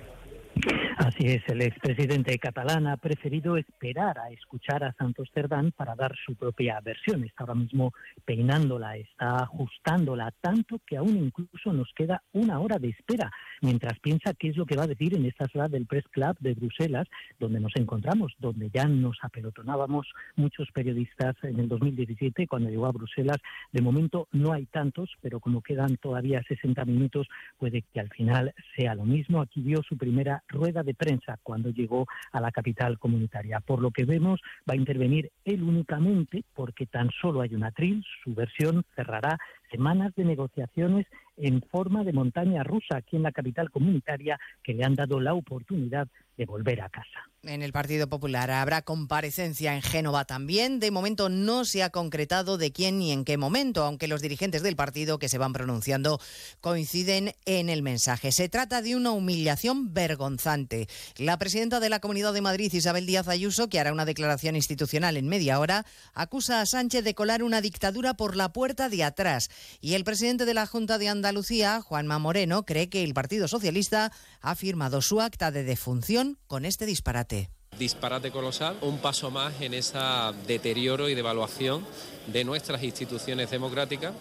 Así 0.98 1.26
es, 1.26 1.42
el 1.48 1.62
expresidente 1.62 2.38
catalán 2.38 2.86
ha 2.86 2.96
preferido 2.96 3.56
esperar 3.56 4.18
a 4.18 4.30
escuchar 4.30 4.84
a 4.84 4.92
Santos 4.92 5.28
Cerdán 5.34 5.72
para 5.72 5.94
dar 5.94 6.14
su 6.24 6.34
propia 6.34 6.80
versión. 6.80 7.24
Está 7.24 7.44
ahora 7.44 7.54
mismo 7.54 7.92
peinándola, 8.24 8.96
está 8.96 9.42
ajustándola, 9.42 10.32
tanto 10.40 10.80
que 10.86 10.96
aún 10.96 11.16
incluso 11.16 11.72
nos 11.72 11.92
queda 11.94 12.22
una 12.32 12.60
hora 12.60 12.78
de 12.78 12.90
espera, 12.90 13.30
mientras 13.62 13.98
piensa 14.00 14.34
qué 14.34 14.48
es 14.48 14.56
lo 14.56 14.66
que 14.66 14.76
va 14.76 14.84
a 14.84 14.86
decir 14.86 15.16
en 15.16 15.24
esta 15.24 15.48
sala 15.48 15.68
del 15.68 15.86
Press 15.86 16.04
Club 16.10 16.36
de 16.40 16.54
Bruselas, 16.54 17.08
donde 17.40 17.60
nos 17.60 17.72
encontramos, 17.76 18.32
donde 18.38 18.70
ya 18.72 18.84
nos 18.84 19.18
apelotonábamos 19.22 20.06
muchos 20.36 20.68
periodistas 20.72 21.34
en 21.42 21.58
el 21.60 21.68
2017 21.68 22.46
cuando 22.46 22.70
llegó 22.70 22.86
a 22.86 22.92
Bruselas. 22.92 23.38
De 23.72 23.82
momento 23.82 24.28
no 24.32 24.52
hay 24.52 24.66
tantos, 24.66 25.10
pero 25.20 25.40
como 25.40 25.62
quedan 25.62 25.96
todavía 25.96 26.42
60 26.46 26.84
minutos, 26.84 27.26
puede 27.58 27.82
que 27.82 28.00
al 28.00 28.10
final 28.10 28.54
sea 28.76 28.94
lo 28.94 29.04
mismo. 29.04 29.40
Aquí 29.40 29.60
vio 29.62 29.82
su 29.82 29.96
primera 29.96 30.41
rueda 30.48 30.82
de 30.82 30.94
prensa 30.94 31.38
cuando 31.42 31.70
llegó 31.70 32.06
a 32.32 32.40
la 32.40 32.52
capital 32.52 32.98
comunitaria. 32.98 33.60
Por 33.60 33.80
lo 33.80 33.90
que 33.90 34.04
vemos, 34.04 34.40
va 34.68 34.74
a 34.74 34.76
intervenir 34.76 35.30
él 35.44 35.62
únicamente 35.62 36.44
porque 36.54 36.86
tan 36.86 37.10
solo 37.10 37.40
hay 37.40 37.54
un 37.54 37.64
atril, 37.64 38.04
su 38.22 38.34
versión 38.34 38.84
cerrará 38.94 39.38
semanas 39.72 40.14
de 40.14 40.24
negociaciones 40.24 41.06
en 41.36 41.62
forma 41.62 42.04
de 42.04 42.12
montaña 42.12 42.62
rusa 42.62 42.98
aquí 42.98 43.16
en 43.16 43.22
la 43.22 43.32
capital 43.32 43.70
comunitaria 43.70 44.38
que 44.62 44.74
le 44.74 44.84
han 44.84 44.94
dado 44.94 45.18
la 45.18 45.34
oportunidad 45.34 46.06
de 46.36 46.46
volver 46.46 46.80
a 46.80 46.88
casa. 46.88 47.28
En 47.42 47.62
el 47.62 47.72
Partido 47.72 48.08
Popular 48.08 48.50
habrá 48.50 48.82
comparecencia 48.82 49.74
en 49.74 49.82
Génova 49.82 50.24
también. 50.24 50.78
De 50.78 50.92
momento 50.92 51.28
no 51.28 51.64
se 51.64 51.82
ha 51.82 51.90
concretado 51.90 52.56
de 52.56 52.72
quién 52.72 52.98
ni 52.98 53.10
en 53.10 53.24
qué 53.24 53.36
momento, 53.36 53.82
aunque 53.82 54.06
los 54.06 54.22
dirigentes 54.22 54.62
del 54.62 54.76
partido 54.76 55.18
que 55.18 55.28
se 55.28 55.38
van 55.38 55.52
pronunciando 55.52 56.20
coinciden 56.60 57.32
en 57.44 57.68
el 57.68 57.82
mensaje. 57.82 58.30
Se 58.30 58.48
trata 58.48 58.80
de 58.80 58.94
una 58.94 59.10
humillación 59.10 59.92
vergonzante. 59.92 60.86
La 61.18 61.36
presidenta 61.38 61.80
de 61.80 61.90
la 61.90 61.98
Comunidad 61.98 62.32
de 62.32 62.42
Madrid, 62.42 62.72
Isabel 62.72 63.06
Díaz 63.06 63.26
Ayuso, 63.26 63.68
que 63.68 63.80
hará 63.80 63.92
una 63.92 64.04
declaración 64.04 64.54
institucional 64.54 65.16
en 65.16 65.28
media 65.28 65.58
hora, 65.58 65.84
acusa 66.14 66.60
a 66.60 66.66
Sánchez 66.66 67.02
de 67.02 67.14
colar 67.14 67.42
una 67.42 67.60
dictadura 67.60 68.14
por 68.14 68.36
la 68.36 68.52
puerta 68.52 68.88
de 68.88 69.02
atrás. 69.02 69.50
Y 69.80 69.94
el 69.94 70.04
presidente 70.04 70.44
de 70.44 70.54
la 70.54 70.66
Junta 70.66 70.98
de 70.98 71.08
Andalucía, 71.08 71.80
Juanma 71.80 72.18
Moreno, 72.18 72.64
cree 72.64 72.88
que 72.88 73.04
el 73.04 73.14
Partido 73.14 73.48
Socialista 73.48 74.12
ha 74.40 74.54
firmado 74.54 75.02
su 75.02 75.20
acta 75.20 75.50
de 75.50 75.64
defunción 75.64 76.38
con 76.46 76.64
este 76.64 76.86
disparate. 76.86 77.50
Disparate 77.78 78.30
colosal, 78.30 78.76
un 78.82 78.98
paso 78.98 79.30
más 79.30 79.54
en 79.60 79.74
ese 79.74 79.98
deterioro 80.46 81.08
y 81.08 81.14
devaluación 81.14 81.84
de 82.26 82.44
nuestras 82.44 82.82
instituciones 82.82 83.50
democráticas 83.50 84.12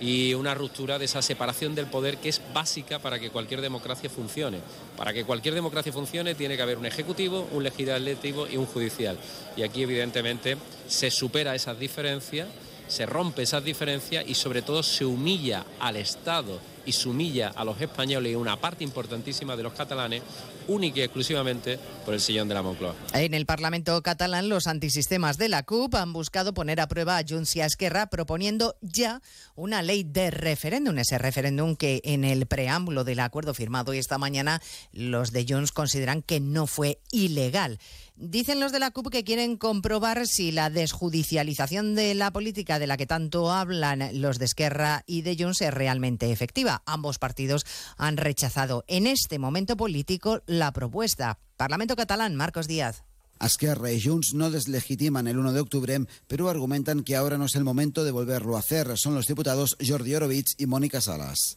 y 0.00 0.34
una 0.34 0.54
ruptura 0.54 0.98
de 0.98 1.06
esa 1.06 1.22
separación 1.22 1.74
del 1.74 1.86
poder 1.86 2.18
que 2.18 2.28
es 2.28 2.40
básica 2.52 2.98
para 2.98 3.18
que 3.18 3.30
cualquier 3.30 3.60
democracia 3.60 4.10
funcione. 4.10 4.58
Para 4.96 5.12
que 5.12 5.24
cualquier 5.24 5.54
democracia 5.54 5.92
funcione 5.92 6.34
tiene 6.34 6.56
que 6.56 6.62
haber 6.62 6.78
un 6.78 6.86
ejecutivo, 6.86 7.48
un 7.52 7.64
legislativo 7.64 8.46
y 8.46 8.56
un 8.56 8.66
judicial. 8.66 9.18
Y 9.56 9.62
aquí 9.62 9.82
evidentemente 9.82 10.56
se 10.86 11.10
supera 11.10 11.54
esas 11.54 11.78
diferencias 11.78 12.48
se 12.88 13.06
rompe 13.06 13.42
esas 13.42 13.64
diferencias 13.64 14.24
y 14.26 14.34
sobre 14.34 14.62
todo 14.62 14.82
se 14.82 15.04
humilla 15.04 15.64
al 15.80 15.96
Estado 15.96 16.60
y 16.88 16.92
se 16.92 17.08
humilla 17.08 17.52
a 17.54 17.64
los 17.64 17.78
españoles 17.80 18.32
y 18.32 18.34
una 18.34 18.56
parte 18.56 18.82
importantísima 18.82 19.56
de 19.56 19.62
los 19.62 19.74
catalanes 19.74 20.22
única 20.68 21.00
y 21.00 21.02
exclusivamente 21.02 21.78
por 22.04 22.14
el 22.14 22.20
sillón 22.20 22.48
de 22.48 22.54
la 22.54 22.62
Moncloa. 22.62 22.94
En 23.12 23.34
el 23.34 23.44
Parlamento 23.44 24.00
catalán, 24.02 24.48
los 24.48 24.66
antisistemas 24.66 25.36
de 25.36 25.50
la 25.50 25.64
CUP 25.64 25.94
han 25.96 26.14
buscado 26.14 26.54
poner 26.54 26.80
a 26.80 26.88
prueba 26.88 27.18
a 27.18 27.24
Junts 27.28 27.56
y 27.56 27.60
a 27.60 27.66
Esquerra 27.66 28.06
proponiendo 28.06 28.76
ya 28.80 29.20
una 29.54 29.82
ley 29.82 30.02
de 30.02 30.30
referéndum, 30.30 30.98
ese 30.98 31.18
referéndum 31.18 31.76
que 31.76 32.00
en 32.04 32.24
el 32.24 32.46
preámbulo 32.46 33.04
del 33.04 33.20
acuerdo 33.20 33.52
firmado 33.52 33.92
esta 33.92 34.16
mañana 34.16 34.62
los 34.92 35.32
de 35.32 35.44
Junts 35.46 35.72
consideran 35.72 36.22
que 36.22 36.40
no 36.40 36.66
fue 36.66 37.00
ilegal. 37.12 37.78
Dicen 38.20 38.58
los 38.58 38.72
de 38.72 38.80
la 38.80 38.90
CUP 38.90 39.10
que 39.10 39.22
quieren 39.22 39.56
comprobar 39.56 40.26
si 40.26 40.50
la 40.50 40.70
desjudicialización 40.70 41.94
de 41.94 42.16
la 42.16 42.32
política 42.32 42.80
de 42.80 42.88
la 42.88 42.96
que 42.96 43.06
tanto 43.06 43.52
hablan 43.52 44.20
los 44.20 44.40
de 44.40 44.44
Esquerra 44.44 45.04
y 45.06 45.22
de 45.22 45.36
Junts 45.38 45.60
es 45.60 45.72
realmente 45.72 46.32
efectiva. 46.32 46.82
Ambos 46.84 47.20
partidos 47.20 47.64
han 47.96 48.16
rechazado 48.16 48.84
en 48.88 49.06
este 49.06 49.38
momento 49.38 49.76
político 49.76 50.42
la 50.46 50.72
propuesta. 50.72 51.38
Parlamento 51.56 51.94
catalán, 51.94 52.34
Marcos 52.34 52.66
Díaz. 52.66 53.04
Esquerra 53.46 53.92
y 53.92 54.02
Junts 54.02 54.34
no 54.34 54.50
deslegitiman 54.50 55.28
el 55.28 55.38
1 55.38 55.52
de 55.52 55.60
octubre, 55.60 56.00
pero 56.26 56.48
argumentan 56.48 57.02
que 57.02 57.16
ahora 57.16 57.38
no 57.38 57.46
es 57.46 57.54
el 57.54 57.64
momento 57.64 58.04
de 58.04 58.10
volverlo 58.10 58.56
a 58.56 58.60
hacer. 58.60 58.96
Son 58.96 59.14
los 59.14 59.26
diputados 59.26 59.76
Jordi 59.86 60.14
Orovich 60.14 60.54
y 60.58 60.66
Mónica 60.66 61.00
Salas. 61.00 61.56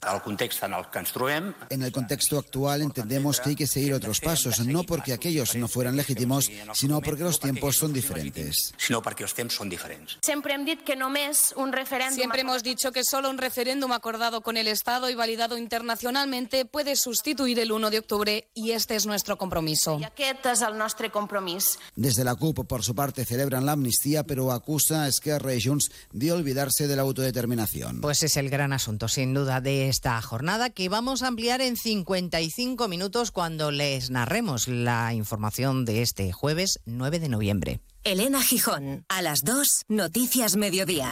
En 1.70 1.84
el 1.84 1.92
contexto 1.92 2.38
actual 2.38 2.82
entendemos 2.82 3.40
que 3.40 3.50
hay 3.50 3.56
que 3.56 3.68
seguir 3.68 3.94
otros 3.94 4.20
pasos, 4.20 4.60
no 4.66 4.84
porque 4.84 5.14
aquellos 5.14 5.56
no 5.56 5.68
fueran 5.68 5.96
legítimos, 5.96 6.50
sino 6.74 7.02
porque 7.02 7.24
los 7.24 7.40
tiempos 7.40 7.76
son 7.76 7.94
diferentes. 7.94 8.74
Siempre 12.12 12.42
hemos 12.42 12.64
dicho 12.64 12.92
que 12.92 13.04
solo 13.04 13.30
un 13.30 13.38
referéndum 13.38 13.92
acordado 13.92 14.42
con 14.42 14.58
el 14.58 14.68
Estado 14.68 15.10
y 15.10 15.16
validado 15.16 15.58
internacionalmente 15.58 16.66
puede 16.66 16.96
sustituir 16.96 17.60
el 17.60 17.72
1 17.72 17.90
de 17.90 18.00
octubre 18.00 18.48
y 18.54 18.72
este 18.72 18.96
es 18.96 19.06
nuestro 19.06 19.38
compromiso. 19.38 20.00
Desde 21.96 22.24
la 22.24 22.36
CUP, 22.36 22.66
por 22.66 22.84
su 22.84 22.96
parte, 22.96 23.26
celebran 23.26 23.66
la 23.66 23.74
amnistía, 23.74 24.24
pero 24.24 24.52
acusa 24.52 25.04
a 25.04 25.08
Esquerra 25.08 25.54
y 25.54 25.62
Junts 25.62 25.92
de 26.12 26.32
olvidarse 26.32 26.88
de 26.88 26.96
la 26.96 27.02
autodeterminación. 27.02 28.02
Pues 28.02 28.24
es 28.24 28.38
el 28.38 28.50
gran 28.50 28.74
asunto, 28.74 29.08
sin 29.08 29.34
duda, 29.34 29.62
de 29.62 29.90
esta 29.90 30.22
jornada 30.22 30.70
que 30.70 30.90
vamos 30.90 31.24
a 31.24 31.28
ampliar 31.28 31.62
en 31.62 31.78
55 31.78 32.88
minutos 32.88 33.32
cuando 33.32 33.72
les 33.72 34.10
narremos 34.10 34.68
la 34.68 35.14
información 35.14 35.86
de 35.86 36.02
este 36.02 36.32
jueves 36.32 36.80
9 36.86 37.20
de 37.20 37.30
noviembre. 37.30 37.82
Elena 38.04 38.42
Gijón, 38.42 39.06
a 39.10 39.22
las 39.22 39.42
2, 39.44 39.86
Noticias 39.88 40.56
Mediodía. 40.56 41.12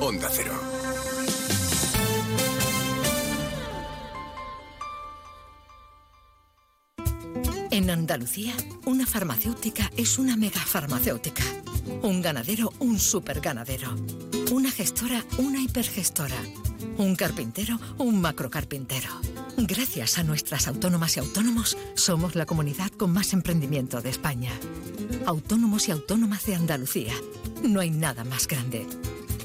Onda 0.00 0.30
Cero. 0.32 0.54
En 7.70 7.90
Andalucía, 7.90 8.54
una 8.86 9.04
farmacéutica 9.04 9.90
es 9.94 10.18
una 10.18 10.38
megafarmacéutica. 10.38 11.42
Un 12.00 12.22
ganadero, 12.22 12.72
un 12.78 12.98
superganadero. 12.98 13.94
Una 14.52 14.70
gestora, 14.70 15.22
una 15.36 15.60
hipergestora. 15.60 16.38
Un 16.96 17.14
carpintero, 17.14 17.78
un 17.98 18.22
macrocarpintero. 18.22 19.10
Gracias 19.58 20.16
a 20.16 20.22
nuestras 20.22 20.66
autónomas 20.66 21.18
y 21.18 21.20
autónomos, 21.20 21.76
somos 21.94 22.36
la 22.36 22.46
comunidad 22.46 22.90
con 22.92 23.12
más 23.12 23.34
emprendimiento 23.34 24.00
de 24.00 24.08
España. 24.08 24.52
Autónomos 25.26 25.88
y 25.88 25.92
autónomas 25.92 26.46
de 26.46 26.54
Andalucía. 26.54 27.12
No 27.62 27.80
hay 27.80 27.90
nada 27.90 28.24
más 28.24 28.48
grande. 28.48 28.86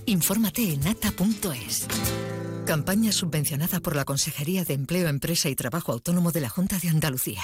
Infórmate 0.09 0.71
en 0.71 0.87
ata.es. 0.87 1.85
Campaña 2.65 3.11
subvencionada 3.11 3.81
por 3.81 3.93
la 3.93 4.05
Consejería 4.05 4.63
de 4.63 4.73
Empleo, 4.73 5.09
Empresa 5.09 5.49
y 5.49 5.55
Trabajo 5.55 5.91
Autónomo 5.91 6.31
de 6.31 6.39
la 6.39 6.47
Junta 6.47 6.77
de 6.81 6.87
Andalucía. 6.87 7.41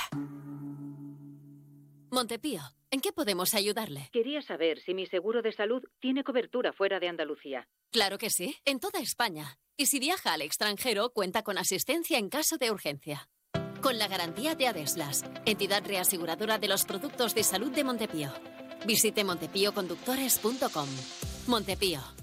Montepío, 2.10 2.62
¿en 2.90 3.02
qué 3.02 3.12
podemos 3.12 3.54
ayudarle? 3.54 4.08
Quería 4.14 4.42
saber 4.42 4.80
si 4.86 4.94
mi 4.94 5.06
seguro 5.08 5.42
de 5.42 5.52
salud 5.52 5.84
tiene 6.00 6.24
cobertura 6.24 6.72
fuera 6.72 7.02
de 7.02 7.10
Andalucía. 7.10 7.68
Claro 7.92 8.18
que 8.18 8.30
sí, 8.30 8.56
en 8.64 8.80
toda 8.80 9.02
España. 9.02 9.58
Y 9.76 9.88
si 9.88 10.00
viaja 10.00 10.32
al 10.32 10.42
extranjero, 10.42 11.10
cuenta 11.10 11.44
con 11.44 11.58
asistencia 11.58 12.18
en 12.18 12.30
caso 12.30 12.58
de 12.58 12.72
urgencia. 12.72 13.28
Con 13.82 13.98
la 13.98 14.08
garantía 14.08 14.56
de 14.56 14.68
Adeslas, 14.68 15.26
entidad 15.46 15.86
reaseguradora 15.86 16.60
de 16.60 16.70
los 16.70 16.86
productos 16.86 17.36
de 17.36 17.44
salud 17.44 17.74
de 17.74 17.84
Montepío. 17.84 18.32
Visite 18.88 19.26
montepíoconductores.com. 19.26 20.88
Montepío 21.48 22.23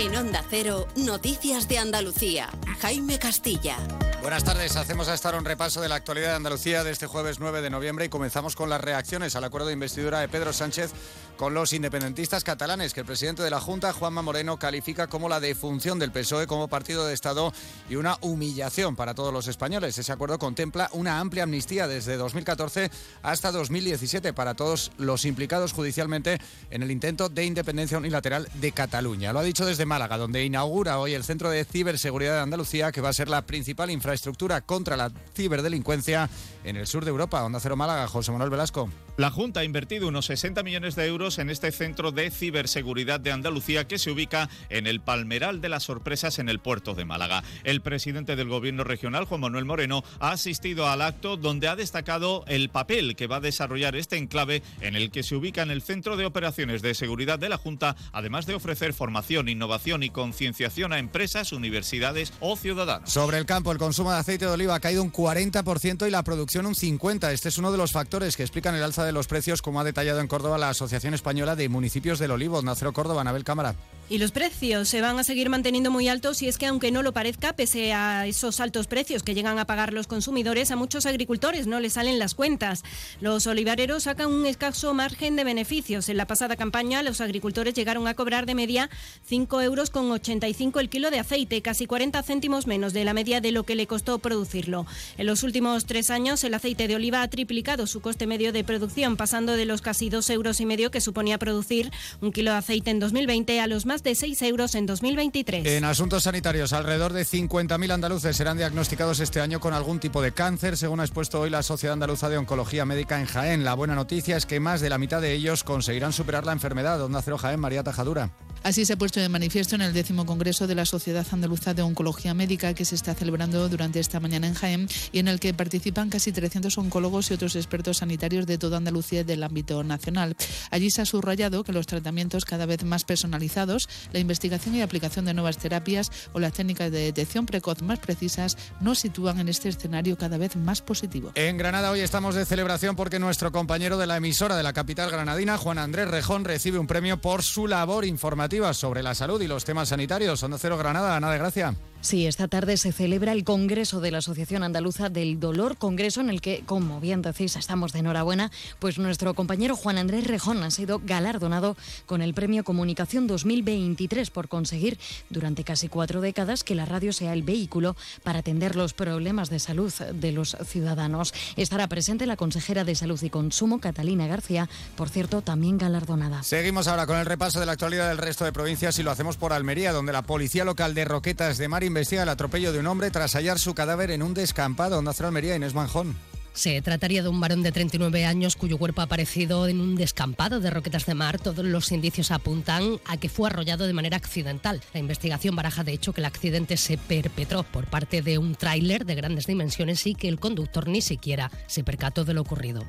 En 0.00 0.14
Onda 0.14 0.44
Cero, 0.48 0.86
Noticias 0.94 1.66
de 1.66 1.78
Andalucía. 1.78 2.48
Jaime 2.80 3.18
Castilla. 3.18 3.76
Buenas 4.22 4.44
tardes, 4.44 4.76
hacemos 4.76 5.08
a 5.08 5.14
estar 5.14 5.34
un 5.34 5.44
repaso 5.44 5.80
de 5.80 5.88
la 5.88 5.96
actualidad 5.96 6.28
de 6.28 6.36
Andalucía 6.36 6.84
de 6.84 6.92
este 6.92 7.08
jueves 7.08 7.40
9 7.40 7.62
de 7.62 7.70
noviembre 7.70 8.04
y 8.04 8.08
comenzamos 8.08 8.54
con 8.54 8.70
las 8.70 8.80
reacciones 8.80 9.34
al 9.34 9.42
acuerdo 9.42 9.66
de 9.66 9.72
investidura 9.72 10.20
de 10.20 10.28
Pedro 10.28 10.52
Sánchez 10.52 10.92
con 11.38 11.54
los 11.54 11.72
independentistas 11.72 12.42
catalanes, 12.42 12.92
que 12.92 13.00
el 13.00 13.06
presidente 13.06 13.44
de 13.44 13.50
la 13.50 13.60
Junta, 13.60 13.92
Juanma 13.92 14.22
Moreno, 14.22 14.58
califica 14.58 15.06
como 15.06 15.28
la 15.28 15.38
defunción 15.38 16.00
del 16.00 16.10
PSOE 16.10 16.48
como 16.48 16.66
partido 16.66 17.06
de 17.06 17.14
Estado 17.14 17.52
y 17.88 17.94
una 17.94 18.18
humillación 18.22 18.96
para 18.96 19.14
todos 19.14 19.32
los 19.32 19.46
españoles. 19.46 19.96
Ese 19.96 20.12
acuerdo 20.12 20.40
contempla 20.40 20.90
una 20.92 21.20
amplia 21.20 21.44
amnistía 21.44 21.86
desde 21.86 22.16
2014 22.16 22.90
hasta 23.22 23.52
2017 23.52 24.32
para 24.32 24.54
todos 24.54 24.90
los 24.98 25.24
implicados 25.24 25.72
judicialmente 25.72 26.38
en 26.70 26.82
el 26.82 26.90
intento 26.90 27.28
de 27.28 27.44
independencia 27.44 27.98
unilateral 27.98 28.48
de 28.54 28.72
Cataluña. 28.72 29.32
Lo 29.32 29.38
ha 29.38 29.44
dicho 29.44 29.64
desde 29.64 29.86
Málaga, 29.86 30.18
donde 30.18 30.44
inaugura 30.44 30.98
hoy 30.98 31.14
el 31.14 31.22
Centro 31.22 31.50
de 31.50 31.64
Ciberseguridad 31.64 32.34
de 32.34 32.40
Andalucía, 32.40 32.90
que 32.90 33.00
va 33.00 33.10
a 33.10 33.12
ser 33.12 33.28
la 33.28 33.46
principal 33.46 33.92
infraestructura 33.92 34.62
contra 34.62 34.96
la 34.96 35.12
ciberdelincuencia 35.36 36.28
en 36.64 36.76
el 36.76 36.88
sur 36.88 37.04
de 37.04 37.10
Europa. 37.10 37.44
Onda 37.44 37.60
Cero 37.60 37.76
Málaga, 37.76 38.08
José 38.08 38.32
Manuel 38.32 38.50
Velasco. 38.50 38.90
La 39.18 39.32
Junta 39.32 39.58
ha 39.58 39.64
invertido 39.64 40.06
unos 40.06 40.26
60 40.26 40.62
millones 40.62 40.94
de 40.94 41.04
euros 41.04 41.40
en 41.40 41.50
este 41.50 41.72
centro 41.72 42.12
de 42.12 42.30
ciberseguridad 42.30 43.18
de 43.18 43.32
Andalucía 43.32 43.88
que 43.88 43.98
se 43.98 44.12
ubica 44.12 44.48
en 44.70 44.86
el 44.86 45.00
Palmeral 45.00 45.60
de 45.60 45.68
las 45.68 45.82
Sorpresas 45.82 46.38
en 46.38 46.48
el 46.48 46.60
puerto 46.60 46.94
de 46.94 47.04
Málaga. 47.04 47.42
El 47.64 47.80
presidente 47.80 48.36
del 48.36 48.48
Gobierno 48.48 48.84
regional, 48.84 49.24
Juan 49.24 49.40
Manuel 49.40 49.64
Moreno, 49.64 50.04
ha 50.20 50.30
asistido 50.30 50.86
al 50.86 51.02
acto 51.02 51.36
donde 51.36 51.66
ha 51.66 51.74
destacado 51.74 52.44
el 52.46 52.68
papel 52.68 53.16
que 53.16 53.26
va 53.26 53.38
a 53.38 53.40
desarrollar 53.40 53.96
este 53.96 54.18
enclave 54.18 54.62
en 54.82 54.94
el 54.94 55.10
que 55.10 55.24
se 55.24 55.34
ubica 55.34 55.62
en 55.62 55.72
el 55.72 55.82
Centro 55.82 56.16
de 56.16 56.24
Operaciones 56.24 56.80
de 56.80 56.94
Seguridad 56.94 57.40
de 57.40 57.48
la 57.48 57.58
Junta, 57.58 57.96
además 58.12 58.46
de 58.46 58.54
ofrecer 58.54 58.94
formación, 58.94 59.48
innovación 59.48 60.04
y 60.04 60.10
concienciación 60.10 60.92
a 60.92 61.00
empresas, 61.00 61.50
universidades 61.50 62.32
o 62.38 62.56
ciudadanos. 62.56 63.10
Sobre 63.10 63.38
el 63.38 63.46
campo, 63.46 63.72
el 63.72 63.78
consumo 63.78 64.12
de 64.12 64.18
aceite 64.18 64.44
de 64.44 64.52
oliva 64.52 64.76
ha 64.76 64.80
caído 64.80 65.02
un 65.02 65.10
40% 65.10 66.06
y 66.06 66.10
la 66.12 66.22
producción 66.22 66.66
un 66.66 66.76
50%. 66.76 67.32
Este 67.32 67.48
es 67.48 67.58
uno 67.58 67.72
de 67.72 67.78
los 67.78 67.90
factores 67.90 68.36
que 68.36 68.44
explican 68.44 68.76
el 68.76 68.84
alza 68.84 69.04
de 69.04 69.07
los 69.12 69.26
precios, 69.26 69.62
como 69.62 69.80
ha 69.80 69.84
detallado 69.84 70.20
en 70.20 70.28
Córdoba 70.28 70.58
la 70.58 70.70
Asociación 70.70 71.14
Española 71.14 71.56
de 71.56 71.68
Municipios 71.68 72.18
del 72.18 72.30
Olivo. 72.30 72.62
Nacero 72.62 72.92
Córdoba, 72.92 73.20
Anabel 73.20 73.44
Cámara. 73.44 73.74
Y 74.10 74.16
los 74.16 74.32
precios 74.32 74.88
se 74.88 75.02
van 75.02 75.18
a 75.18 75.24
seguir 75.24 75.50
manteniendo 75.50 75.90
muy 75.90 76.08
altos 76.08 76.40
y 76.40 76.48
es 76.48 76.56
que 76.56 76.64
aunque 76.64 76.90
no 76.90 77.02
lo 77.02 77.12
parezca, 77.12 77.52
pese 77.52 77.92
a 77.92 78.26
esos 78.26 78.58
altos 78.58 78.86
precios 78.86 79.22
que 79.22 79.34
llegan 79.34 79.58
a 79.58 79.66
pagar 79.66 79.92
los 79.92 80.06
consumidores, 80.06 80.70
a 80.70 80.76
muchos 80.76 81.04
agricultores 81.04 81.66
no 81.66 81.78
les 81.78 81.92
salen 81.92 82.18
las 82.18 82.34
cuentas. 82.34 82.84
Los 83.20 83.46
olivareros 83.46 84.04
sacan 84.04 84.32
un 84.32 84.46
escaso 84.46 84.94
margen 84.94 85.36
de 85.36 85.44
beneficios. 85.44 86.08
En 86.08 86.16
la 86.16 86.26
pasada 86.26 86.56
campaña 86.56 87.02
los 87.02 87.20
agricultores 87.20 87.74
llegaron 87.74 88.08
a 88.08 88.14
cobrar 88.14 88.46
de 88.46 88.54
media 88.54 88.88
5 89.26 89.60
euros 89.60 89.90
con 89.90 90.10
85 90.10 90.80
el 90.80 90.88
kilo 90.88 91.10
de 91.10 91.18
aceite, 91.18 91.60
casi 91.60 91.86
40 91.86 92.22
céntimos 92.22 92.66
menos 92.66 92.94
de 92.94 93.04
la 93.04 93.12
media 93.12 93.42
de 93.42 93.52
lo 93.52 93.64
que 93.64 93.74
le 93.74 93.86
costó 93.86 94.18
producirlo. 94.20 94.86
En 95.18 95.26
los 95.26 95.42
últimos 95.42 95.84
tres 95.84 96.08
años 96.08 96.42
el 96.44 96.54
aceite 96.54 96.88
de 96.88 96.96
oliva 96.96 97.20
ha 97.20 97.28
triplicado 97.28 97.86
su 97.86 98.00
coste 98.00 98.26
medio 98.26 98.54
de 98.54 98.64
producción 98.64 99.18
pasando 99.18 99.52
de 99.52 99.66
los 99.66 99.82
casi 99.82 100.08
dos 100.08 100.30
euros 100.30 100.62
y 100.62 100.66
medio 100.66 100.90
que 100.90 101.02
suponía 101.02 101.36
producir 101.36 101.90
un 102.22 102.32
kilo 102.32 102.52
de 102.52 102.56
aceite 102.56 102.90
en 102.90 103.00
2020 103.00 103.60
a 103.60 103.66
los 103.66 103.84
más 103.84 103.97
de 104.02 104.14
6 104.14 104.42
euros 104.42 104.74
en 104.74 104.86
2023. 104.86 105.66
En 105.66 105.84
asuntos 105.84 106.24
sanitarios, 106.24 106.72
alrededor 106.72 107.12
de 107.12 107.22
50.000 107.22 107.92
andaluces 107.92 108.36
serán 108.36 108.56
diagnosticados 108.56 109.20
este 109.20 109.40
año 109.40 109.60
con 109.60 109.74
algún 109.74 110.00
tipo 110.00 110.22
de 110.22 110.32
cáncer, 110.32 110.76
según 110.76 111.00
ha 111.00 111.04
expuesto 111.04 111.40
hoy 111.40 111.50
la 111.50 111.62
Sociedad 111.62 111.94
Andaluza 111.94 112.28
de 112.28 112.38
Oncología 112.38 112.84
Médica 112.84 113.20
en 113.20 113.26
Jaén. 113.26 113.64
La 113.64 113.74
buena 113.74 113.94
noticia 113.94 114.36
es 114.36 114.46
que 114.46 114.60
más 114.60 114.80
de 114.80 114.90
la 114.90 114.98
mitad 114.98 115.20
de 115.20 115.32
ellos 115.32 115.64
conseguirán 115.64 116.12
superar 116.12 116.44
la 116.44 116.52
enfermedad. 116.52 117.02
Onda 117.02 117.22
Cero 117.22 117.38
Jaén, 117.38 117.60
María 117.60 117.82
Tajadura. 117.82 118.30
Así 118.62 118.84
se 118.84 118.94
ha 118.94 118.96
puesto 118.96 119.20
de 119.20 119.28
manifiesto 119.28 119.76
en 119.76 119.82
el 119.82 119.92
décimo 119.92 120.26
Congreso 120.26 120.66
de 120.66 120.74
la 120.74 120.84
Sociedad 120.84 121.26
Andaluza 121.30 121.74
de 121.74 121.82
Oncología 121.82 122.34
Médica 122.34 122.74
que 122.74 122.84
se 122.84 122.96
está 122.96 123.14
celebrando 123.14 123.68
durante 123.68 124.00
esta 124.00 124.20
mañana 124.20 124.48
en 124.48 124.54
Jaén 124.54 124.88
y 125.12 125.20
en 125.20 125.28
el 125.28 125.38
que 125.38 125.54
participan 125.54 126.10
casi 126.10 126.32
300 126.32 126.76
oncólogos 126.78 127.30
y 127.30 127.34
otros 127.34 127.54
expertos 127.56 127.98
sanitarios 127.98 128.46
de 128.46 128.58
toda 128.58 128.78
Andalucía 128.78 129.20
y 129.20 129.24
del 129.24 129.44
ámbito 129.44 129.84
nacional. 129.84 130.36
Allí 130.70 130.90
se 130.90 131.02
ha 131.02 131.06
subrayado 131.06 131.62
que 131.62 131.72
los 131.72 131.86
tratamientos 131.86 132.44
cada 132.44 132.66
vez 132.66 132.84
más 132.84 133.04
personalizados, 133.04 133.88
la 134.12 134.18
investigación 134.18 134.74
y 134.74 134.82
aplicación 134.82 135.24
de 135.24 135.34
nuevas 135.34 135.58
terapias 135.58 136.10
o 136.32 136.40
las 136.40 136.52
técnicas 136.52 136.90
de 136.90 136.98
detección 136.98 137.46
precoz 137.46 137.82
más 137.82 138.00
precisas 138.00 138.56
nos 138.80 138.98
sitúan 138.98 139.38
en 139.38 139.48
este 139.48 139.68
escenario 139.68 140.18
cada 140.18 140.36
vez 140.36 140.56
más 140.56 140.82
positivo. 140.82 141.30
En 141.36 141.58
Granada 141.58 141.90
hoy 141.90 142.00
estamos 142.00 142.34
de 142.34 142.44
celebración 142.44 142.96
porque 142.96 143.18
nuestro 143.18 143.52
compañero 143.52 143.98
de 143.98 144.06
la 144.06 144.16
emisora 144.16 144.56
de 144.56 144.62
la 144.62 144.72
capital 144.72 145.10
granadina, 145.10 145.58
Juan 145.58 145.78
Andrés 145.78 146.08
Rejón, 146.08 146.44
recibe 146.44 146.78
un 146.78 146.86
premio 146.86 147.18
por 147.20 147.42
su 147.42 147.66
labor 147.68 148.04
informativa 148.04 148.47
sobre 148.72 149.02
la 149.02 149.14
salud 149.14 149.40
y 149.42 149.46
los 149.46 149.64
temas 149.64 149.90
sanitarios. 149.90 150.42
Onda 150.42 150.58
Cero 150.58 150.78
Granada, 150.78 151.16
Ana 151.16 151.30
de 151.30 151.38
Gracia. 151.38 151.74
Sí, 152.00 152.28
esta 152.28 152.46
tarde 152.46 152.76
se 152.76 152.92
celebra 152.92 153.32
el 153.32 153.42
Congreso 153.42 154.00
de 154.00 154.12
la 154.12 154.18
Asociación 154.18 154.62
Andaluza 154.62 155.08
del 155.08 155.40
Dolor, 155.40 155.76
congreso 155.76 156.20
en 156.20 156.30
el 156.30 156.40
que, 156.40 156.62
como 156.64 157.00
bien 157.00 157.22
decís, 157.22 157.56
estamos 157.56 157.92
de 157.92 157.98
enhorabuena, 157.98 158.52
pues 158.78 158.98
nuestro 158.98 159.34
compañero 159.34 159.74
Juan 159.74 159.98
Andrés 159.98 160.28
Rejón 160.28 160.62
ha 160.62 160.70
sido 160.70 161.00
galardonado 161.04 161.76
con 162.06 162.22
el 162.22 162.34
Premio 162.34 162.62
Comunicación 162.62 163.26
2023 163.26 164.30
por 164.30 164.48
conseguir 164.48 164.96
durante 165.28 165.64
casi 165.64 165.88
cuatro 165.88 166.20
décadas 166.20 166.62
que 166.62 166.76
la 166.76 166.84
radio 166.84 167.12
sea 167.12 167.32
el 167.32 167.42
vehículo 167.42 167.96
para 168.22 168.38
atender 168.38 168.76
los 168.76 168.94
problemas 168.94 169.50
de 169.50 169.58
salud 169.58 169.92
de 169.92 170.30
los 170.30 170.56
ciudadanos. 170.64 171.34
Estará 171.56 171.88
presente 171.88 172.26
la 172.26 172.36
consejera 172.36 172.84
de 172.84 172.94
Salud 172.94 173.20
y 173.22 173.28
Consumo, 173.28 173.80
Catalina 173.80 174.28
García, 174.28 174.68
por 174.94 175.08
cierto, 175.08 175.42
también 175.42 175.78
galardonada. 175.78 176.44
Seguimos 176.44 176.86
ahora 176.86 177.06
con 177.06 177.18
el 177.18 177.26
repaso 177.26 177.58
de 177.58 177.66
la 177.66 177.72
actualidad 177.72 178.08
del 178.08 178.18
resto 178.18 178.44
de 178.44 178.52
provincias 178.52 179.00
y 179.00 179.02
lo 179.02 179.10
hacemos 179.10 179.36
por 179.36 179.52
Almería, 179.52 179.92
donde 179.92 180.12
la 180.12 180.22
Policía 180.22 180.64
Local 180.64 180.94
de 180.94 181.04
Roquetas 181.04 181.58
de 181.58 181.66
Mar 181.66 181.87
investiga 181.88 182.22
el 182.22 182.28
atropello 182.28 182.72
de 182.72 182.78
un 182.78 182.86
hombre 182.86 183.10
tras 183.10 183.34
hallar 183.34 183.58
su 183.58 183.74
cadáver 183.74 184.12
en 184.12 184.22
un 184.22 184.34
descampado. 184.34 185.00
en 185.00 185.08
Almería, 185.08 185.56
Inés 185.56 185.74
Manjón. 185.74 186.16
Se 186.58 186.82
trataría 186.82 187.22
de 187.22 187.28
un 187.28 187.40
varón 187.40 187.62
de 187.62 187.70
39 187.70 188.24
años 188.24 188.56
cuyo 188.56 188.78
cuerpo 188.78 189.00
ha 189.00 189.04
aparecido 189.04 189.68
en 189.68 189.80
un 189.80 189.94
descampado 189.94 190.58
de 190.58 190.70
Roquetas 190.70 191.06
de 191.06 191.14
Mar. 191.14 191.38
Todos 191.38 191.64
los 191.64 191.92
indicios 191.92 192.32
apuntan 192.32 192.98
a 193.06 193.16
que 193.16 193.28
fue 193.28 193.48
arrollado 193.48 193.86
de 193.86 193.92
manera 193.92 194.16
accidental. 194.16 194.80
La 194.92 194.98
investigación 194.98 195.54
baraja 195.54 195.84
de 195.84 195.92
hecho 195.92 196.12
que 196.12 196.20
el 196.20 196.24
accidente 196.24 196.76
se 196.76 196.98
perpetró 196.98 197.62
por 197.62 197.86
parte 197.86 198.22
de 198.22 198.38
un 198.38 198.56
tráiler 198.56 199.04
de 199.04 199.14
grandes 199.14 199.46
dimensiones 199.46 200.04
y 200.08 200.16
que 200.16 200.26
el 200.26 200.40
conductor 200.40 200.88
ni 200.88 201.00
siquiera 201.00 201.50
se 201.68 201.84
percató 201.84 202.24
de 202.24 202.34
lo 202.34 202.40
ocurrido. 202.40 202.84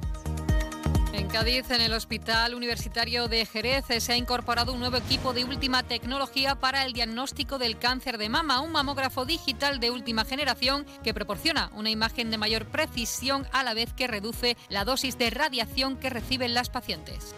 Cádiz, 1.32 1.70
en 1.70 1.82
el 1.82 1.94
Hospital 1.94 2.56
Universitario 2.56 3.28
de 3.28 3.46
Jerez, 3.46 3.86
se 4.00 4.12
ha 4.12 4.18
incorporado 4.18 4.74
un 4.74 4.80
nuevo 4.80 4.98
equipo 4.98 5.32
de 5.32 5.44
última 5.44 5.84
tecnología 5.84 6.56
para 6.56 6.86
el 6.86 6.94
diagnóstico 6.94 7.60
del 7.60 7.78
cáncer 7.78 8.18
de 8.18 8.30
mama, 8.30 8.62
un 8.62 8.72
mamógrafo 8.72 9.26
digital 9.26 9.80
de 9.80 9.92
última 9.92 10.26
generación 10.26 10.86
que 11.04 11.14
proporciona 11.14 11.70
una 11.76 11.92
imagen 11.92 12.32
de 12.32 12.40
mayor 12.40 12.66
precisión 12.66 13.46
a 13.52 13.64
la 13.64 13.76
vez 13.76 13.94
que 13.94 14.08
reduce 14.08 14.58
la 14.70 14.86
dosis 14.86 15.20
de 15.20 15.30
radiación 15.30 15.98
que 15.98 16.10
reciben 16.10 16.56
las 16.56 16.70
pacientes. 16.70 17.36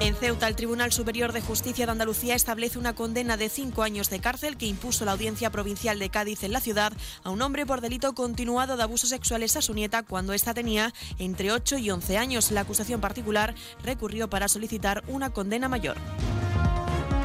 En 0.00 0.16
Ceuta, 0.16 0.48
el 0.48 0.56
Tribunal 0.56 0.92
Superior 0.92 1.32
de 1.32 1.40
Justicia 1.40 1.86
de 1.86 1.92
Andalucía 1.92 2.34
establece 2.34 2.78
una 2.78 2.94
condena 2.94 3.36
de 3.36 3.48
cinco 3.48 3.82
años 3.82 4.10
de 4.10 4.20
cárcel 4.20 4.56
que 4.56 4.66
impuso 4.66 5.04
la 5.04 5.12
Audiencia 5.12 5.50
Provincial 5.50 5.98
de 5.98 6.10
Cádiz 6.10 6.42
en 6.42 6.52
la 6.52 6.60
ciudad 6.60 6.92
a 7.22 7.30
un 7.30 7.40
hombre 7.42 7.64
por 7.64 7.80
delito 7.80 8.12
continuado 8.12 8.76
de 8.76 8.82
abusos 8.82 9.10
sexuales 9.10 9.56
a 9.56 9.62
su 9.62 9.72
nieta 9.72 10.02
cuando 10.02 10.32
ésta 10.32 10.52
tenía 10.52 10.92
entre 11.18 11.52
8 11.52 11.78
y 11.78 11.90
11 11.90 12.18
años. 12.18 12.50
La 12.50 12.62
acusación 12.62 13.00
particular 13.00 13.54
recurrió 13.82 14.28
para 14.28 14.48
solicitar 14.48 15.04
una 15.06 15.30
condena 15.30 15.68
mayor. 15.68 15.96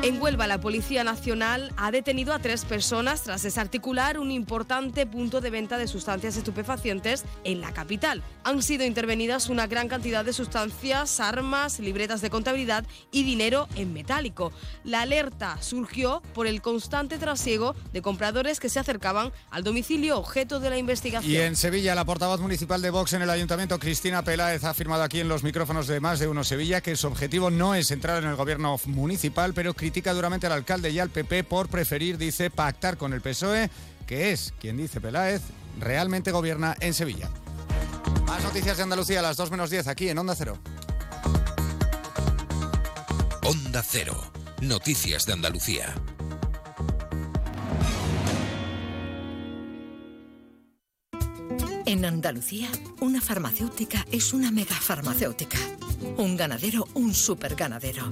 En 0.02 0.22
Huelva, 0.22 0.47
la 0.47 0.62
Policía 0.62 1.04
Nacional 1.04 1.74
ha 1.76 1.91
detenido 1.91 2.34
a 2.34 2.39
tres 2.39 2.64
personas 2.64 3.24
tras 3.24 3.43
desarticular 3.43 4.18
un 4.18 4.32
importante 4.32 5.06
punto 5.06 5.41
de 5.41 5.50
venta 5.50 5.78
de 5.78 5.89
sustancias 5.89 6.38
estupefacientes 6.38 7.26
en 7.43 7.60
la 7.60 7.74
capital. 7.74 8.24
Han 8.45 8.64
sido 8.64 8.86
intervenidas 8.86 9.50
una 9.50 9.68
gran 9.68 9.89
cantidad 9.89 10.24
de 10.24 10.32
sustancias, 10.32 11.20
armas, 11.20 11.82
libretas 11.82 12.22
de 12.22 12.30
contabilidad 12.30 12.86
y 13.12 13.24
dinero 13.24 13.68
en 13.76 13.91
metálico. 13.91 14.54
La 14.86 15.02
alerta 15.02 15.62
surgió 15.62 16.22
por 16.34 16.47
el 16.47 16.62
constante 16.62 17.18
trasiego 17.18 17.76
de 17.91 18.02
compradores 18.02 18.62
que 18.62 18.70
se 18.70 18.80
acercaban 18.80 19.34
al 19.52 19.66
domicilio 19.66 20.18
objeto 20.18 20.62
de 20.62 20.70
la 20.70 20.78
investigación. 20.78 21.30
Y 21.30 21.36
en 21.36 21.58
Sevilla, 21.58 21.93
la 21.93 22.06
portavoz 22.06 22.39
municipal 22.39 22.82
de 22.82 22.89
Vox 22.89 23.12
en 23.12 23.24
el 23.24 23.30
ayuntamiento, 23.30 23.78
Cristina 23.80 24.24
Peláez, 24.24 24.64
ha 24.64 24.70
afirmado 24.70 25.04
aquí 25.04 25.20
en 25.20 25.28
los 25.28 25.43
micrófonos 25.43 25.88
de 25.88 26.00
Más 26.00 26.20
de 26.20 26.30
Uno 26.30 26.45
Sevilla 26.45 26.80
que 26.80 26.95
su 26.95 27.08
objetivo 27.08 27.52
no 27.52 27.76
es 27.76 27.91
entrar 27.91 28.24
en 28.24 28.30
el 28.30 28.38
gobierno 28.38 28.78
municipal, 28.86 29.54
pero 29.54 29.74
critica 29.90 30.14
duramente 30.14 30.46
al 30.46 30.54
alcalde 30.54 30.92
y 30.92 31.00
al 31.00 31.10
PP 31.10 31.46
por 31.46 31.68
preferir, 31.68 32.20
dice, 32.20 32.52
pactar 32.52 32.96
con 32.96 33.12
el 33.12 33.22
PSOE, 33.22 33.72
que 34.06 34.32
es, 34.32 34.54
quien 34.60 34.78
dice 34.78 35.02
Peláez, 35.02 35.42
realmente 35.80 36.30
gobierna 36.30 36.76
en 36.80 36.94
Sevilla. 36.94 37.28
Más 38.28 38.44
noticias 38.44 38.78
de 38.78 38.84
Andalucía 38.84 39.18
a 39.18 39.24
las 39.24 39.36
2 39.36 39.50
menos 39.50 39.72
10 39.72 39.88
aquí 39.88 40.08
en 40.10 40.20
Onda 40.20 40.36
Cero. 40.36 40.60
Onda 43.42 43.82
Cero. 43.82 44.32
Noticias 44.62 45.26
de 45.26 45.34
Andalucía. 45.34 45.96
En 51.88 52.06
Andalucía, 52.06 52.70
una 53.00 53.22
farmacéutica 53.22 54.06
es 54.12 54.34
una 54.34 54.52
megafarmacéutica. 54.52 55.58
Un 56.18 56.38
ganadero, 56.38 56.88
un 56.94 57.12
superganadero. 57.16 58.12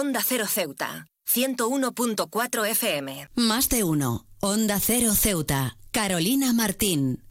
Onda 0.00 0.22
Cero 0.26 0.46
Ceuta, 0.46 1.08
101.4 1.30 2.66
FM. 2.68 3.28
Más 3.34 3.68
de 3.68 3.84
uno. 3.84 4.24
Onda 4.40 4.80
Cero 4.80 5.12
Ceuta. 5.14 5.76
Carolina 5.92 6.54
Martín. 6.54 7.22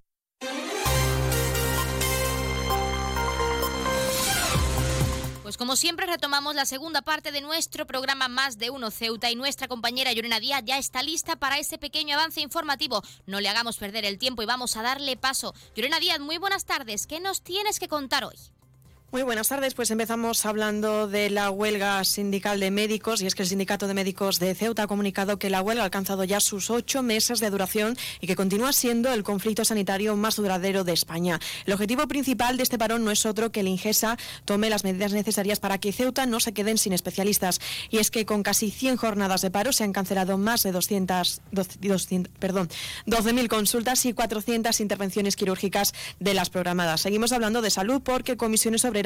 Pues 5.42 5.58
como 5.58 5.76
siempre 5.76 6.06
retomamos 6.06 6.54
la 6.54 6.66
segunda 6.66 7.02
parte 7.02 7.32
de 7.32 7.42
nuestro 7.42 7.88
programa 7.88 8.28
Más 8.28 8.60
de 8.60 8.70
Uno 8.70 8.92
Ceuta 8.92 9.32
y 9.32 9.36
nuestra 9.36 9.68
compañera 9.68 10.14
Llorena 10.14 10.40
Díaz 10.40 10.62
ya 10.64 10.78
está 10.78 11.02
lista 11.02 11.38
para 11.38 11.58
ese 11.58 11.80
pequeño 11.80 12.14
avance 12.14 12.40
informativo. 12.40 13.02
No 13.26 13.42
le 13.42 13.50
hagamos 13.50 13.78
perder 13.78 14.06
el 14.06 14.20
tiempo 14.20 14.44
y 14.44 14.46
vamos 14.46 14.78
a 14.78 14.84
darle 14.84 15.18
paso. 15.18 15.56
Llorena 15.76 16.00
Díaz, 16.00 16.20
muy 16.20 16.38
buenas 16.38 16.66
tardes. 16.66 17.08
¿Qué 17.08 17.20
nos 17.20 17.42
tienes 17.42 17.80
que 17.80 17.88
contar 17.88 18.26
hoy? 18.26 18.38
Muy 19.12 19.24
buenas 19.24 19.48
tardes. 19.48 19.74
Pues 19.74 19.90
empezamos 19.90 20.46
hablando 20.46 21.08
de 21.08 21.32
la 21.32 21.50
huelga 21.50 22.04
sindical 22.04 22.60
de 22.60 22.70
médicos 22.70 23.24
y 23.24 23.26
es 23.26 23.34
que 23.34 23.42
el 23.42 23.50
Sindicato 23.50 23.88
de 23.88 23.96
Médicos 23.96 24.38
de 24.38 24.54
Ceuta 24.54 24.84
ha 24.84 24.88
comunicado 24.88 25.40
que 25.40 25.50
la 25.50 25.64
huelga 25.64 25.82
ha 25.82 25.86
alcanzado 25.86 26.26
ya 26.26 26.40
sus 26.40 26.70
ocho 26.70 27.02
meses 27.02 27.40
de 27.40 27.50
duración 27.50 27.98
y 28.22 28.28
que 28.28 28.36
continúa 28.36 28.72
siendo 28.72 29.12
el 29.12 29.24
conflicto 29.24 29.66
sanitario 29.66 30.16
más 30.16 30.36
duradero 30.36 30.84
de 30.84 30.94
España. 30.94 31.40
El 31.66 31.74
objetivo 31.74 32.08
principal 32.08 32.56
de 32.58 32.62
este 32.62 32.78
parón 32.78 33.04
no 33.04 33.10
es 33.10 33.26
otro 33.26 33.52
que 33.52 33.62
el 33.62 33.68
Ingesa 33.68 34.16
tome 34.46 34.70
las 34.70 34.84
medidas 34.84 35.12
necesarias 35.12 35.60
para 35.60 35.80
que 35.80 35.92
Ceuta 35.92 36.28
no 36.28 36.40
se 36.40 36.54
queden 36.54 36.78
sin 36.78 36.94
especialistas. 36.94 37.62
Y 37.90 37.98
es 37.98 38.12
que 38.12 38.28
con 38.28 38.44
casi 38.44 38.70
100 38.70 38.98
jornadas 38.98 39.42
de 39.42 39.50
paro 39.50 39.74
se 39.74 39.84
han 39.84 39.92
cancelado 39.92 40.38
más 40.38 40.62
de 40.62 40.72
200, 40.72 41.42
200 41.52 42.32
perdón, 42.38 42.70
12.000 43.08 43.48
consultas 43.48 44.06
y 44.06 44.14
400 44.14 44.80
intervenciones 44.80 45.36
quirúrgicas 45.36 45.96
de 46.20 46.36
las 46.36 46.52
programadas. 46.52 47.02
Seguimos 47.02 47.32
hablando 47.32 47.64
de 47.64 47.72
salud 47.72 48.04
porque 48.04 48.38
comisiones 48.38 48.82
sobre 48.82 48.99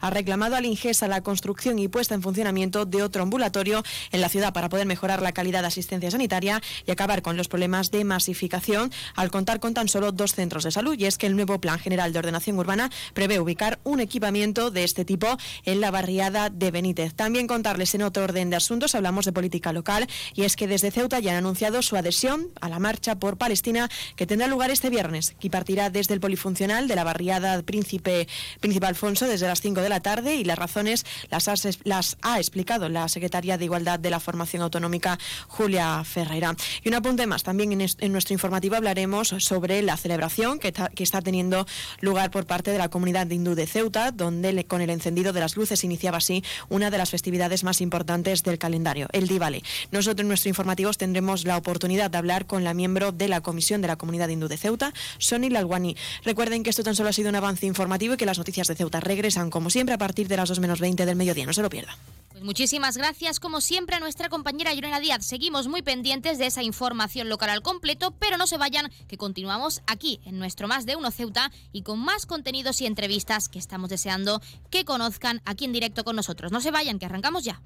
ha 0.00 0.10
reclamado 0.10 0.56
al 0.56 0.66
Ingesa 0.66 1.08
la 1.08 1.22
construcción 1.22 1.78
y 1.78 1.88
puesta 1.88 2.14
en 2.14 2.22
funcionamiento 2.22 2.84
de 2.84 3.02
otro 3.02 3.22
ambulatorio 3.22 3.82
en 4.10 4.20
la 4.20 4.28
ciudad 4.28 4.52
para 4.52 4.68
poder 4.68 4.86
mejorar 4.86 5.22
la 5.22 5.32
calidad 5.32 5.60
de 5.60 5.68
asistencia 5.68 6.10
sanitaria 6.10 6.60
y 6.86 6.90
acabar 6.90 7.22
con 7.22 7.36
los 7.36 7.48
problemas 7.48 7.90
de 7.90 8.04
masificación 8.04 8.90
al 9.14 9.30
contar 9.30 9.60
con 9.60 9.74
tan 9.74 9.88
solo 9.88 10.12
dos 10.12 10.34
centros 10.34 10.64
de 10.64 10.70
salud. 10.70 10.96
Y 10.98 11.06
es 11.06 11.18
que 11.18 11.26
el 11.26 11.36
nuevo 11.36 11.60
Plan 11.60 11.78
General 11.78 12.12
de 12.12 12.18
Ordenación 12.18 12.58
Urbana 12.58 12.90
prevé 13.14 13.38
ubicar 13.40 13.78
un 13.84 14.00
equipamiento 14.00 14.70
de 14.70 14.84
este 14.84 15.04
tipo 15.04 15.36
en 15.64 15.80
la 15.80 15.90
barriada 15.90 16.50
de 16.50 16.70
Benítez. 16.70 17.14
También 17.14 17.46
contarles 17.46 17.94
en 17.94 18.02
otro 18.02 18.24
orden 18.24 18.50
de 18.50 18.56
asuntos, 18.56 18.94
hablamos 18.94 19.24
de 19.24 19.32
política 19.32 19.72
local 19.72 20.06
y 20.34 20.42
es 20.42 20.56
que 20.56 20.66
desde 20.66 20.90
Ceuta 20.90 21.20
ya 21.20 21.32
han 21.32 21.38
anunciado 21.38 21.82
su 21.82 21.96
adhesión 21.96 22.48
a 22.60 22.68
la 22.68 22.78
marcha 22.78 23.16
por 23.16 23.38
Palestina 23.38 23.88
que 24.16 24.26
tendrá 24.26 24.48
lugar 24.48 24.70
este 24.70 24.90
viernes 24.90 25.36
y 25.40 25.50
partirá 25.50 25.90
desde 25.90 26.14
el 26.14 26.20
polifuncional 26.20 26.88
de 26.88 26.96
la 26.96 27.04
barriada 27.04 27.62
Príncipe, 27.62 28.28
Príncipe 28.60 28.86
Alfonso 28.86 29.26
desde 29.36 29.48
las 29.48 29.60
5 29.60 29.82
de 29.82 29.90
la 29.90 30.00
tarde 30.00 30.36
y 30.36 30.44
las 30.44 30.58
razones 30.58 31.04
las, 31.30 31.46
las 31.84 32.16
ha 32.22 32.38
explicado 32.38 32.88
la 32.88 33.06
secretaria 33.08 33.58
de 33.58 33.66
Igualdad 33.66 33.98
de 33.98 34.08
la 34.08 34.18
Formación 34.18 34.62
Autonómica, 34.62 35.18
Julia 35.46 36.02
Ferreira. 36.04 36.56
Y 36.82 36.88
un 36.88 36.94
apunte 36.94 37.26
más, 37.26 37.42
también 37.42 37.72
en, 37.72 38.12
nuestro 38.12 38.32
informativo 38.32 38.76
hablaremos 38.76 39.34
sobre 39.38 39.82
la 39.82 39.98
celebración 39.98 40.58
que, 40.58 40.72
que, 40.72 41.02
está 41.02 41.20
teniendo 41.20 41.66
lugar 42.00 42.30
por 42.30 42.46
parte 42.46 42.70
de 42.70 42.78
la 42.78 42.88
comunidad 42.88 43.28
hindú 43.28 43.54
de 43.54 43.66
Ceuta, 43.66 44.10
donde 44.10 44.64
con 44.64 44.80
el 44.80 44.88
encendido 44.88 45.34
de 45.34 45.40
las 45.40 45.54
luces 45.54 45.84
iniciaba 45.84 46.16
así 46.16 46.42
una 46.70 46.90
de 46.90 46.96
las 46.96 47.10
festividades 47.10 47.62
más 47.62 47.82
importantes 47.82 48.42
del 48.42 48.56
calendario, 48.56 49.08
el 49.12 49.28
Diwali. 49.28 49.62
Nosotros 49.90 50.22
en 50.22 50.28
nuestro 50.28 50.48
informativo 50.48 50.90
tendremos 50.94 51.44
la 51.44 51.58
oportunidad 51.58 52.10
de 52.10 52.16
hablar 52.16 52.46
con 52.46 52.64
la 52.64 52.72
miembro 52.72 53.12
de 53.12 53.28
la 53.28 53.42
Comisión 53.42 53.82
de 53.82 53.88
la 53.88 53.96
Comunidad 53.96 54.30
Hindú 54.30 54.48
de 54.48 54.56
Ceuta, 54.56 54.94
Sony 55.18 55.50
Lalwani. 55.50 55.94
Recuerden 56.24 56.62
que 56.62 56.70
esto 56.70 56.82
tan 56.82 56.96
solo 56.96 57.10
ha 57.10 57.12
sido 57.12 57.28
un 57.28 57.36
avance 57.36 57.66
informativo 57.66 58.14
y 58.14 58.16
que 58.16 58.24
las 58.24 58.38
noticias 58.38 58.66
de 58.68 58.76
Ceuta 58.76 59.00
regresan 59.00 59.25
como 59.50 59.70
siempre, 59.70 59.94
a 59.94 59.98
partir 59.98 60.28
de 60.28 60.36
las 60.36 60.48
2 60.48 60.60
menos 60.60 60.80
20 60.80 61.06
del 61.06 61.16
mediodía. 61.16 61.46
No 61.46 61.52
se 61.52 61.62
lo 61.62 61.70
pierda. 61.70 61.96
Pues 62.30 62.44
muchísimas 62.44 62.98
gracias, 62.98 63.40
como 63.40 63.62
siempre, 63.62 63.96
a 63.96 64.00
nuestra 64.00 64.28
compañera 64.28 64.74
Yorena 64.74 65.00
Díaz. 65.00 65.24
Seguimos 65.24 65.68
muy 65.68 65.80
pendientes 65.80 66.36
de 66.36 66.46
esa 66.46 66.62
información 66.62 67.30
local 67.30 67.48
al 67.48 67.62
completo, 67.62 68.14
pero 68.18 68.36
no 68.36 68.46
se 68.46 68.58
vayan, 68.58 68.92
que 69.08 69.16
continuamos 69.16 69.80
aquí 69.86 70.20
en 70.24 70.38
nuestro 70.38 70.68
Más 70.68 70.84
de 70.84 70.96
Uno 70.96 71.10
Ceuta 71.10 71.50
y 71.72 71.80
con 71.82 71.98
más 71.98 72.26
contenidos 72.26 72.82
y 72.82 72.86
entrevistas 72.86 73.48
que 73.48 73.58
estamos 73.58 73.88
deseando 73.88 74.42
que 74.70 74.84
conozcan 74.84 75.40
aquí 75.46 75.64
en 75.64 75.72
directo 75.72 76.04
con 76.04 76.14
nosotros. 76.14 76.52
No 76.52 76.60
se 76.60 76.70
vayan, 76.70 76.98
que 76.98 77.06
arrancamos 77.06 77.42
ya. 77.42 77.62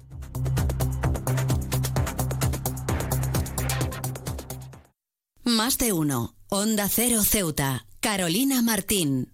Más 5.43 5.77
de 5.79 5.91
Uno, 5.91 6.35
Onda 6.47 6.87
Cero 6.87 7.23
Ceuta, 7.23 7.85
Carolina 7.99 8.61
Martín. 8.61 9.33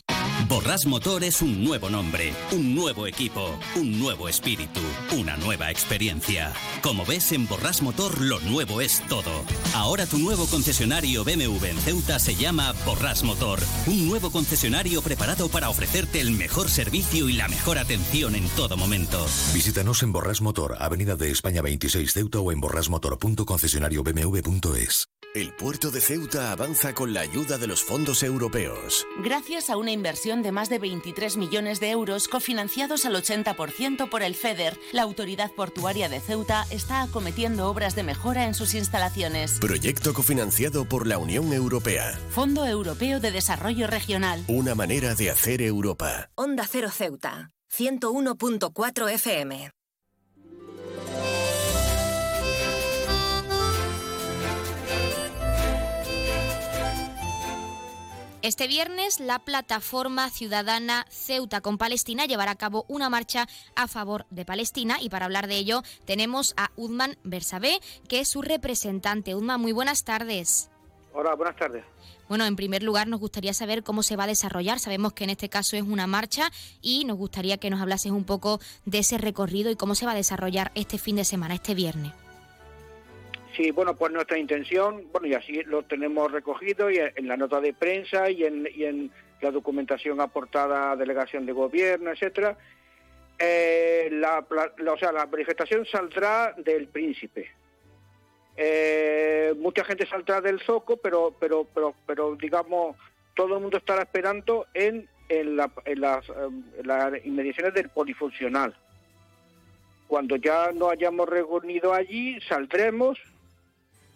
Borras 0.51 0.85
Motor 0.85 1.23
es 1.23 1.41
un 1.41 1.63
nuevo 1.63 1.89
nombre, 1.89 2.33
un 2.51 2.75
nuevo 2.75 3.07
equipo, 3.07 3.57
un 3.77 3.97
nuevo 3.97 4.27
espíritu, 4.27 4.81
una 5.17 5.37
nueva 5.37 5.71
experiencia. 5.71 6.51
Como 6.81 7.05
ves, 7.05 7.31
en 7.31 7.47
Borras 7.47 7.81
Motor 7.81 8.19
lo 8.19 8.41
nuevo 8.41 8.81
es 8.81 9.01
todo. 9.07 9.31
Ahora 9.73 10.05
tu 10.05 10.17
nuevo 10.17 10.45
concesionario 10.47 11.23
BMW 11.23 11.67
en 11.67 11.77
Ceuta 11.77 12.19
se 12.19 12.35
llama 12.35 12.73
Borras 12.85 13.23
Motor. 13.23 13.59
Un 13.87 14.09
nuevo 14.09 14.29
concesionario 14.29 15.01
preparado 15.01 15.47
para 15.47 15.69
ofrecerte 15.69 16.19
el 16.19 16.31
mejor 16.31 16.69
servicio 16.69 17.29
y 17.29 17.33
la 17.33 17.47
mejor 17.47 17.77
atención 17.77 18.35
en 18.35 18.49
todo 18.49 18.75
momento. 18.75 19.25
Visítanos 19.53 20.03
en 20.03 20.11
Borras 20.11 20.41
Motor, 20.41 20.75
Avenida 20.79 21.15
de 21.15 21.31
España 21.31 21.61
26 21.61 22.11
Ceuta 22.11 22.41
o 22.41 22.51
en 22.51 22.59
borrasmotor.concesionariobmw.es. 22.59 25.07
El 25.33 25.53
puerto 25.53 25.91
de 25.91 26.01
Ceuta 26.01 26.51
avanza 26.51 26.93
con 26.93 27.13
la 27.13 27.21
ayuda 27.21 27.57
de 27.57 27.65
los 27.65 27.81
fondos 27.81 28.21
europeos. 28.21 29.07
Gracias 29.23 29.69
a 29.69 29.77
una 29.77 29.93
inversión 29.93 30.40
de 30.41 30.51
más 30.51 30.69
de 30.69 30.79
23 30.79 31.37
millones 31.37 31.79
de 31.79 31.89
euros 31.91 32.27
cofinanciados 32.27 33.05
al 33.05 33.15
80% 33.15 34.09
por 34.09 34.23
el 34.23 34.35
FEDER, 34.35 34.77
la 34.91 35.03
Autoridad 35.03 35.51
Portuaria 35.51 36.09
de 36.09 36.19
Ceuta 36.19 36.65
está 36.71 37.01
acometiendo 37.01 37.67
obras 37.69 37.95
de 37.95 38.03
mejora 38.03 38.45
en 38.45 38.53
sus 38.53 38.73
instalaciones. 38.73 39.59
Proyecto 39.59 40.13
cofinanciado 40.13 40.85
por 40.85 41.07
la 41.07 41.17
Unión 41.17 41.53
Europea. 41.53 42.19
Fondo 42.29 42.65
Europeo 42.65 43.19
de 43.19 43.31
Desarrollo 43.31 43.87
Regional. 43.87 44.43
Una 44.47 44.75
manera 44.75 45.15
de 45.15 45.29
hacer 45.29 45.61
Europa. 45.61 46.29
Onda 46.35 46.65
Cero 46.67 46.89
Ceuta, 46.91 47.51
101.4 47.71 49.11
FM. 49.13 49.71
Este 58.43 58.67
viernes, 58.67 59.19
la 59.19 59.37
plataforma 59.37 60.27
ciudadana 60.31 61.05
Ceuta 61.11 61.61
con 61.61 61.77
Palestina 61.77 62.25
llevará 62.25 62.51
a 62.51 62.55
cabo 62.55 62.85
una 62.87 63.07
marcha 63.07 63.47
a 63.75 63.87
favor 63.87 64.25
de 64.31 64.45
Palestina 64.45 64.97
y 64.99 65.09
para 65.09 65.25
hablar 65.25 65.45
de 65.45 65.57
ello 65.57 65.83
tenemos 66.05 66.55
a 66.57 66.71
Udman 66.75 67.19
Bersabé, 67.23 67.79
que 68.09 68.19
es 68.19 68.29
su 68.29 68.41
representante. 68.41 69.35
Udman, 69.35 69.61
muy 69.61 69.73
buenas 69.73 70.03
tardes. 70.05 70.71
Hola, 71.13 71.35
buenas 71.35 71.55
tardes. 71.55 71.83
Bueno, 72.29 72.45
en 72.45 72.55
primer 72.55 72.81
lugar 72.81 73.07
nos 73.07 73.19
gustaría 73.19 73.53
saber 73.53 73.83
cómo 73.83 74.01
se 74.01 74.15
va 74.15 74.23
a 74.23 74.27
desarrollar. 74.27 74.79
Sabemos 74.79 75.13
que 75.13 75.25
en 75.25 75.29
este 75.29 75.49
caso 75.49 75.75
es 75.75 75.83
una 75.83 76.07
marcha 76.07 76.49
y 76.81 77.05
nos 77.05 77.17
gustaría 77.17 77.57
que 77.57 77.69
nos 77.69 77.79
hablases 77.79 78.11
un 78.11 78.23
poco 78.23 78.59
de 78.85 78.99
ese 78.99 79.19
recorrido 79.19 79.69
y 79.69 79.75
cómo 79.75 79.93
se 79.93 80.07
va 80.07 80.13
a 80.13 80.15
desarrollar 80.15 80.71
este 80.73 80.97
fin 80.97 81.15
de 81.15 81.25
semana, 81.25 81.53
este 81.53 81.75
viernes. 81.75 82.13
Sí, 83.61 83.69
bueno, 83.69 83.95
pues 83.95 84.11
nuestra 84.11 84.39
intención, 84.39 85.05
bueno, 85.11 85.27
y 85.27 85.35
así 85.35 85.61
lo 85.65 85.83
tenemos 85.83 86.31
recogido 86.31 86.89
y 86.89 86.97
en 86.97 87.27
la 87.27 87.37
nota 87.37 87.61
de 87.61 87.75
prensa 87.75 88.27
y 88.27 88.43
en, 88.43 88.67
y 88.73 88.85
en 88.85 89.11
la 89.39 89.51
documentación 89.51 90.19
aportada 90.19 90.89
a 90.89 90.95
delegación 90.95 91.45
de 91.45 91.51
gobierno, 91.51 92.09
etcétera. 92.09 92.57
Eh, 93.37 94.09
la, 94.13 94.39
o 94.39 94.97
sea, 94.97 95.11
la 95.11 95.27
manifestación 95.27 95.85
saldrá 95.85 96.55
del 96.57 96.87
Príncipe. 96.87 97.51
Eh, 98.57 99.53
mucha 99.59 99.83
gente 99.83 100.07
saldrá 100.07 100.41
del 100.41 100.59
Zoco, 100.61 100.97
pero, 100.97 101.35
pero, 101.39 101.67
pero, 101.71 101.93
pero, 102.07 102.35
digamos, 102.35 102.97
todo 103.35 103.57
el 103.57 103.61
mundo 103.61 103.77
estará 103.77 104.01
esperando 104.01 104.65
en, 104.73 105.07
en, 105.29 105.55
la, 105.55 105.71
en 105.85 106.01
las, 106.01 106.27
en 106.29 106.87
las 106.87 107.23
inmediaciones 107.23 107.75
del 107.75 107.89
polifuncional. 107.89 108.75
Cuando 110.07 110.35
ya 110.37 110.71
nos 110.73 110.93
hayamos 110.93 111.29
reunido 111.29 111.93
allí, 111.93 112.41
saldremos 112.41 113.19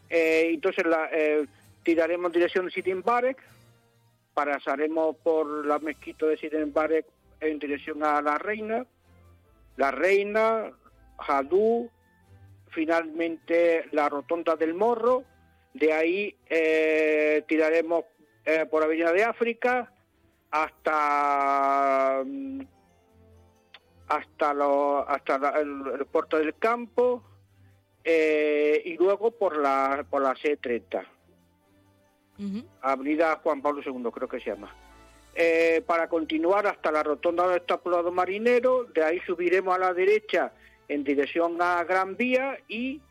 eh, 0.09 0.49
entonces 0.53 0.85
la, 0.85 1.09
eh, 1.11 1.45
tiraremos 1.83 2.31
dirección 2.31 2.69
Sitin 2.69 3.01
Barek, 3.01 3.41
pasaremos 4.33 5.15
por 5.17 5.65
la 5.65 5.79
mezquita 5.79 6.25
de 6.25 6.37
Sitin 6.37 6.73
Barek 6.73 7.05
en 7.39 7.59
dirección 7.59 8.03
a 8.03 8.21
la 8.21 8.37
reina, 8.37 8.85
la 9.77 9.91
reina, 9.91 10.71
Hadú, 11.17 11.89
finalmente 12.69 13.85
la 13.91 14.09
rotonda 14.09 14.55
del 14.55 14.73
Morro, 14.73 15.23
de 15.73 15.93
ahí 15.93 16.35
eh, 16.49 17.43
tiraremos 17.47 18.05
por 18.69 18.83
Avenida 18.83 19.11
de 19.11 19.23
África 19.23 19.91
hasta 20.51 22.23
hasta, 24.07 24.53
lo, 24.53 25.07
hasta 25.07 25.59
el 25.59 26.05
puerto 26.11 26.37
del 26.37 26.55
campo, 26.55 27.23
eh, 28.07 28.83
y 28.85 28.95
luego 28.97 29.31
por 29.31 29.57
la, 29.57 30.05
por 30.07 30.21
la 30.21 30.35
C30. 30.35 31.03
Avenida 32.81 33.39
Juan 33.41 33.61
Pablo 33.61 33.81
II, 33.83 34.11
creo 34.13 34.27
que 34.27 34.39
se 34.39 34.51
llama. 34.51 34.73
Eh, 35.33 35.83
para 35.85 36.07
continuar 36.07 36.67
hasta 36.67 36.91
la 36.91 37.01
rotonda 37.01 37.47
del 37.47 37.57
Estapulado 37.57 38.11
Marinero, 38.11 38.85
de 38.85 39.03
ahí 39.03 39.19
subiremos 39.25 39.75
a 39.75 39.79
la 39.79 39.93
derecha 39.93 40.53
en 40.87 41.03
dirección 41.03 41.61
a 41.61 41.83
Gran 41.83 42.15
Vía 42.15 42.59
y 42.67 43.01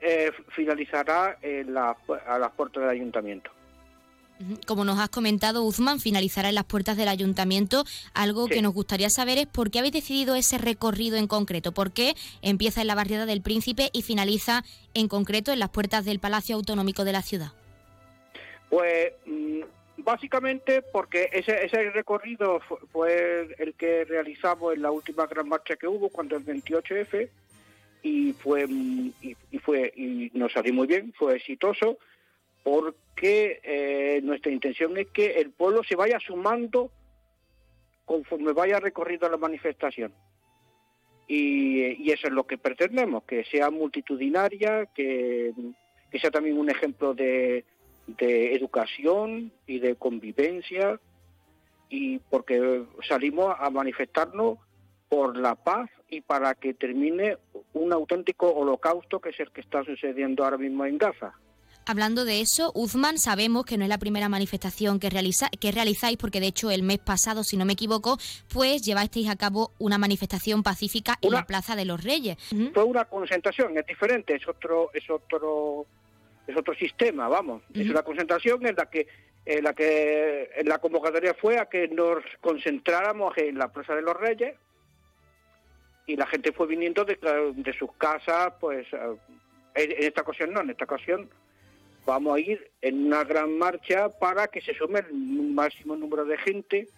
eh, 0.00 0.32
finalizará 0.48 1.38
en 1.42 1.74
la, 1.74 1.96
a 2.26 2.38
las 2.38 2.50
puertas 2.52 2.82
del 2.82 2.90
ayuntamiento. 2.90 3.50
Como 4.66 4.84
nos 4.84 4.98
has 5.00 5.08
comentado, 5.08 5.64
Uzman 5.64 5.98
finalizará 5.98 6.48
en 6.48 6.54
las 6.54 6.64
puertas 6.64 6.96
del 6.96 7.08
ayuntamiento. 7.08 7.84
Algo 8.14 8.46
que 8.46 8.62
nos 8.62 8.72
gustaría 8.72 9.10
saber 9.10 9.38
es 9.38 9.46
por 9.46 9.70
qué 9.70 9.80
habéis 9.80 9.94
decidido 9.94 10.36
ese 10.36 10.58
recorrido 10.58 11.16
en 11.16 11.26
concreto. 11.26 11.72
¿Por 11.72 11.92
qué 11.92 12.14
empieza 12.40 12.80
en 12.80 12.86
la 12.86 12.94
barriada 12.94 13.26
del 13.26 13.42
Príncipe 13.42 13.90
y 13.92 14.02
finaliza 14.02 14.64
en 14.94 15.08
concreto 15.08 15.52
en 15.52 15.58
las 15.58 15.70
puertas 15.70 16.04
del 16.04 16.20
Palacio 16.20 16.54
Autonómico 16.54 17.04
de 17.04 17.12
la 17.12 17.22
ciudad? 17.22 17.52
Pues 18.70 19.12
mm, 19.26 19.62
básicamente 19.98 20.82
porque 20.82 21.30
ese, 21.32 21.64
ese 21.64 21.90
recorrido 21.90 22.60
fue, 22.92 23.54
el 23.58 23.74
que 23.74 24.04
realizamos 24.04 24.74
en 24.74 24.82
la 24.82 24.92
última 24.92 25.26
gran 25.26 25.48
marcha 25.48 25.74
que 25.74 25.88
hubo, 25.88 26.10
cuando 26.10 26.36
el 26.36 26.44
28F, 26.44 27.28
y 28.02 28.32
fue, 28.34 28.68
mm, 28.68 29.12
y 29.50 29.58
fue 29.58 29.92
y 29.96 30.30
nos 30.34 30.52
salió 30.52 30.72
muy 30.72 30.86
bien, 30.86 31.12
fue 31.18 31.36
exitoso 31.36 31.98
porque 32.62 33.60
eh, 33.62 34.20
nuestra 34.22 34.52
intención 34.52 34.96
es 34.96 35.08
que 35.08 35.40
el 35.40 35.50
pueblo 35.50 35.82
se 35.84 35.96
vaya 35.96 36.18
sumando 36.20 36.90
conforme 38.04 38.52
vaya 38.52 38.80
recorriendo 38.80 39.28
la 39.28 39.36
manifestación. 39.36 40.12
Y, 41.26 42.10
eso 42.10 42.26
es 42.26 42.32
lo 42.32 42.46
que 42.46 42.56
pretendemos, 42.56 43.24
que 43.24 43.44
sea 43.44 43.70
multitudinaria, 43.70 44.86
que, 44.86 45.52
sea 46.18 46.30
también 46.30 46.58
un 46.58 46.70
ejemplo 46.70 47.12
de, 47.12 47.66
de 48.06 48.54
educación 48.54 49.52
y 49.66 49.78
de 49.78 49.94
convivencia, 49.96 50.98
y 51.90 52.18
porque 52.18 52.82
salimos 53.06 53.54
a 53.58 53.68
manifestarnos 53.68 54.58
por 55.08 55.36
la 55.36 55.54
paz 55.54 55.90
y 56.08 56.22
para 56.22 56.54
que 56.54 56.74
termine 56.74 57.36
un 57.74 57.92
auténtico 57.92 58.50
holocausto 58.50 59.20
que 59.20 59.30
es 59.30 59.40
el 59.40 59.50
que 59.50 59.60
está 59.60 59.84
sucediendo 59.84 60.44
ahora 60.44 60.58
mismo 60.58 60.86
en 60.86 60.98
Gaza. 60.98 61.34
Hablando 61.88 62.26
de 62.26 62.42
eso, 62.42 62.70
Uzman, 62.74 63.16
sabemos 63.16 63.64
que 63.64 63.78
no 63.78 63.84
es 63.84 63.88
la 63.88 63.96
primera 63.96 64.28
manifestación 64.28 65.00
que, 65.00 65.08
realiza, 65.08 65.48
que 65.58 65.72
realizáis, 65.72 66.18
porque 66.18 66.38
de 66.38 66.48
hecho 66.48 66.70
el 66.70 66.82
mes 66.82 66.98
pasado, 66.98 67.42
si 67.44 67.56
no 67.56 67.64
me 67.64 67.72
equivoco, 67.72 68.18
pues 68.52 68.82
llevasteis 68.82 69.30
a 69.30 69.36
cabo 69.36 69.72
una 69.78 69.96
manifestación 69.96 70.62
pacífica 70.62 71.16
en 71.22 71.32
la 71.32 71.46
Plaza 71.46 71.76
de 71.76 71.86
los 71.86 72.04
Reyes. 72.04 72.36
Fue 72.74 72.84
una 72.84 73.06
concentración, 73.06 73.78
es 73.78 73.86
diferente, 73.86 74.34
es 74.34 74.46
otro, 74.46 74.90
es 74.92 75.08
otro, 75.08 75.86
es 76.46 76.54
otro 76.54 76.74
sistema, 76.74 77.26
vamos. 77.26 77.62
Es 77.72 77.88
una 77.88 78.02
concentración 78.02 78.66
en 78.66 78.76
la 78.76 78.84
que 78.84 79.06
en 79.46 79.64
la 79.64 79.72
que 79.72 80.50
en 80.56 80.68
la 80.68 80.76
convocatoria 80.76 81.32
fue 81.32 81.58
a 81.58 81.70
que 81.70 81.88
nos 81.88 82.22
concentráramos 82.42 83.32
en 83.38 83.56
la 83.56 83.72
Plaza 83.72 83.94
de 83.94 84.02
los 84.02 84.14
Reyes 84.14 84.54
y 86.06 86.16
la 86.16 86.26
gente 86.26 86.52
fue 86.52 86.66
viniendo 86.66 87.06
de, 87.06 87.16
de 87.56 87.72
sus 87.72 87.90
casas, 87.94 88.52
pues 88.60 88.86
en 88.92 90.04
esta 90.04 90.20
ocasión 90.20 90.52
no, 90.52 90.60
en 90.60 90.68
esta 90.68 90.84
ocasión 90.84 91.30
vamos 92.08 92.36
a 92.36 92.40
ir 92.40 92.70
en 92.80 93.06
una 93.06 93.22
gran 93.22 93.58
marcha 93.58 94.08
para 94.08 94.48
que 94.48 94.62
se 94.62 94.72
sume 94.72 95.00
el 95.00 95.12
máximo 95.12 95.94
número 95.94 96.24
de 96.24 96.38
gente 96.38 96.88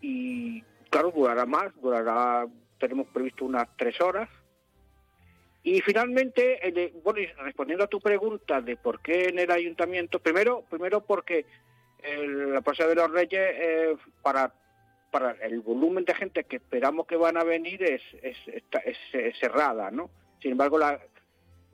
y 0.00 0.62
claro, 0.90 1.12
durará 1.14 1.46
más, 1.46 1.72
durará, 1.80 2.44
tenemos 2.80 3.06
previsto 3.06 3.44
unas 3.44 3.68
tres 3.76 4.00
horas. 4.00 4.28
Y 5.62 5.80
finalmente, 5.82 6.58
bueno, 7.04 7.20
respondiendo 7.44 7.84
a 7.84 7.86
tu 7.86 8.00
pregunta 8.00 8.60
de 8.60 8.76
por 8.76 9.00
qué 9.00 9.28
en 9.28 9.38
el 9.38 9.50
ayuntamiento, 9.50 10.18
primero, 10.18 10.64
primero 10.68 11.02
porque 11.02 11.46
la 12.02 12.62
Plaza 12.62 12.88
de 12.88 12.96
los 12.96 13.12
Reyes, 13.12 13.48
eh, 13.54 13.96
para, 14.22 14.52
para 15.12 15.32
el 15.42 15.60
volumen 15.60 16.04
de 16.04 16.14
gente 16.14 16.44
que 16.44 16.56
esperamos 16.56 17.06
que 17.06 17.14
van 17.14 17.36
a 17.36 17.44
venir, 17.44 17.80
es, 17.84 18.02
es, 18.22 18.36
es 19.12 19.38
cerrada, 19.38 19.92
¿no? 19.92 20.10
Sin 20.40 20.52
embargo, 20.52 20.78
la, 20.78 20.98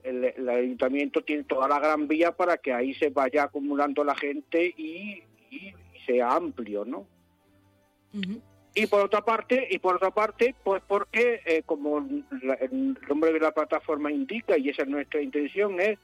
el, 0.03 0.49
ayuntamiento 0.49 1.21
tiene 1.21 1.43
toda 1.43 1.67
la 1.67 1.79
gran 1.79 2.07
vía 2.07 2.31
para 2.31 2.57
que 2.57 2.73
ahí 2.73 2.93
se 2.93 3.09
vaya 3.09 3.43
acumulando 3.43 4.03
la 4.03 4.15
gente 4.15 4.73
y, 4.77 5.23
sea 6.05 6.35
amplio, 6.35 6.85
¿no? 6.85 7.05
Y 8.73 8.87
por 8.87 9.01
otra 9.01 9.21
parte, 9.21 9.67
y 9.69 9.79
por 9.79 9.95
otra 9.95 10.11
parte, 10.11 10.55
pues 10.63 10.81
porque 10.87 11.41
eh, 11.45 11.63
como 11.65 11.97
el 11.97 12.97
nombre 13.09 13.33
de 13.33 13.39
la 13.39 13.51
plataforma 13.51 14.11
indica 14.11 14.57
y 14.57 14.69
esa 14.69 14.83
es 14.83 14.87
nuestra 14.87 15.21
intención 15.21 15.79
es 15.79 15.99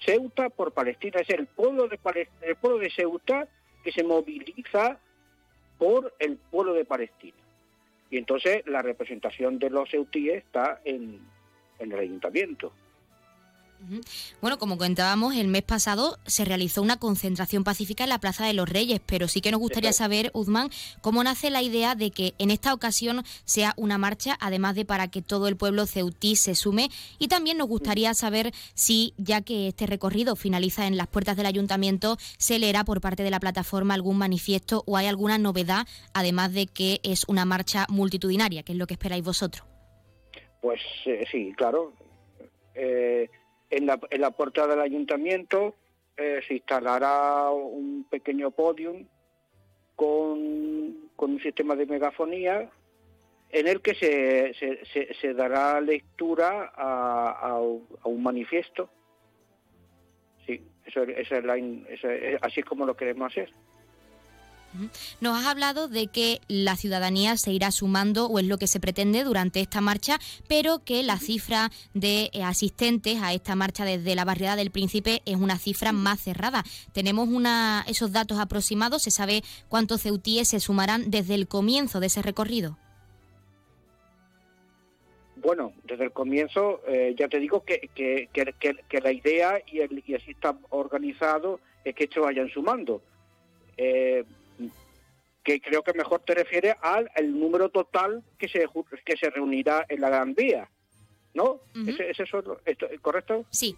Ceuta 0.00 0.48
por 0.48 0.72
Palestina, 0.72 1.20
es 1.20 1.30
el 1.30 1.46
pueblo 1.46 1.86
de 1.86 1.98
el 2.42 2.56
pueblo 2.56 2.78
de 2.78 2.90
Ceuta 2.90 3.48
que 3.84 3.92
se 3.92 4.02
moviliza 4.02 4.98
por 5.78 6.14
el 6.18 6.36
pueblo 6.36 6.74
de 6.74 6.84
Palestina. 6.84 7.38
Y 8.10 8.18
entonces 8.18 8.66
la 8.66 8.82
representación 8.82 9.58
de 9.58 9.70
los 9.70 9.90
ceutíes 9.90 10.38
está 10.38 10.80
en 10.84 11.20
el 11.78 11.94
ayuntamiento. 11.94 12.72
Bueno, 14.40 14.58
como 14.58 14.76
comentábamos, 14.76 15.34
el 15.34 15.48
mes 15.48 15.62
pasado 15.62 16.18
se 16.26 16.44
realizó 16.44 16.82
una 16.82 16.98
concentración 16.98 17.64
pacífica 17.64 18.04
en 18.04 18.10
la 18.10 18.18
Plaza 18.18 18.44
de 18.44 18.52
los 18.52 18.68
Reyes, 18.68 19.00
pero 19.04 19.28
sí 19.28 19.40
que 19.40 19.50
nos 19.50 19.60
gustaría 19.60 19.92
saber, 19.92 20.30
Uzman, 20.34 20.70
cómo 21.00 21.22
nace 21.22 21.50
la 21.50 21.62
idea 21.62 21.94
de 21.94 22.10
que 22.10 22.34
en 22.38 22.50
esta 22.50 22.74
ocasión 22.74 23.22
sea 23.44 23.74
una 23.76 23.98
marcha, 23.98 24.36
además 24.40 24.74
de 24.74 24.84
para 24.84 25.08
que 25.08 25.22
todo 25.22 25.48
el 25.48 25.56
pueblo 25.56 25.86
ceutí 25.86 26.36
se 26.36 26.54
sume, 26.54 26.90
y 27.18 27.28
también 27.28 27.58
nos 27.58 27.68
gustaría 27.68 28.14
saber 28.14 28.52
si, 28.74 29.14
ya 29.16 29.40
que 29.42 29.68
este 29.68 29.86
recorrido 29.86 30.36
finaliza 30.36 30.86
en 30.86 30.96
las 30.96 31.06
puertas 31.06 31.36
del 31.36 31.46
ayuntamiento, 31.46 32.16
se 32.36 32.58
leerá 32.58 32.84
por 32.84 33.00
parte 33.00 33.22
de 33.22 33.30
la 33.30 33.40
plataforma 33.40 33.94
algún 33.94 34.18
manifiesto 34.18 34.82
o 34.86 34.96
hay 34.96 35.06
alguna 35.06 35.38
novedad, 35.38 35.86
además 36.12 36.52
de 36.52 36.66
que 36.66 37.00
es 37.02 37.24
una 37.28 37.44
marcha 37.44 37.86
multitudinaria, 37.88 38.62
que 38.62 38.72
es 38.72 38.78
lo 38.78 38.86
que 38.86 38.94
esperáis 38.94 39.24
vosotros. 39.24 39.64
Pues 40.60 40.80
eh, 41.06 41.24
sí, 41.30 41.52
claro. 41.56 41.92
Eh, 42.74 43.28
en 43.70 43.86
la, 43.86 43.98
en 44.10 44.32
puerta 44.32 44.66
del 44.66 44.80
ayuntamiento 44.80 45.74
eh, 46.16 46.40
se 46.46 46.54
instalará 46.54 47.50
un 47.50 48.06
pequeño 48.10 48.50
podium 48.50 49.06
con, 49.94 50.38
un 51.16 51.40
sistema 51.42 51.74
de 51.74 51.86
megafonía 51.86 52.70
en 53.50 53.66
el 53.66 53.80
que 53.80 53.94
se, 53.94 55.34
dará 55.34 55.80
lectura 55.80 56.72
a, 56.74 57.58
un 57.60 58.22
manifiesto. 58.22 58.90
Sí, 60.46 60.62
eso, 60.86 61.02
es 61.02 61.32
así 62.42 62.60
es 62.60 62.66
como 62.66 62.86
lo 62.86 62.96
queremos 62.96 63.32
hacer. 63.32 63.52
Nos 65.20 65.38
has 65.38 65.46
hablado 65.46 65.88
de 65.88 66.06
que 66.06 66.40
la 66.48 66.76
ciudadanía 66.76 67.36
se 67.36 67.52
irá 67.52 67.70
sumando, 67.70 68.26
o 68.26 68.38
es 68.38 68.46
lo 68.46 68.58
que 68.58 68.66
se 68.66 68.80
pretende 68.80 69.24
durante 69.24 69.60
esta 69.60 69.80
marcha, 69.80 70.18
pero 70.48 70.84
que 70.84 71.02
la 71.02 71.18
cifra 71.18 71.70
de 71.94 72.30
eh, 72.32 72.42
asistentes 72.42 73.20
a 73.22 73.32
esta 73.32 73.56
marcha 73.56 73.84
desde 73.84 74.14
la 74.14 74.24
barriada 74.24 74.56
del 74.56 74.70
Príncipe 74.70 75.22
es 75.24 75.36
una 75.36 75.58
cifra 75.58 75.92
más 75.92 76.20
cerrada. 76.20 76.64
Tenemos 76.92 77.28
una, 77.28 77.84
esos 77.88 78.12
datos 78.12 78.38
aproximados, 78.38 79.02
se 79.02 79.10
sabe 79.10 79.42
cuántos 79.68 80.02
ceutíes 80.02 80.48
se 80.48 80.60
sumarán 80.60 81.10
desde 81.10 81.34
el 81.34 81.48
comienzo 81.48 82.00
de 82.00 82.06
ese 82.06 82.22
recorrido. 82.22 82.78
Bueno, 85.36 85.72
desde 85.84 86.04
el 86.04 86.12
comienzo 86.12 86.80
eh, 86.88 87.14
ya 87.16 87.28
te 87.28 87.38
digo 87.38 87.62
que, 87.64 87.90
que, 87.94 88.28
que, 88.32 89.00
la 89.00 89.12
idea 89.12 89.62
y, 89.66 89.80
el, 89.80 90.02
y 90.04 90.14
así 90.14 90.32
está 90.32 90.58
organizado 90.70 91.60
es 91.84 91.94
que 91.94 92.04
estos 92.04 92.24
vayan 92.24 92.48
sumando. 92.48 93.02
Eh, 93.76 94.24
que 95.48 95.62
creo 95.62 95.82
que 95.82 95.94
mejor 95.94 96.20
te 96.26 96.34
refiere 96.34 96.76
al 96.82 97.10
el 97.16 97.40
número 97.40 97.70
total 97.70 98.22
que 98.36 98.48
se 98.48 98.66
que 99.02 99.16
se 99.16 99.30
reunirá 99.30 99.86
en 99.88 100.02
la 100.02 100.10
Gran 100.10 100.34
Vía, 100.34 100.68
¿no? 101.32 101.60
¿Es, 101.86 102.20
eso 102.20 102.42
correcto? 103.00 103.46
Sí. 103.48 103.74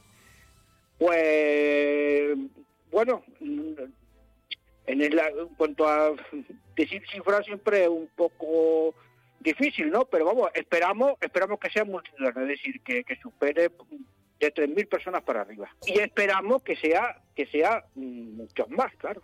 Pues 0.99 2.37
bueno, 2.91 3.23
en, 3.41 5.01
el, 5.01 5.21
cuanto 5.57 5.87
a 5.87 6.11
decir 6.75 7.05
cifras 7.13 7.47
siempre 7.47 7.85
es 7.85 7.89
un 7.89 8.09
poco 8.17 8.93
difícil, 9.39 9.91
¿no? 9.91 10.07
Pero 10.07 10.25
vamos, 10.25 10.51
esperamos 10.55 11.13
esperamos 11.21 11.61
que 11.61 11.71
sea 11.71 11.85
multitudinario, 11.85 12.43
es 12.43 12.49
decir, 12.49 12.81
que, 12.81 13.05
que 13.05 13.15
supere 13.15 13.71
de 14.41 14.53
3.000 14.53 14.89
personas 14.89 15.23
para 15.23 15.43
arriba. 15.43 15.71
Y 15.87 16.01
esperamos 16.01 16.65
que 16.65 16.75
sea 16.75 17.23
que 17.37 17.47
sea 17.47 17.85
mm, 17.95 18.39
muchos 18.39 18.69
más, 18.71 18.93
claro. 18.97 19.23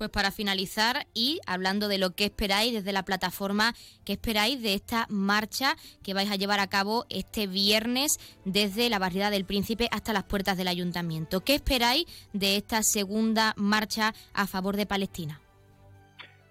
Pues 0.00 0.08
para 0.08 0.30
finalizar 0.30 1.06
y 1.12 1.40
hablando 1.46 1.86
de 1.86 1.98
lo 1.98 2.12
que 2.12 2.24
esperáis 2.24 2.72
desde 2.72 2.90
la 2.90 3.04
plataforma, 3.04 3.74
¿qué 4.06 4.14
esperáis 4.14 4.62
de 4.62 4.72
esta 4.72 5.04
marcha 5.10 5.76
que 6.02 6.14
vais 6.14 6.30
a 6.30 6.36
llevar 6.36 6.58
a 6.58 6.70
cabo 6.70 7.04
este 7.10 7.46
viernes 7.46 8.18
desde 8.46 8.88
la 8.88 8.98
barriada 8.98 9.28
del 9.28 9.44
Príncipe 9.44 9.88
hasta 9.92 10.14
las 10.14 10.24
puertas 10.24 10.56
del 10.56 10.68
ayuntamiento? 10.68 11.42
¿Qué 11.42 11.54
esperáis 11.54 12.06
de 12.32 12.56
esta 12.56 12.82
segunda 12.82 13.52
marcha 13.58 14.14
a 14.32 14.46
favor 14.46 14.78
de 14.78 14.86
Palestina? 14.86 15.38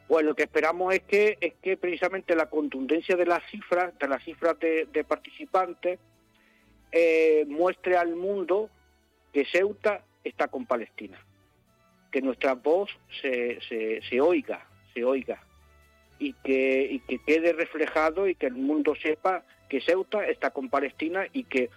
Pues 0.07 0.23
lo 0.23 0.35
que 0.35 0.43
esperamos 0.43 0.93
es 0.93 1.01
que, 1.01 1.39
es 1.41 1.55
que 1.55 1.75
precisamente 1.75 2.35
la 2.35 2.51
contundencia 2.51 3.15
de 3.15 3.25
las 3.25 3.41
cifras, 3.49 3.97
de 3.97 4.07
las 4.07 4.23
cifras 4.23 4.59
de, 4.59 5.03
participantes, 5.07 5.97
eh, 6.91 7.45
muestre 7.47 7.97
al 7.97 8.15
mundo 8.15 8.69
que 9.33 9.43
Ceuta 9.51 10.03
está 10.23 10.49
con 10.49 10.67
Palestina 10.67 11.19
que 12.11 12.21
nuestra 12.21 12.53
voz 12.55 12.89
se, 13.21 13.59
se, 14.09 14.21
oiga, 14.21 14.65
se 14.93 15.03
oiga 15.03 15.41
y 16.17 16.33
que, 16.33 16.87
y 16.91 16.99
que 16.99 17.19
quede 17.19 17.53
reflejado 17.53 18.27
y 18.27 18.35
que 18.35 18.47
el 18.47 18.55
mundo 18.55 18.95
sepa 18.95 19.43
que 19.69 19.81
Ceuta 19.81 20.27
está 20.27 20.51
con 20.51 20.69
Palestina 20.69 21.27
y 21.31 21.43
que 21.43 21.69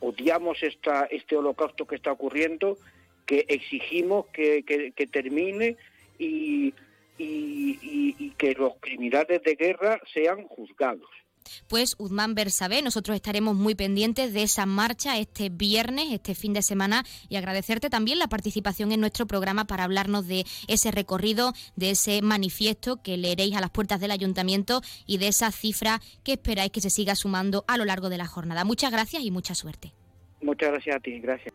odiamos 0.00 0.62
esta, 0.62 1.04
este 1.06 1.36
holocausto 1.36 1.86
que 1.86 1.96
está 1.96 2.12
ocurriendo, 2.12 2.78
que 3.26 3.44
exigimos 3.48 4.26
que, 4.26 4.64
que, 4.64 5.06
termine 5.06 5.76
y, 6.18 6.74
y 7.18 8.30
que 8.38 8.54
los 8.54 8.74
criminales 8.80 9.42
de 9.42 9.54
guerra 9.54 10.00
sean 10.12 10.46
juzgados 10.48 11.21
pues 11.68 11.94
Uzman 11.98 12.34
Bersabé. 12.34 12.82
Nosotros 12.82 13.14
estaremos 13.14 13.54
muy 13.56 13.74
pendientes 13.74 14.32
de 14.32 14.42
esa 14.42 14.66
marcha 14.66 15.18
este 15.18 15.48
viernes, 15.48 16.06
este 16.10 16.34
fin 16.34 16.52
de 16.52 16.62
semana, 16.62 17.04
y 17.28 17.36
agradecerte 17.36 17.90
también 17.90 18.18
la 18.18 18.28
participación 18.28 18.92
en 18.92 19.00
nuestro 19.00 19.26
programa 19.26 19.66
para 19.66 19.84
hablarnos 19.84 20.26
de 20.26 20.44
ese 20.68 20.90
recorrido, 20.90 21.52
de 21.76 21.90
ese 21.90 22.22
manifiesto 22.22 23.02
que 23.02 23.16
leeréis 23.16 23.56
a 23.56 23.60
las 23.60 23.70
puertas 23.70 24.00
del 24.00 24.10
ayuntamiento 24.10 24.82
y 25.06 25.18
de 25.18 25.28
esa 25.28 25.50
cifra 25.52 26.00
que 26.24 26.32
esperáis 26.32 26.72
que 26.72 26.80
se 26.80 26.90
siga 26.90 27.14
sumando 27.14 27.64
a 27.68 27.76
lo 27.76 27.84
largo 27.84 28.08
de 28.08 28.18
la 28.18 28.26
jornada. 28.26 28.64
Muchas 28.64 28.90
gracias 28.90 29.22
y 29.22 29.30
mucha 29.30 29.54
suerte. 29.54 29.92
Muchas 30.40 30.70
gracias 30.70 30.96
a 30.96 31.00
ti, 31.00 31.20
gracias. 31.20 31.54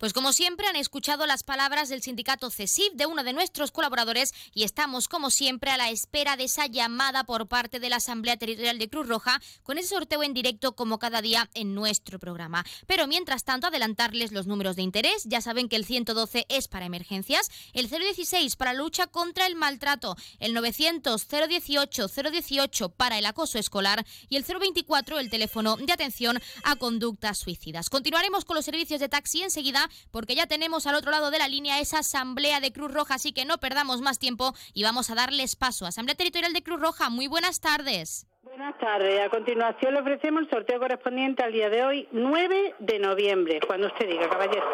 Pues 0.00 0.14
como 0.14 0.32
siempre 0.32 0.66
han 0.66 0.76
escuchado 0.76 1.26
las 1.26 1.42
palabras 1.42 1.90
del 1.90 2.00
sindicato 2.00 2.48
CESIF 2.48 2.94
de 2.94 3.04
uno 3.04 3.22
de 3.22 3.34
nuestros 3.34 3.70
colaboradores 3.70 4.32
y 4.54 4.64
estamos 4.64 5.08
como 5.08 5.28
siempre 5.28 5.70
a 5.70 5.76
la 5.76 5.90
espera 5.90 6.38
de 6.38 6.44
esa 6.44 6.66
llamada 6.66 7.24
por 7.24 7.48
parte 7.48 7.80
de 7.80 7.90
la 7.90 7.96
Asamblea 7.96 8.38
Territorial 8.38 8.78
de 8.78 8.88
Cruz 8.88 9.06
Roja 9.06 9.42
con 9.62 9.76
ese 9.76 9.88
sorteo 9.88 10.22
en 10.22 10.32
directo 10.32 10.74
como 10.74 10.98
cada 10.98 11.20
día 11.20 11.50
en 11.52 11.74
nuestro 11.74 12.18
programa. 12.18 12.64
Pero 12.86 13.06
mientras 13.08 13.44
tanto 13.44 13.66
adelantarles 13.66 14.32
los 14.32 14.46
números 14.46 14.74
de 14.74 14.80
interés, 14.80 15.24
ya 15.26 15.42
saben 15.42 15.68
que 15.68 15.76
el 15.76 15.84
112 15.84 16.46
es 16.48 16.66
para 16.66 16.86
emergencias, 16.86 17.50
el 17.74 17.90
016 17.90 18.56
para 18.56 18.72
lucha 18.72 19.06
contra 19.06 19.44
el 19.44 19.54
maltrato, 19.54 20.16
el 20.38 20.54
900 20.54 21.28
018 21.28 22.08
018 22.08 22.88
para 22.88 23.18
el 23.18 23.26
acoso 23.26 23.58
escolar 23.58 24.06
y 24.30 24.36
el 24.36 24.44
024 24.44 25.18
el 25.18 25.28
teléfono 25.28 25.76
de 25.76 25.92
atención 25.92 26.40
a 26.64 26.76
conductas 26.76 27.36
suicidas. 27.36 27.90
Continuaremos 27.90 28.46
con 28.46 28.56
los 28.56 28.64
servicios 28.64 29.00
de 29.00 29.10
taxi 29.10 29.42
enseguida 29.42 29.89
porque 30.10 30.34
ya 30.34 30.46
tenemos 30.46 30.86
al 30.86 30.94
otro 30.94 31.10
lado 31.10 31.30
de 31.30 31.38
la 31.38 31.48
línea 31.48 31.80
esa 31.80 31.98
asamblea 31.98 32.60
de 32.60 32.72
Cruz 32.72 32.92
Roja, 32.92 33.14
así 33.14 33.32
que 33.32 33.44
no 33.44 33.58
perdamos 33.58 34.00
más 34.00 34.18
tiempo 34.18 34.54
y 34.74 34.82
vamos 34.82 35.10
a 35.10 35.14
darles 35.14 35.56
paso. 35.56 35.86
Asamblea 35.86 36.16
Territorial 36.16 36.52
de 36.52 36.62
Cruz 36.62 36.80
Roja, 36.80 37.10
muy 37.10 37.26
buenas 37.26 37.60
tardes. 37.60 38.26
Buenas 38.42 38.78
tardes. 38.78 39.20
A 39.20 39.28
continuación 39.28 39.94
le 39.94 40.00
ofrecemos 40.00 40.42
el 40.42 40.50
sorteo 40.50 40.80
correspondiente 40.80 41.42
al 41.42 41.52
día 41.52 41.68
de 41.68 41.84
hoy, 41.84 42.08
9 42.10 42.74
de 42.78 42.98
noviembre, 42.98 43.60
cuando 43.66 43.86
usted 43.86 44.08
diga, 44.08 44.28
caballero. 44.28 44.66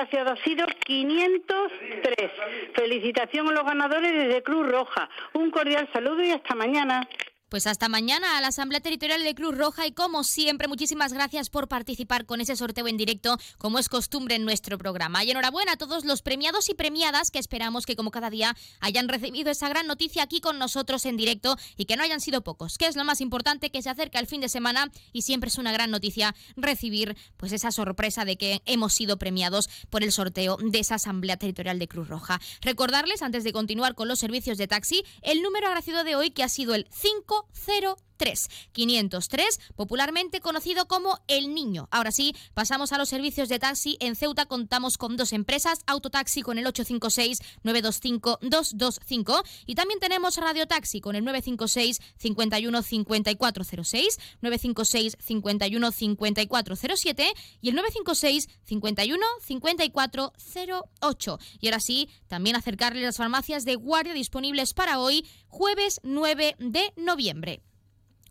Ha 0.00 0.36
sido 0.36 0.64
503. 0.86 2.30
Felicitación 2.74 3.48
a 3.48 3.52
los 3.52 3.64
ganadores 3.64 4.10
desde 4.10 4.42
Cruz 4.42 4.66
Roja. 4.66 5.10
Un 5.34 5.50
cordial 5.50 5.90
saludo 5.92 6.22
y 6.22 6.30
hasta 6.30 6.54
mañana. 6.54 7.06
Pues 7.50 7.66
hasta 7.66 7.88
mañana 7.88 8.38
a 8.38 8.40
la 8.40 8.46
Asamblea 8.46 8.78
Territorial 8.78 9.24
de 9.24 9.34
Cruz 9.34 9.58
Roja 9.58 9.84
y 9.84 9.90
como 9.90 10.22
siempre, 10.22 10.68
muchísimas 10.68 11.12
gracias 11.12 11.50
por 11.50 11.66
participar 11.66 12.24
con 12.24 12.40
ese 12.40 12.54
sorteo 12.54 12.86
en 12.86 12.96
directo, 12.96 13.38
como 13.58 13.80
es 13.80 13.88
costumbre 13.88 14.36
en 14.36 14.44
nuestro 14.44 14.78
programa. 14.78 15.24
Y 15.24 15.32
enhorabuena 15.32 15.72
a 15.72 15.76
todos 15.76 16.04
los 16.04 16.22
premiados 16.22 16.68
y 16.68 16.74
premiadas 16.74 17.32
que 17.32 17.40
esperamos 17.40 17.86
que 17.86 17.96
como 17.96 18.12
cada 18.12 18.30
día 18.30 18.56
hayan 18.78 19.08
recibido 19.08 19.50
esa 19.50 19.68
gran 19.68 19.88
noticia 19.88 20.22
aquí 20.22 20.40
con 20.40 20.60
nosotros 20.60 21.04
en 21.06 21.16
directo 21.16 21.56
y 21.76 21.86
que 21.86 21.96
no 21.96 22.04
hayan 22.04 22.20
sido 22.20 22.42
pocos, 22.42 22.78
que 22.78 22.86
es 22.86 22.94
lo 22.94 23.04
más 23.04 23.20
importante 23.20 23.70
que 23.70 23.82
se 23.82 23.90
acerca 23.90 24.20
el 24.20 24.28
fin 24.28 24.40
de 24.40 24.48
semana 24.48 24.88
y 25.12 25.22
siempre 25.22 25.48
es 25.48 25.58
una 25.58 25.72
gran 25.72 25.90
noticia 25.90 26.36
recibir 26.54 27.16
pues 27.36 27.50
esa 27.50 27.72
sorpresa 27.72 28.24
de 28.24 28.36
que 28.36 28.62
hemos 28.64 28.92
sido 28.92 29.18
premiados 29.18 29.68
por 29.90 30.04
el 30.04 30.12
sorteo 30.12 30.56
de 30.62 30.78
esa 30.78 30.94
Asamblea 30.94 31.36
Territorial 31.36 31.80
de 31.80 31.88
Cruz 31.88 32.06
Roja. 32.06 32.40
Recordarles 32.60 33.22
antes 33.22 33.42
de 33.42 33.52
continuar 33.52 33.96
con 33.96 34.06
los 34.06 34.20
servicios 34.20 34.56
de 34.56 34.68
taxi 34.68 35.02
el 35.22 35.42
número 35.42 35.66
agraciado 35.66 36.04
de 36.04 36.14
hoy 36.14 36.30
que 36.30 36.44
ha 36.44 36.48
sido 36.48 36.76
el 36.76 36.86
5 36.92 37.39
0,0 37.54 37.96
503. 38.20 38.48
503, 38.72 39.60
popularmente 39.76 40.40
conocido 40.40 40.86
como 40.86 41.20
El 41.26 41.54
Niño. 41.54 41.88
Ahora 41.90 42.12
sí, 42.12 42.36
pasamos 42.54 42.92
a 42.92 42.98
los 42.98 43.08
servicios 43.08 43.48
de 43.48 43.58
taxi. 43.58 43.96
En 44.00 44.14
Ceuta 44.14 44.44
contamos 44.46 44.96
con 44.98 45.16
dos 45.16 45.32
empresas, 45.32 45.80
Autotaxi 45.86 46.42
con 46.42 46.58
el 46.58 46.66
856-925-225 46.66 49.42
y 49.66 49.74
también 49.74 49.98
tenemos 50.00 50.36
Radio 50.36 50.66
Taxi 50.66 51.00
con 51.00 51.16
el 51.16 51.24
956 51.24 52.00
51 52.18 52.82
5406, 52.82 54.18
956 54.42 55.16
51 55.18 55.92
5407 55.92 57.32
y 57.62 57.70
el 57.70 57.74
956 57.74 58.50
51 58.64 59.26
5408. 59.40 61.38
Y 61.60 61.68
ahora 61.68 61.80
sí, 61.80 62.10
también 62.28 62.56
acercarles 62.56 63.02
las 63.02 63.16
farmacias 63.16 63.64
de 63.64 63.76
guardia 63.76 64.12
disponibles 64.12 64.74
para 64.74 64.98
hoy, 64.98 65.26
jueves 65.48 66.00
9 66.02 66.56
de 66.58 66.92
noviembre. 66.96 67.62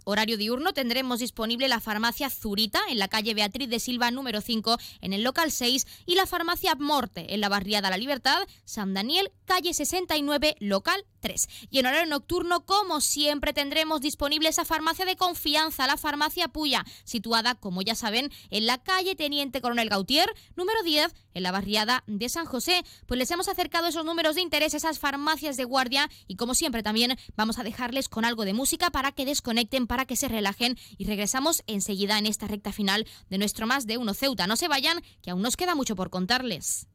Horario 0.09 0.37
diurno 0.37 0.73
tendremos 0.73 1.19
disponible 1.19 1.67
la 1.67 1.79
farmacia 1.79 2.31
Zurita 2.31 2.79
en 2.89 2.97
la 2.97 3.07
calle 3.07 3.35
Beatriz 3.35 3.69
de 3.69 3.79
Silva 3.79 4.09
número 4.09 4.41
5 4.41 4.79
en 5.01 5.13
el 5.13 5.21
local 5.21 5.51
6 5.51 5.85
y 6.07 6.15
la 6.15 6.25
farmacia 6.25 6.73
Morte 6.73 7.35
en 7.35 7.41
la 7.41 7.49
barriada 7.49 7.91
La 7.91 7.97
Libertad, 7.97 8.39
San 8.65 8.95
Daniel, 8.95 9.31
calle 9.45 9.71
69, 9.71 10.55
local 10.59 11.05
3. 11.19 11.47
Y 11.69 11.79
en 11.79 11.85
horario 11.85 12.05
nocturno, 12.07 12.65
como 12.65 13.01
siempre, 13.01 13.53
tendremos 13.53 14.01
disponible 14.01 14.49
esa 14.49 14.65
farmacia 14.65 15.05
de 15.05 15.15
confianza, 15.15 15.87
la 15.87 15.97
farmacia 15.97 16.47
Puya, 16.47 16.85
situada, 17.03 17.55
como 17.55 17.81
ya 17.81 17.95
saben, 17.95 18.31
en 18.49 18.65
la 18.65 18.77
calle 18.81 19.15
Teniente 19.15 19.61
Coronel 19.61 19.89
Gautier, 19.89 20.33
número 20.55 20.81
10, 20.83 21.13
en 21.33 21.43
la 21.43 21.51
barriada 21.51 22.03
de 22.07 22.29
San 22.29 22.45
José. 22.45 22.83
Pues 23.05 23.17
les 23.17 23.31
hemos 23.31 23.47
acercado 23.47 23.87
esos 23.87 24.05
números 24.05 24.35
de 24.35 24.41
interés, 24.41 24.73
esas 24.73 24.99
farmacias 24.99 25.57
de 25.57 25.63
guardia 25.63 26.09
y 26.27 26.35
como 26.35 26.55
siempre 26.55 26.83
también 26.83 27.17
vamos 27.35 27.59
a 27.59 27.63
dejarles 27.63 28.09
con 28.09 28.25
algo 28.25 28.45
de 28.45 28.53
música 28.53 28.89
para 28.89 29.11
que 29.11 29.25
desconecten, 29.25 29.87
para 29.87 30.05
que 30.05 30.15
se 30.15 30.27
relajen 30.27 30.77
y 30.97 31.05
regresamos 31.05 31.63
enseguida 31.67 32.17
en 32.17 32.25
esta 32.25 32.47
recta 32.47 32.71
final 32.71 33.07
de 33.29 33.37
nuestro 33.37 33.67
más 33.67 33.87
de 33.87 33.97
uno 33.97 34.13
Ceuta. 34.13 34.47
No 34.47 34.55
se 34.55 34.67
vayan, 34.67 35.01
que 35.21 35.31
aún 35.31 35.41
nos 35.41 35.57
queda 35.57 35.75
mucho 35.75 35.95
por 35.95 36.09
contarles. 36.09 36.87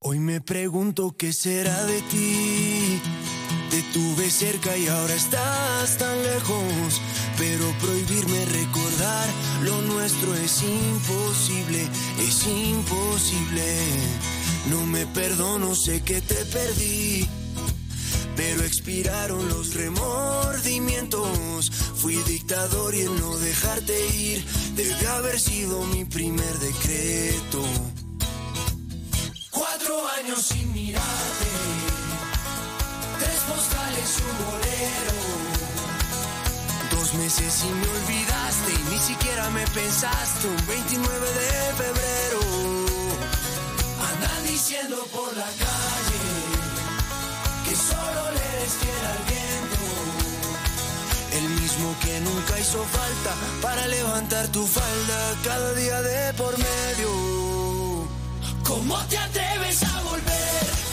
Hoy 0.00 0.18
me 0.18 0.40
pregunto 0.40 1.16
qué 1.16 1.32
será 1.32 1.84
de 1.86 2.02
ti. 2.02 2.73
Tuve 3.94 4.28
cerca 4.28 4.76
y 4.76 4.88
ahora 4.88 5.14
estás 5.14 5.96
tan 5.98 6.20
lejos. 6.24 7.00
Pero 7.38 7.64
prohibirme 7.80 8.44
recordar 8.46 9.28
lo 9.62 9.80
nuestro 9.82 10.34
es 10.34 10.62
imposible, 10.64 11.88
es 12.18 12.44
imposible. 12.44 13.62
No 14.68 14.84
me 14.86 15.06
perdono, 15.06 15.76
sé 15.76 16.02
que 16.02 16.20
te 16.20 16.34
perdí. 16.46 17.28
Pero 18.34 18.64
expiraron 18.64 19.48
los 19.48 19.74
remordimientos. 19.74 21.70
Fui 21.94 22.16
dictador 22.16 22.96
y 22.96 23.02
el 23.02 23.14
no 23.20 23.36
dejarte 23.36 23.94
ir 24.16 24.44
debe 24.74 25.06
haber 25.06 25.38
sido 25.38 25.84
mi 25.86 26.04
primer 26.04 26.58
decreto. 26.58 27.62
Cuatro 29.52 30.08
años 30.18 30.42
sin 30.46 30.72
mirarte, 30.72 31.46
tres 33.24 33.40
postales 33.48 34.08
su 34.16 34.28
bolero. 34.44 35.16
Dos 36.90 37.14
meses 37.14 37.64
y 37.64 37.70
me 37.80 37.88
olvidaste 37.98 38.70
y 38.72 38.82
ni 38.92 38.98
siquiera 38.98 39.50
me 39.50 39.66
pensaste 39.68 40.48
un 40.48 40.66
29 40.66 41.26
de 41.40 41.52
febrero. 41.82 42.40
Andan 44.10 44.42
diciendo 44.46 44.96
por 45.12 45.30
la 45.36 45.50
calle 45.64 46.24
que 47.64 47.74
solo 47.90 48.22
le 48.36 48.42
eres 48.54 48.72
fiel 48.80 49.04
al 49.14 49.22
viento. 49.32 49.84
El 51.38 51.46
mismo 51.60 51.96
que 52.02 52.20
nunca 52.20 52.60
hizo 52.60 52.84
falta 52.98 53.32
para 53.62 53.86
levantar 53.86 54.48
tu 54.48 54.66
falda 54.66 55.18
cada 55.42 55.72
día 55.74 56.02
de 56.02 56.34
por 56.34 56.56
medio. 56.58 57.08
¿Cómo 58.64 58.96
te 59.08 59.18
atreves 59.18 59.82
a 59.82 60.02
volver? 60.02 60.83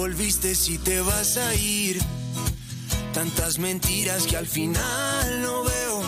Volviste 0.00 0.54
si 0.54 0.78
te 0.78 1.02
vas 1.02 1.36
a 1.36 1.54
ir? 1.54 1.98
Tantas 3.12 3.58
mentiras 3.58 4.26
que 4.26 4.36
al 4.38 4.46
final 4.46 5.42
no 5.42 5.62
veo. 5.62 6.02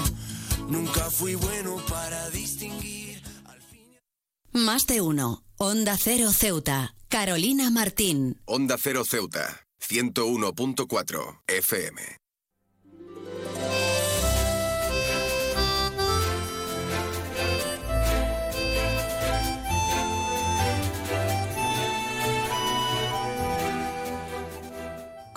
Nunca 0.68 1.10
fui 1.10 1.34
bueno 1.34 1.76
para 1.90 2.30
distinguir. 2.30 3.22
Más 4.52 4.86
de 4.86 5.02
uno. 5.02 5.44
Onda 5.58 5.98
Cero 5.98 6.32
Ceuta. 6.32 6.94
Carolina 7.08 7.70
Martín. 7.70 8.40
Onda 8.46 8.76
Cero 8.78 9.04
Ceuta, 9.04 9.66
101.4 9.86 11.42
FM. 11.46 12.21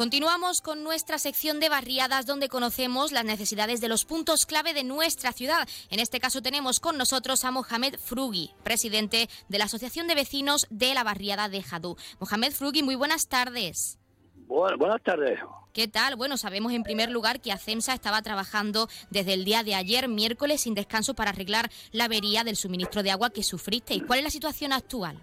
Continuamos 0.06 0.62
con 0.62 0.84
nuestra 0.84 1.18
sección 1.18 1.60
de 1.60 1.68
barriadas 1.68 2.28
donde 2.28 2.48
conocemos 2.48 3.12
las 3.12 3.26
necesidades 3.26 3.82
de 3.82 3.88
los 3.88 4.06
puntos 4.06 4.46
clave 4.46 4.76
de 4.76 4.84
nuestra 4.84 5.32
ciudad. 5.32 5.68
En 5.90 6.00
este 6.00 6.20
caso 6.20 6.44
tenemos 6.44 6.80
con 6.80 6.96
nosotros 6.96 7.44
a 7.44 7.50
Mohamed 7.50 7.96
Frugi, 7.98 8.52
presidente 8.64 9.28
de 9.50 9.58
la 9.58 9.66
Asociación 9.66 10.06
de 10.06 10.14
Vecinos 10.14 10.68
de 10.70 10.94
la 10.94 11.04
Barriada 11.04 11.50
de 11.50 11.64
Jadú. 11.64 11.98
Mohamed 12.20 12.54
Frugi, 12.54 12.84
muy 12.84 12.94
buenas 12.94 13.30
tardes. 13.30 13.98
Bueno, 14.46 14.78
buenas 14.78 15.02
tardes. 15.02 15.40
¿Qué 15.74 15.88
tal? 15.88 16.16
Bueno, 16.16 16.38
sabemos 16.38 16.72
en 16.74 16.84
primer 16.84 17.10
lugar 17.10 17.42
que 17.42 17.52
ACEMSA 17.52 17.96
estaba 17.96 18.22
trabajando 18.22 18.88
desde 19.10 19.34
el 19.34 19.44
día 19.44 19.64
de 19.64 19.74
ayer, 19.74 20.08
miércoles, 20.08 20.62
sin 20.62 20.76
descanso 20.76 21.16
para 21.16 21.32
arreglar 21.32 21.72
la 21.92 22.06
avería 22.06 22.44
del 22.44 22.58
suministro 22.58 23.02
de 23.02 23.10
agua 23.10 23.32
que 23.32 23.42
sufristeis. 23.42 24.04
¿Cuál 24.06 24.20
es 24.20 24.26
la 24.26 24.30
situación 24.30 24.72
actual? 24.72 25.20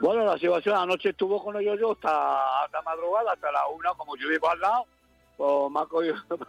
Bueno, 0.00 0.24
la 0.24 0.38
situación 0.38 0.76
anoche 0.76 1.10
estuvo 1.10 1.42
con 1.44 1.56
ellos 1.60 1.78
yo 1.78 1.92
hasta, 1.92 2.64
hasta 2.64 2.80
madrugada, 2.82 3.32
hasta 3.32 3.52
la 3.52 3.66
una, 3.68 3.92
como 3.94 4.16
yo 4.16 4.28
vivo 4.28 4.48
al 4.48 4.58
lado, 4.58 4.86
pues 5.36 5.70
me 5.70 5.80
ha 5.80 5.84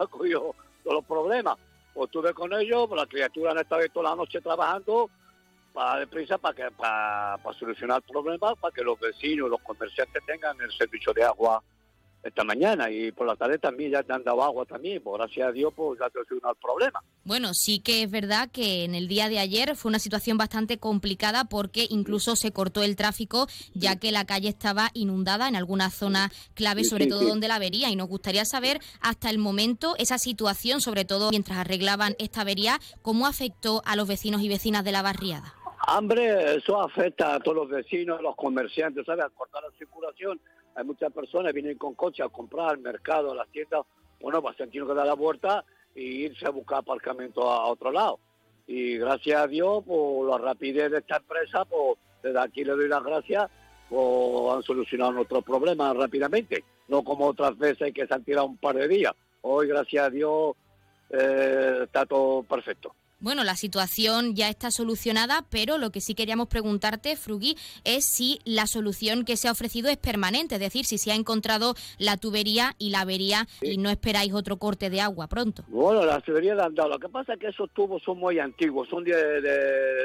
cogido, 0.07 0.56
todos 0.84 0.95
los 0.95 1.06
problemas. 1.06 1.57
Pues 1.94 2.07
estuve 2.07 2.34
con 2.34 2.53
ellos, 2.53 2.88
pues 2.88 3.02
las 3.02 3.10
criaturas 3.10 3.53
han 3.53 3.61
estado 3.61 3.82
toda 3.90 4.11
la 4.11 4.15
noche 4.15 4.40
trabajando 4.40 5.10
para 5.73 5.99
deprisa 5.99 6.38
para 6.38 6.56
que 6.56 6.72
para, 6.72 7.38
para 7.44 7.57
solucionar 7.57 8.02
problemas, 8.03 8.53
para 8.57 8.73
que 8.73 8.84
los 8.84 8.98
vecinos, 8.98 9.49
los 9.49 9.61
comerciantes 9.61 10.26
tengan 10.26 10.60
el 10.61 10.72
servicio 10.72 11.14
de 11.14 11.23
agua 11.23 11.61
esta 12.23 12.43
mañana 12.43 12.89
y 12.91 13.11
por 13.11 13.27
la 13.27 13.35
tarde 13.35 13.57
también 13.57 13.91
ya 13.91 14.03
te 14.03 14.14
han 14.14 14.23
dado 14.23 14.43
agua 14.43 14.65
también, 14.65 15.02
pues 15.02 15.18
gracias 15.18 15.48
a 15.48 15.52
Dios 15.52 15.73
pues 15.76 15.99
ya 15.99 16.07
te 16.10 16.14
solucionado 16.14 16.53
el 16.53 16.60
problema. 16.61 17.03
Bueno, 17.23 17.53
sí 17.53 17.80
que 17.80 18.03
es 18.03 18.11
verdad 18.11 18.49
que 18.52 18.84
en 18.84 18.95
el 18.95 19.07
día 19.07 19.30
de 19.30 19.39
ayer 19.39 19.76
fue 19.76 19.89
una 19.89 19.99
situación 19.99 20.38
bastante 20.38 20.77
complicada 20.77 21.45
porque 21.45 21.88
incluso 21.89 22.35
se 22.35 22.52
cortó 22.52 22.84
el 22.84 22.95
tráfico 22.95 23.48
ya 23.73 23.95
que 23.98 24.11
la 24.11 24.26
calle 24.26 24.49
estaba 24.49 24.89
inundada 24.93 25.48
en 25.48 25.56
algunas 25.56 25.93
zonas 25.93 26.31
clave, 26.53 26.84
sobre 26.84 27.06
sí, 27.06 27.10
todo 27.10 27.22
sí. 27.22 27.27
donde 27.27 27.48
la 27.48 27.56
avería. 27.56 27.89
Y 27.89 27.95
nos 27.95 28.07
gustaría 28.07 28.45
saber 28.45 28.80
hasta 29.02 29.30
el 29.30 29.38
momento 29.38 29.95
esa 29.98 30.18
situación, 30.18 30.81
sobre 30.81 31.06
todo 31.06 31.30
mientras 31.31 31.57
arreglaban 31.57 32.15
esta 32.19 32.41
avería, 32.41 32.80
cómo 33.02 33.27
afectó 33.27 33.81
a 33.85 33.95
los 33.95 34.07
vecinos 34.07 34.41
y 34.41 34.49
vecinas 34.49 34.84
de 34.84 34.91
la 34.91 35.02
barriada. 35.02 35.53
Hambre, 35.88 36.56
eso 36.56 36.80
afecta 36.80 37.35
a 37.35 37.39
todos 37.39 37.57
los 37.57 37.69
vecinos, 37.69 38.22
los 38.22 38.35
comerciantes, 38.35 39.06
¿sabes? 39.06 39.26
Al 39.26 39.31
cortar 39.31 39.64
la 39.64 39.76
circulación, 39.77 40.39
hay 40.76 40.84
muchas 40.84 41.11
personas 41.11 41.53
vienen 41.53 41.77
con 41.77 41.93
coche 41.95 42.23
a 42.23 42.30
comprar 42.30 42.69
al 42.69 42.80
mercado, 42.80 43.31
a 43.31 43.35
las 43.35 43.48
tiendas, 43.49 43.81
bueno, 44.19 44.41
pues 44.41 44.60
han 44.61 44.69
tenido 44.69 44.88
que 44.88 44.93
dar 44.93 45.07
la 45.07 45.15
vuelta 45.15 45.65
e 45.95 46.02
irse 46.02 46.45
a 46.45 46.52
buscar 46.52 46.80
aparcamiento 46.80 47.49
a, 47.49 47.57
a 47.57 47.65
otro 47.65 47.91
lado. 47.91 48.19
Y 48.68 48.98
gracias 48.98 49.41
a 49.41 49.48
Dios, 49.48 49.84
por 49.84 50.30
la 50.30 50.38
rapidez 50.38 50.91
de 50.91 50.99
esta 50.99 51.18
empresa, 51.18 51.65
pues 51.65 51.98
desde 52.23 52.39
aquí 52.39 52.64
le 52.64 52.73
doy 52.73 52.88
las 52.88 53.03
gracias, 53.03 53.49
pues 53.89 54.56
han 54.56 54.64
solucionado 54.64 55.11
nuestros 55.11 55.43
problemas 55.43 55.95
rápidamente. 55.95 56.64
No 56.88 57.03
como 57.03 57.27
otras 57.27 57.57
veces 57.57 57.93
que 57.93 58.07
se 58.07 58.14
han 58.14 58.23
tirado 58.23 58.48
un 58.48 58.57
par 58.57 58.76
de 58.76 58.88
días. 58.88 59.14
Hoy, 59.41 59.68
gracias 59.68 60.06
a 60.06 60.10
Dios, 60.10 60.56
eh, 61.10 61.81
está 61.84 62.06
todo 62.06 62.43
perfecto. 62.43 62.95
Bueno, 63.22 63.43
la 63.43 63.56
situación 63.56 64.35
ya 64.35 64.49
está 64.49 64.72
solucionada, 64.72 65.45
pero 65.52 65.77
lo 65.77 65.91
que 65.91 66.02
sí 66.02 66.15
queríamos 66.15 66.48
preguntarte, 66.48 67.15
Frugui, 67.15 67.56
es 67.84 68.03
si 68.06 68.39
la 68.45 68.65
solución 68.65 69.26
que 69.26 69.38
se 69.38 69.48
ha 69.48 69.52
ofrecido 69.52 69.89
es 69.89 69.98
permanente, 69.98 70.56
es 70.56 70.61
decir, 70.61 70.85
si 70.85 70.98
se 70.98 71.11
ha 71.11 71.15
encontrado 71.15 71.76
la 71.99 72.18
tubería 72.18 72.73
y 72.80 72.89
la 72.89 73.02
avería 73.02 73.48
y 73.61 73.77
no 73.77 73.91
esperáis 73.91 74.34
otro 74.34 74.57
corte 74.57 74.89
de 74.89 75.02
agua 75.02 75.27
pronto. 75.27 75.64
Bueno, 75.68 76.03
las 76.03 76.23
tuberías 76.23 76.57
le 76.57 76.64
han 76.64 76.73
dado. 76.73 76.89
Lo 76.89 76.98
que 76.99 77.10
pasa 77.10 77.34
es 77.34 77.39
que 77.39 77.48
esos 77.49 77.69
tubos 77.72 78.02
son 78.02 78.18
muy 78.18 78.39
antiguos, 78.39 78.89
son 78.89 79.03
de, 79.03 79.15
de, 79.15 79.39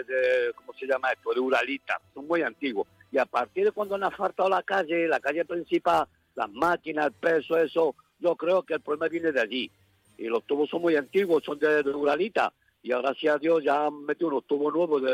de- 0.04 0.52
¿cómo 0.54 0.74
se 0.78 0.86
llama 0.86 1.10
esto? 1.10 1.30
De 1.32 1.40
Uralita, 1.40 1.98
son 2.12 2.26
muy 2.26 2.42
antiguos. 2.42 2.86
Y 3.10 3.16
a 3.16 3.24
partir 3.24 3.64
de 3.64 3.72
cuando 3.72 3.94
han 3.94 4.04
asfaltado 4.04 4.50
la 4.50 4.62
calle, 4.62 5.08
la 5.08 5.20
calle 5.20 5.46
principal, 5.46 6.06
las 6.34 6.50
máquinas, 6.52 7.06
el 7.06 7.12
peso, 7.12 7.56
eso, 7.56 7.94
yo 8.20 8.36
creo 8.36 8.62
que 8.62 8.74
el 8.74 8.80
problema 8.80 9.08
viene 9.08 9.32
de 9.32 9.40
allí. 9.40 9.70
Y 10.18 10.24
los 10.24 10.44
tubos 10.44 10.68
son 10.68 10.82
muy 10.82 10.96
antiguos, 10.96 11.42
son 11.44 11.58
de, 11.58 11.82
de 11.82 11.90
Uralita. 11.90 12.52
Y 12.86 12.90
gracias 12.90 13.34
a 13.34 13.38
Dios 13.38 13.64
ya 13.64 13.86
han 13.86 14.04
metido 14.04 14.28
unos 14.28 14.46
tubos 14.46 14.72
nuevos 14.72 15.02
de, 15.02 15.12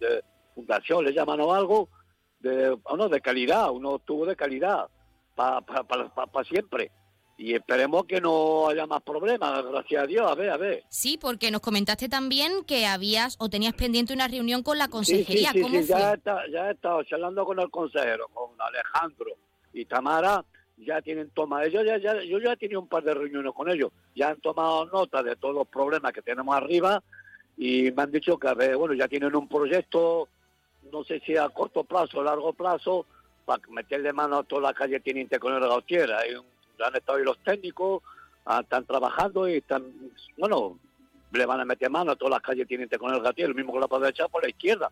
de 0.00 0.24
fundación, 0.54 1.04
le 1.04 1.12
llaman 1.12 1.42
o 1.42 1.52
algo, 1.52 1.90
de, 2.40 2.74
ah, 2.86 2.96
no, 2.96 3.10
de 3.10 3.20
calidad, 3.20 3.70
unos 3.70 4.02
tubos 4.06 4.28
de 4.28 4.34
calidad, 4.34 4.88
para 5.36 6.44
siempre. 6.48 6.90
Y 7.36 7.52
esperemos 7.54 8.04
que 8.04 8.18
no 8.18 8.66
haya 8.68 8.86
más 8.86 9.02
problemas, 9.02 9.62
gracias 9.62 10.04
a 10.04 10.06
Dios, 10.06 10.30
a 10.30 10.34
ver, 10.34 10.50
a 10.50 10.56
ver. 10.56 10.84
Sí, 10.88 11.18
porque 11.18 11.50
nos 11.50 11.60
comentaste 11.60 12.08
también 12.08 12.64
que 12.66 12.86
habías 12.86 13.36
o 13.38 13.50
tenías 13.50 13.74
pendiente 13.74 14.14
una 14.14 14.26
reunión 14.28 14.62
con 14.62 14.78
la 14.78 14.84
Sí, 14.86 14.90
sí, 14.90 14.92
consejería. 14.92 15.52
sí, 15.52 15.60
¿Cómo 15.60 15.80
sí, 15.80 15.86
fue? 15.88 16.00
ya, 16.00 16.14
está- 16.14 16.42
ya 16.50 16.68
he 16.68 16.72
estado 16.72 17.02
charlando 17.04 17.44
con 17.44 17.60
el 17.60 17.70
consejero, 17.70 18.26
con 18.32 18.52
Alejandro 18.58 19.32
y 19.74 19.84
Tamara, 19.84 20.42
ya 20.84 21.00
tienen 21.02 21.30
tomado, 21.30 21.62
ellos 21.62 21.84
ya, 21.84 21.96
ya, 21.98 22.22
yo 22.22 22.38
ya 22.38 22.52
he 22.52 22.56
tenido 22.56 22.80
un 22.80 22.88
par 22.88 23.02
de 23.02 23.14
reuniones 23.14 23.52
con 23.52 23.68
ellos, 23.68 23.90
ya 24.14 24.30
han 24.30 24.40
tomado 24.40 24.86
nota 24.86 25.22
de 25.22 25.36
todos 25.36 25.54
los 25.54 25.66
problemas 25.68 26.12
que 26.12 26.22
tenemos 26.22 26.54
arriba 26.54 27.02
y 27.56 27.90
me 27.92 28.02
han 28.02 28.10
dicho 28.10 28.38
que, 28.38 28.74
bueno, 28.74 28.94
ya 28.94 29.08
tienen 29.08 29.34
un 29.36 29.48
proyecto, 29.48 30.28
no 30.90 31.04
sé 31.04 31.20
si 31.20 31.36
a 31.36 31.48
corto 31.48 31.84
plazo 31.84 32.18
o 32.18 32.22
largo 32.24 32.52
plazo, 32.52 33.06
para 33.44 33.62
meterle 33.70 34.12
mano 34.12 34.38
a 34.38 34.42
toda 34.44 34.62
la 34.62 34.72
calle 34.72 35.00
teniente 35.00 35.38
con 35.38 35.52
el 35.52 35.60
Gautier. 35.60 36.12
Hay 36.12 36.34
un- 36.34 36.46
ya 36.78 36.86
han 36.86 36.96
estado 36.96 37.18
ahí 37.18 37.24
los 37.24 37.38
técnicos, 37.38 38.02
ah, 38.46 38.60
están 38.62 38.84
trabajando 38.84 39.48
y 39.48 39.54
están, 39.54 39.84
bueno, 40.38 40.78
le 41.32 41.46
van 41.46 41.60
a 41.60 41.64
meter 41.64 41.90
mano 41.90 42.12
a 42.12 42.16
todas 42.16 42.32
las 42.32 42.42
calles 42.42 42.68
teniente 42.68 42.98
con 42.98 43.12
el 43.12 43.20
Gautier, 43.20 43.48
lo 43.48 43.54
mismo 43.54 43.72
que 43.72 43.80
la 43.80 43.88
puede 43.88 44.10
echar 44.10 44.28
por 44.30 44.42
la 44.42 44.48
izquierda 44.48 44.90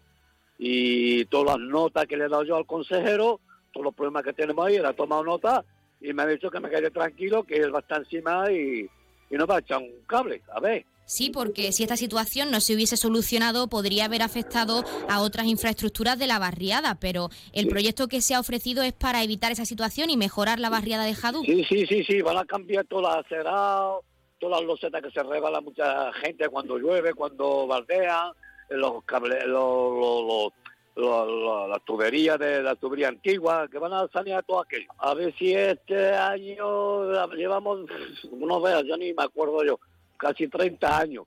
y 0.59 1.25
todas 1.27 1.59
las 1.59 1.69
notas 1.69 2.07
que 2.07 2.17
le 2.17 2.25
he 2.25 2.29
dado 2.29 2.43
yo 2.45 2.57
al 2.57 2.67
consejero, 2.67 3.41
todos 3.73 3.85
los 3.85 3.95
problemas 3.95 4.25
que 4.25 4.33
tenemos 4.33 4.67
ahí, 4.67 4.77
él 4.77 4.85
ha 4.87 4.93
tomado 4.93 5.25
nota 5.25 5.65
y 6.01 6.13
me 6.13 6.23
ha 6.23 6.27
dicho 6.27 6.51
que 6.51 6.61
me 6.61 6.71
quede 6.71 6.91
tranquilo, 6.91 7.45
que 7.45 7.57
él 7.57 7.75
va 7.75 7.79
a 7.79 7.83
estar 7.83 7.99
encima 8.01 8.51
y, 8.51 8.89
y 9.31 9.35
nos 9.37 9.49
va 9.49 9.57
a 9.57 9.61
echar 9.61 9.79
un 9.79 10.05
cable, 10.07 10.43
a 10.53 10.61
ver. 10.61 10.85
Sí, 11.11 11.31
porque 11.31 11.73
si 11.73 11.83
esta 11.83 11.97
situación 11.97 12.53
no 12.53 12.61
se 12.61 12.73
hubiese 12.73 12.97
solucionado, 12.97 13.67
podría 13.67 14.05
haber 14.05 14.23
afectado 14.23 14.85
a 15.09 15.21
otras 15.21 15.47
infraestructuras 15.47 16.17
de 16.21 16.29
la 16.29 16.39
barriada, 16.39 16.99
pero 17.01 17.31
el 17.53 17.67
proyecto 17.67 18.07
que 18.07 18.21
se 18.21 18.37
ha 18.37 18.39
ofrecido 18.39 18.85
es 18.85 18.93
para 18.93 19.25
evitar 19.25 19.51
esa 19.51 19.65
situación 19.65 20.09
y 20.09 20.17
mejorar 20.17 20.61
la 20.61 20.71
barriada 20.71 21.05
de 21.05 21.17
Jadú. 21.17 21.43
Sí, 21.45 21.65
sí, 21.65 21.85
sí, 21.87 22.05
sí, 22.05 22.23
van 22.23 22.39
a 22.39 22.45
cambiar 22.45 22.85
todo 22.87 23.01
el 23.01 23.19
acerado, 23.25 24.05
todas 24.39 24.61
las 24.61 24.69
losetas 24.69 25.03
que 25.03 25.11
se 25.11 25.23
rebalan 25.25 25.65
mucha 25.65 26.13
gente 26.13 26.49
cuando 26.49 26.79
llueve, 26.79 27.13
cuando 27.13 27.67
baldean, 27.67 28.31
los 28.69 29.03
cables, 29.03 29.45
los, 29.47 30.53
las 30.97 31.85
tuberías 31.85 32.39
de 32.39 32.63
la 32.63 32.75
tubería 32.75 33.09
antigua, 33.09 33.69
que 33.69 33.79
van 33.79 33.93
a 33.93 34.09
sanear 34.09 34.45
todo 34.45 34.61
aquello. 34.61 34.89
A 34.99 35.15
ver 35.15 35.35
si 35.37 35.55
este 35.55 36.11
año 36.15 37.27
llevamos, 37.35 37.87
no 38.33 38.61
veas, 38.61 38.85
ya 38.87 38.97
ni 38.97 39.13
me 39.13 39.23
acuerdo 39.23 39.65
yo, 39.65 39.81
casi 40.17 40.49
30 40.49 40.99
años 40.99 41.27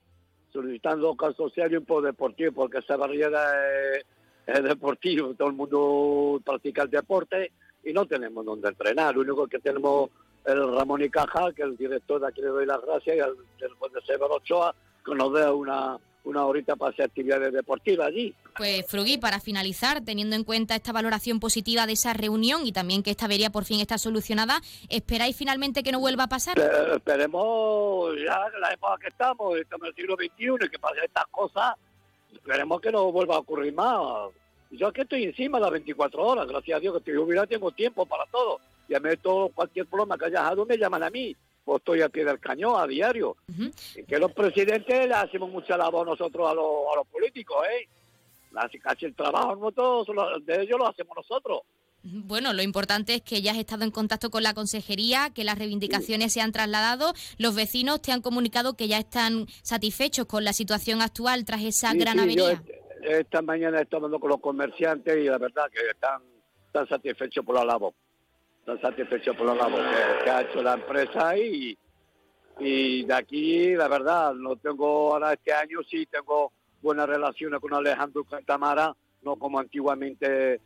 solicitando 0.54 1.16
caso 1.16 1.46
un 1.46 1.86
poco 1.86 2.04
deportivo, 2.04 2.52
porque 2.52 2.78
esa 2.78 2.96
barriera 2.96 3.42
es, 3.96 4.06
es 4.46 4.64
deportivo, 4.64 5.34
todo 5.34 5.48
el 5.48 5.56
mundo 5.56 6.40
practica 6.46 6.84
el 6.84 6.92
deporte 6.92 7.52
y 7.84 7.92
no 7.92 8.06
tenemos 8.06 8.46
donde 8.46 8.70
entrenar. 8.70 9.16
Lo 9.16 9.22
único 9.22 9.48
que 9.48 9.60
tenemos 9.60 10.12
el 10.46 10.76
Ramón 10.76 11.02
y 11.02 11.10
Caja, 11.10 11.52
que 11.54 11.64
el 11.64 11.76
director 11.76 12.22
de 12.22 12.28
aquí 12.28 12.42
le 12.42 12.48
doy 12.48 12.66
las 12.66 12.82
gracias, 12.82 13.18
y 13.18 13.20
el 13.20 13.36
del 13.60 13.94
de 13.94 14.02
Severo 14.06 14.36
Ochoa, 14.36 14.76
que 15.04 15.16
nos 15.16 15.34
dé 15.34 15.50
una, 15.50 15.98
una 16.24 16.46
horita 16.46 16.76
para 16.76 16.92
hacer 16.92 17.06
actividades 17.06 17.54
deportivas 17.54 18.08
allí. 18.08 18.34
Pues 18.56 18.86
Frugui, 18.88 19.18
para 19.18 19.40
finalizar, 19.40 20.02
teniendo 20.02 20.36
en 20.36 20.44
cuenta 20.44 20.76
esta 20.76 20.92
valoración 20.92 21.40
positiva 21.40 21.86
de 21.86 21.94
esa 21.94 22.14
reunión 22.14 22.66
y 22.66 22.72
también 22.72 23.04
que 23.04 23.12
esta 23.12 23.26
avería 23.26 23.50
por 23.50 23.66
fin 23.66 23.80
está 23.80 23.98
solucionada, 23.98 24.62
¿esperáis 24.90 25.36
finalmente 25.36 25.84
que 25.84 25.92
no 25.92 26.00
vuelva 26.00 26.24
a 26.24 26.28
pasar? 26.28 26.58
Eh, 26.58 26.96
esperemos, 26.96 28.16
ya 28.16 28.40
en 28.54 28.62
la 28.62 28.72
época 28.72 28.98
que 29.02 29.08
estamos, 29.08 29.58
estamos 29.58 29.86
en 29.86 29.90
el 29.90 29.96
siglo 29.96 30.16
XXI, 30.16 30.70
que 30.70 30.80
pasen 30.80 31.04
estas 31.04 31.26
cosas, 31.28 31.76
esperemos 32.34 32.80
que 32.80 32.92
no 32.92 33.12
vuelva 33.12 33.36
a 33.36 33.40
ocurrir 33.40 33.74
más. 33.74 34.30
Yo 34.72 34.88
aquí 34.88 35.02
estoy 35.02 35.26
encima 35.26 35.60
las 35.60 35.72
24 35.72 36.26
horas, 36.26 36.48
gracias 36.48 36.78
a 36.78 36.80
Dios 36.80 36.94
que 36.94 37.00
estoy 37.00 37.16
jubilado, 37.16 37.48
tengo 37.48 37.72
tiempo 37.72 38.06
para 38.06 38.26
todo. 38.28 38.60
Ya 38.90 39.00
me 39.00 39.16
todo 39.18 39.50
cualquier 39.50 39.86
problema 39.86 40.18
que 40.18 40.26
haya 40.26 40.42
dado, 40.42 40.66
me 40.66 40.78
llaman 40.78 41.04
a 41.04 41.10
mí 41.10 41.36
pues 41.64 41.80
estoy 41.80 42.02
a 42.02 42.10
pie 42.10 42.26
del 42.26 42.40
cañón 42.40 42.80
a 42.80 42.88
diario. 42.88 43.38
Que 44.08 44.20
los 44.20 44.32
presidentes 44.34 45.08
le 45.08 45.14
hacemos 45.14 45.50
mucha 45.50 45.78
labor 45.78 46.08
nosotros 46.08 46.50
a 46.50 46.54
los, 46.54 46.66
a 46.92 46.98
los 46.98 47.08
políticos, 47.08 47.58
¿eh? 47.72 47.88
Casi 48.82 49.06
el 49.06 49.16
trabajo 49.16 49.56
nosotros, 49.56 50.46
de 50.46 50.62
ellos 50.62 50.78
lo 50.78 50.88
hacemos 50.88 51.18
nosotros. 51.18 51.62
Bueno, 52.04 52.52
lo 52.54 52.62
importante 52.62 53.16
es 53.16 53.22
que 53.22 53.42
ya 53.42 53.52
has 53.52 53.58
estado 53.58 53.84
en 53.86 53.92
contacto 53.92 54.30
con 54.30 54.44
la 54.44 54.54
consejería, 54.54 55.32
que 55.34 55.46
las 55.46 55.58
reivindicaciones 55.58 56.34
se 56.34 56.42
han 56.42 56.52
trasladado. 56.52 57.14
Los 57.38 57.56
vecinos 57.56 58.02
te 58.02 58.12
han 58.12 58.22
comunicado 58.22 58.76
que 58.76 58.90
ya 58.90 59.00
están 59.00 59.48
satisfechos 59.64 60.26
con 60.26 60.44
la 60.44 60.54
situación 60.54 61.02
actual 61.02 61.46
tras 61.46 61.62
esa 61.62 61.94
gran 61.94 62.20
avería. 62.20 62.62
esta 63.04 63.42
mañana 63.42 63.80
he 63.80 63.84
estado 63.84 64.06
hablando 64.06 64.20
con 64.20 64.30
los 64.30 64.42
comerciantes 64.42 65.18
y 65.18 65.24
la 65.24 65.38
verdad 65.38 65.66
que 65.72 65.80
están, 65.90 66.22
están 66.68 66.88
satisfechos 66.90 67.44
por 67.46 67.56
la 67.56 67.64
labor 67.64 67.94
están 68.66 68.80
satisfechos 68.80 69.36
por 69.36 69.46
la 69.46 69.56
labor 69.56 69.82
que, 70.24 70.30
ha 70.30 70.42
hecho 70.42 70.64
la 70.64 70.76
empresa 70.76 71.38
y, 71.38 71.78
y 72.60 73.04
de 73.04 73.14
aquí, 73.14 73.76
la 73.76 73.90
verdad, 73.90 74.34
no 74.34 74.56
tengo 74.56 75.12
ahora 75.12 75.34
este 75.34 75.52
año, 75.52 75.80
sí 75.84 76.06
tengo 76.06 76.54
buenas 76.82 77.10
relaciones 77.10 77.60
con 77.60 77.74
Alejandro 77.74 78.24
Cantamara, 78.24 78.96
no 79.24 79.36
como 79.36 79.60
antiguamente 79.60 80.62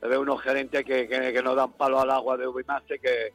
de 0.00 0.18
unos 0.18 0.40
gerentes 0.42 0.84
que, 0.84 1.08
que, 1.08 1.42
nos 1.42 1.56
dan 1.56 1.72
palo 1.72 1.98
al 1.98 2.10
agua 2.12 2.36
de 2.36 2.46
Ubimaste, 2.46 3.00
que, 3.00 3.32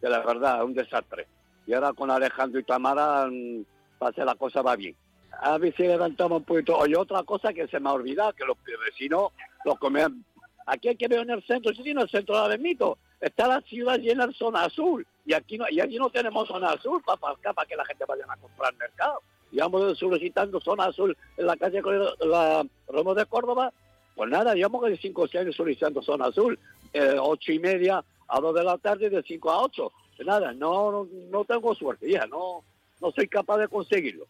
que 0.00 0.08
la 0.08 0.20
verdad 0.20 0.58
es 0.58 0.64
un 0.64 0.74
desastre. 0.74 1.26
Y 1.66 1.74
ahora 1.74 1.92
con 1.92 2.08
Alejandro 2.08 2.60
y 2.60 2.64
Tamara, 2.64 3.26
mm, 3.26 3.64
parece 3.98 4.24
la 4.24 4.36
cosa 4.36 4.62
va 4.62 4.76
bien. 4.76 4.94
A 5.40 5.58
ver 5.58 5.74
si 5.76 5.82
levantamos 5.82 6.38
un 6.38 6.44
poquito. 6.44 6.76
Oye, 6.78 6.96
otra 6.96 7.24
cosa 7.24 7.52
que 7.52 7.66
se 7.66 7.80
me 7.80 7.88
ha 7.88 7.94
olvidado, 7.94 8.32
que 8.32 8.44
los 8.44 8.56
vecinos 8.86 9.32
los 9.64 9.76
comen. 9.80 10.24
Aquí 10.66 10.88
hay 10.88 10.96
que 10.96 11.08
ver 11.08 11.20
en 11.20 11.30
el 11.30 11.44
centro, 11.44 11.74
si 11.74 11.82
tiene 11.82 12.02
el 12.02 12.08
centro 12.08 12.48
de 12.48 12.58
Mito, 12.58 12.98
está 13.20 13.48
la 13.48 13.60
ciudad 13.62 13.98
llena 13.98 14.26
de 14.26 14.34
zona 14.34 14.64
azul 14.64 15.06
y 15.24 15.32
aquí 15.32 15.58
no, 15.58 15.66
y 15.70 15.80
allí 15.80 15.98
no 15.98 16.10
tenemos 16.10 16.48
zona 16.48 16.70
azul 16.70 17.02
para, 17.04 17.18
para, 17.18 17.66
que 17.66 17.76
la 17.76 17.84
gente 17.84 18.04
vaya 18.06 18.24
a 18.28 18.36
comprar 18.36 18.74
mercado. 18.76 19.20
Y 19.50 19.58
vamos 19.58 19.98
solicitando 19.98 20.60
zona 20.60 20.86
azul 20.86 21.16
en 21.36 21.46
la 21.46 21.56
calle 21.56 21.82
la 22.20 22.64
Romo 22.88 23.14
de 23.14 23.26
Córdoba. 23.26 23.72
Pues 24.14 24.30
nada, 24.30 24.54
llevamos 24.54 24.82
de 24.88 24.96
5 24.96 25.22
o 25.22 25.28
6 25.28 25.42
años 25.42 25.56
solicitando 25.56 26.00
zona 26.02 26.26
azul, 26.26 26.58
eh, 26.92 27.16
ocho 27.20 27.52
y 27.52 27.58
media 27.58 28.02
a 28.28 28.40
2 28.40 28.54
de 28.54 28.64
la 28.64 28.78
tarde 28.78 29.10
de 29.10 29.22
5 29.22 29.50
a 29.50 29.62
8. 29.62 29.92
Nada, 30.24 30.52
no, 30.52 30.90
no, 30.90 31.08
no 31.30 31.44
tengo 31.44 31.74
suerte 31.74 32.10
ya, 32.10 32.26
no, 32.26 32.64
no 33.00 33.10
soy 33.10 33.28
capaz 33.28 33.58
de 33.58 33.68
conseguirlo. 33.68 34.26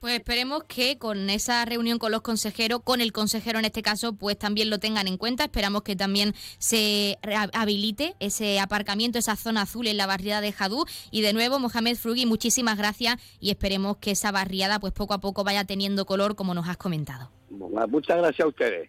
Pues 0.00 0.14
esperemos 0.14 0.64
que 0.64 0.96
con 0.96 1.28
esa 1.28 1.62
reunión 1.66 1.98
con 1.98 2.10
los 2.10 2.22
consejeros, 2.22 2.80
con 2.82 3.02
el 3.02 3.12
consejero 3.12 3.58
en 3.58 3.66
este 3.66 3.82
caso, 3.82 4.14
pues 4.14 4.38
también 4.38 4.70
lo 4.70 4.78
tengan 4.78 5.06
en 5.06 5.18
cuenta. 5.18 5.44
Esperamos 5.44 5.82
que 5.82 5.94
también 5.94 6.32
se 6.58 7.18
habilite 7.52 8.14
ese 8.18 8.60
aparcamiento, 8.60 9.18
esa 9.18 9.36
zona 9.36 9.62
azul 9.62 9.86
en 9.86 9.98
la 9.98 10.06
barriada 10.06 10.40
de 10.40 10.52
Jadú. 10.52 10.86
Y 11.10 11.20
de 11.20 11.34
nuevo, 11.34 11.58
Mohamed 11.58 11.96
Frugui, 11.96 12.24
muchísimas 12.24 12.78
gracias 12.78 13.16
y 13.40 13.50
esperemos 13.50 13.98
que 13.98 14.12
esa 14.12 14.32
barriada 14.32 14.80
pues 14.80 14.94
poco 14.94 15.12
a 15.12 15.20
poco 15.20 15.44
vaya 15.44 15.64
teniendo 15.64 16.06
color 16.06 16.34
como 16.34 16.54
nos 16.54 16.66
has 16.66 16.78
comentado. 16.78 17.30
Muchas 17.50 18.16
gracias 18.16 18.46
a 18.46 18.48
ustedes. 18.48 18.88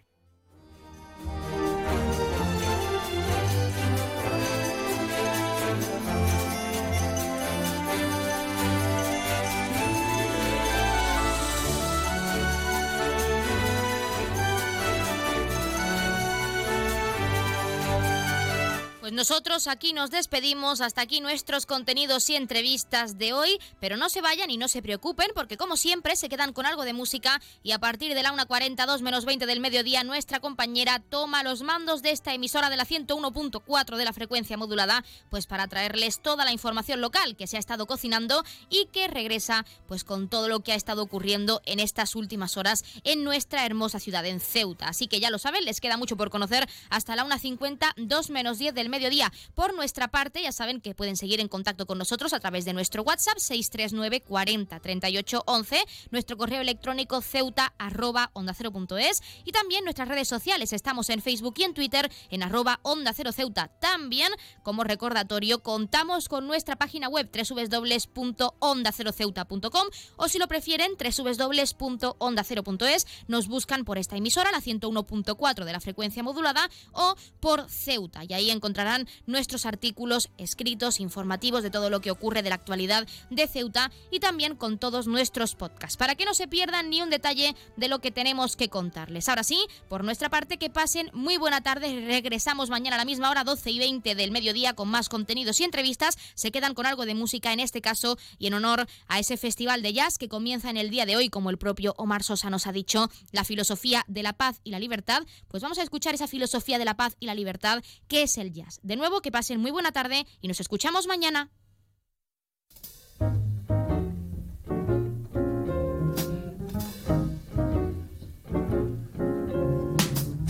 Pues 19.02 19.12
nosotros 19.12 19.66
aquí 19.66 19.92
nos 19.92 20.12
despedimos, 20.12 20.80
hasta 20.80 21.00
aquí 21.00 21.20
nuestros 21.20 21.66
contenidos 21.66 22.30
y 22.30 22.36
entrevistas 22.36 23.18
de 23.18 23.32
hoy, 23.32 23.58
pero 23.80 23.96
no 23.96 24.08
se 24.08 24.20
vayan 24.20 24.48
y 24.48 24.58
no 24.58 24.68
se 24.68 24.80
preocupen 24.80 25.26
porque 25.34 25.56
como 25.56 25.76
siempre 25.76 26.14
se 26.14 26.28
quedan 26.28 26.52
con 26.52 26.66
algo 26.66 26.84
de 26.84 26.92
música. 26.92 27.42
Y 27.64 27.72
a 27.72 27.80
partir 27.80 28.14
de 28.14 28.22
la 28.22 28.32
1.42 28.32 29.00
menos 29.00 29.24
20 29.24 29.44
del 29.46 29.58
mediodía 29.58 30.04
nuestra 30.04 30.38
compañera 30.38 31.00
toma 31.00 31.42
los 31.42 31.62
mandos 31.62 32.02
de 32.02 32.12
esta 32.12 32.32
emisora 32.32 32.70
de 32.70 32.76
la 32.76 32.86
101.4 32.86 33.96
de 33.96 34.04
la 34.04 34.12
frecuencia 34.12 34.56
modulada 34.56 35.04
pues 35.30 35.48
para 35.48 35.66
traerles 35.66 36.22
toda 36.22 36.44
la 36.44 36.52
información 36.52 37.00
local 37.00 37.34
que 37.34 37.48
se 37.48 37.56
ha 37.56 37.60
estado 37.60 37.86
cocinando 37.86 38.44
y 38.70 38.86
que 38.92 39.08
regresa 39.08 39.66
pues 39.88 40.04
con 40.04 40.28
todo 40.28 40.46
lo 40.46 40.60
que 40.60 40.74
ha 40.74 40.76
estado 40.76 41.02
ocurriendo 41.02 41.60
en 41.66 41.80
estas 41.80 42.14
últimas 42.14 42.56
horas 42.56 42.84
en 43.02 43.24
nuestra 43.24 43.66
hermosa 43.66 43.98
ciudad 43.98 44.24
en 44.26 44.38
Ceuta. 44.38 44.86
Así 44.86 45.08
que 45.08 45.18
ya 45.18 45.30
lo 45.30 45.40
saben, 45.40 45.64
les 45.64 45.80
queda 45.80 45.96
mucho 45.96 46.16
por 46.16 46.30
conocer. 46.30 46.68
Hasta 46.88 47.16
la 47.16 47.26
1.50, 47.26 47.94
2 47.96 48.30
menos 48.30 48.58
10 48.58 48.74
del 48.74 48.91
mediodía. 48.92 49.32
Por 49.54 49.74
nuestra 49.74 50.06
parte, 50.06 50.40
ya 50.42 50.52
saben 50.52 50.80
que 50.80 50.94
pueden 50.94 51.16
seguir 51.16 51.40
en 51.40 51.48
contacto 51.48 51.86
con 51.86 51.98
nosotros 51.98 52.32
a 52.32 52.38
través 52.38 52.64
de 52.64 52.72
nuestro 52.72 53.02
WhatsApp 53.02 53.38
639 53.38 54.20
40 54.20 54.78
38 54.78 55.42
11, 55.46 55.84
nuestro 56.12 56.36
correo 56.36 56.60
electrónico 56.60 57.20
ceuta 57.20 57.74
arroba 57.78 58.30
onda 58.34 58.54
cero 58.54 58.70
es 58.98 59.22
y 59.44 59.50
también 59.52 59.84
nuestras 59.84 60.08
redes 60.08 60.26
sociales. 60.28 60.72
Estamos 60.72 61.10
en 61.10 61.20
Facebook 61.22 61.54
y 61.56 61.64
en 61.64 61.74
Twitter 61.74 62.08
en 62.30 62.44
arroba 62.44 62.80
onda 62.82 63.12
cero 63.12 63.32
ceuta. 63.32 63.68
También, 63.80 64.30
como 64.62 64.84
recordatorio, 64.84 65.62
contamos 65.62 66.28
con 66.28 66.46
nuestra 66.46 66.76
página 66.76 67.08
web 67.08 67.28
www.onda0ceuta.com 67.32 69.88
o 70.16 70.28
si 70.28 70.38
lo 70.38 70.46
prefieren 70.46 70.92
www.onda0.es. 70.92 73.06
Nos 73.26 73.48
buscan 73.48 73.84
por 73.84 73.98
esta 73.98 74.16
emisora, 74.16 74.52
la 74.52 74.60
101.4 74.60 75.64
de 75.64 75.72
la 75.72 75.80
frecuencia 75.80 76.22
modulada 76.22 76.70
o 76.92 77.16
por 77.40 77.68
Ceuta 77.70 78.22
y 78.28 78.34
ahí 78.34 78.50
encontrarán 78.50 78.81
nuestros 79.26 79.66
artículos 79.66 80.30
escritos, 80.38 81.00
informativos 81.00 81.62
de 81.62 81.70
todo 81.70 81.90
lo 81.90 82.00
que 82.00 82.10
ocurre 82.10 82.42
de 82.42 82.48
la 82.48 82.56
actualidad 82.56 83.06
de 83.30 83.46
Ceuta 83.46 83.90
y 84.10 84.20
también 84.20 84.56
con 84.56 84.78
todos 84.78 85.06
nuestros 85.06 85.54
podcasts, 85.54 85.96
para 85.96 86.14
que 86.14 86.24
no 86.24 86.34
se 86.34 86.48
pierdan 86.48 86.90
ni 86.90 87.02
un 87.02 87.10
detalle 87.10 87.54
de 87.76 87.88
lo 87.88 88.00
que 88.00 88.10
tenemos 88.10 88.56
que 88.56 88.68
contarles. 88.68 89.28
Ahora 89.28 89.44
sí, 89.44 89.66
por 89.88 90.04
nuestra 90.04 90.30
parte, 90.30 90.58
que 90.58 90.70
pasen 90.70 91.10
muy 91.12 91.36
buena 91.36 91.62
tarde. 91.62 92.04
Regresamos 92.06 92.70
mañana 92.70 92.96
a 92.96 92.98
la 92.98 93.04
misma 93.04 93.30
hora, 93.30 93.44
12 93.44 93.70
y 93.70 93.78
20 93.78 94.14
del 94.14 94.30
mediodía, 94.30 94.74
con 94.74 94.88
más 94.88 95.08
contenidos 95.08 95.60
y 95.60 95.64
entrevistas. 95.64 96.16
Se 96.34 96.50
quedan 96.50 96.74
con 96.74 96.86
algo 96.86 97.06
de 97.06 97.14
música 97.14 97.52
en 97.52 97.60
este 97.60 97.80
caso 97.80 98.18
y 98.38 98.46
en 98.46 98.54
honor 98.54 98.86
a 99.08 99.18
ese 99.18 99.36
festival 99.36 99.82
de 99.82 99.92
jazz 99.92 100.18
que 100.18 100.28
comienza 100.28 100.70
en 100.70 100.76
el 100.76 100.90
día 100.90 101.06
de 101.06 101.16
hoy, 101.16 101.28
como 101.28 101.50
el 101.50 101.58
propio 101.58 101.94
Omar 101.96 102.22
Sosa 102.22 102.50
nos 102.50 102.66
ha 102.66 102.72
dicho, 102.72 103.10
la 103.30 103.44
filosofía 103.44 104.04
de 104.08 104.22
la 104.22 104.32
paz 104.32 104.60
y 104.64 104.70
la 104.70 104.78
libertad. 104.78 105.22
Pues 105.48 105.62
vamos 105.62 105.78
a 105.78 105.82
escuchar 105.82 106.14
esa 106.14 106.28
filosofía 106.28 106.78
de 106.78 106.84
la 106.84 106.96
paz 106.96 107.16
y 107.20 107.26
la 107.26 107.34
libertad 107.34 107.82
que 108.08 108.22
es 108.22 108.38
el 108.38 108.52
jazz. 108.52 108.71
De 108.82 108.96
nuevo, 108.96 109.20
que 109.20 109.30
pasen 109.30 109.60
muy 109.60 109.70
buena 109.70 109.92
tarde 109.92 110.26
y 110.40 110.48
nos 110.48 110.60
escuchamos 110.60 111.06
mañana. 111.06 111.50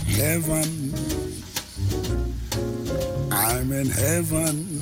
Heaven, 0.07 0.93
I'm 3.31 3.71
in 3.73 3.89
heaven, 3.89 4.79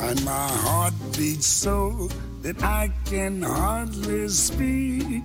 and 0.00 0.24
my 0.24 0.48
heart 0.64 0.94
beats 1.16 1.46
so 1.46 2.08
that 2.42 2.62
I 2.62 2.92
can 3.04 3.42
hardly 3.42 4.28
speak. 4.28 5.24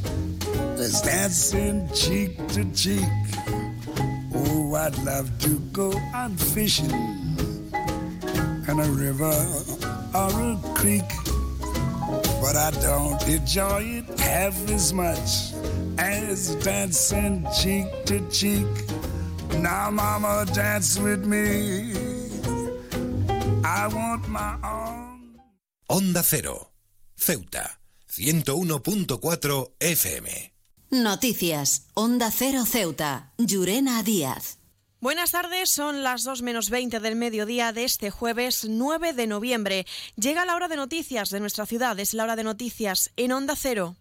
as 0.81 1.01
dancing 1.01 1.87
cheek 1.93 2.35
to 2.47 2.65
cheek. 2.73 3.05
Oh, 4.33 4.73
I'd 4.73 4.97
love 5.03 5.29
to 5.39 5.59
go 5.71 5.93
out 6.13 6.31
fishing 6.31 6.89
in 6.89 8.79
a 8.79 8.89
river 8.89 9.35
or 10.15 10.31
a 10.51 10.59
creek. 10.73 11.09
But 12.41 12.55
I 12.55 12.71
don't 12.81 13.21
enjoy 13.27 14.01
it 14.01 14.19
half 14.19 14.55
as 14.71 14.91
much 14.91 15.53
as 15.99 16.55
dancing 16.55 17.47
cheek 17.61 17.87
to 18.05 18.19
cheek. 18.29 18.67
Now, 19.59 19.91
mama, 19.91 20.45
dance 20.51 20.97
with 20.97 21.25
me. 21.25 21.93
I 23.63 23.87
want 23.87 24.27
my 24.27 24.57
arm. 24.63 25.39
Onda 25.89 26.23
Cero, 26.23 26.69
Ceuta, 27.17 27.69
101.4 28.09 29.67
FM. 29.79 30.50
Noticias. 30.91 31.87
Onda 31.93 32.29
Cero 32.31 32.65
Ceuta. 32.65 33.31
Llurena 33.37 34.03
Díaz. 34.03 34.57
Buenas 34.99 35.31
tardes, 35.31 35.71
son 35.71 36.03
las 36.03 36.25
2 36.25 36.41
menos 36.41 36.69
20 36.69 36.99
del 36.99 37.15
mediodía 37.15 37.71
de 37.71 37.85
este 37.85 38.11
jueves 38.11 38.65
9 38.67 39.13
de 39.13 39.25
noviembre. 39.25 39.85
Llega 40.17 40.43
la 40.43 40.53
hora 40.53 40.67
de 40.67 40.75
noticias 40.75 41.29
de 41.29 41.39
nuestra 41.39 41.65
ciudad, 41.65 41.97
es 41.97 42.13
la 42.13 42.23
hora 42.23 42.35
de 42.35 42.43
noticias 42.43 43.11
en 43.15 43.31
Onda 43.31 43.55
Cero. 43.55 43.95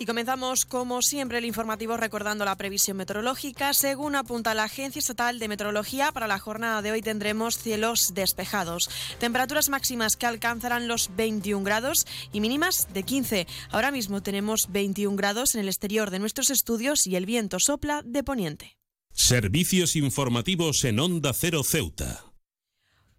Y 0.00 0.06
comenzamos, 0.06 0.64
como 0.64 1.02
siempre, 1.02 1.36
el 1.36 1.44
informativo 1.44 1.98
recordando 1.98 2.46
la 2.46 2.56
previsión 2.56 2.96
meteorológica. 2.96 3.74
Según 3.74 4.16
apunta 4.16 4.54
la 4.54 4.64
Agencia 4.64 4.98
Estatal 4.98 5.38
de 5.38 5.46
Meteorología, 5.46 6.10
para 6.10 6.26
la 6.26 6.38
jornada 6.38 6.80
de 6.80 6.90
hoy 6.90 7.02
tendremos 7.02 7.58
cielos 7.58 8.14
despejados. 8.14 8.88
Temperaturas 9.18 9.68
máximas 9.68 10.16
que 10.16 10.24
alcanzarán 10.24 10.88
los 10.88 11.14
21 11.16 11.62
grados 11.64 12.06
y 12.32 12.40
mínimas 12.40 12.88
de 12.94 13.02
15. 13.02 13.46
Ahora 13.68 13.90
mismo 13.90 14.22
tenemos 14.22 14.72
21 14.72 15.18
grados 15.18 15.54
en 15.54 15.60
el 15.60 15.68
exterior 15.68 16.10
de 16.10 16.18
nuestros 16.18 16.48
estudios 16.48 17.06
y 17.06 17.16
el 17.16 17.26
viento 17.26 17.60
sopla 17.60 18.00
de 18.02 18.24
poniente. 18.24 18.78
Servicios 19.12 19.96
informativos 19.96 20.82
en 20.84 20.98
Onda 20.98 21.34
Cero 21.34 21.62
Ceuta. 21.62 22.29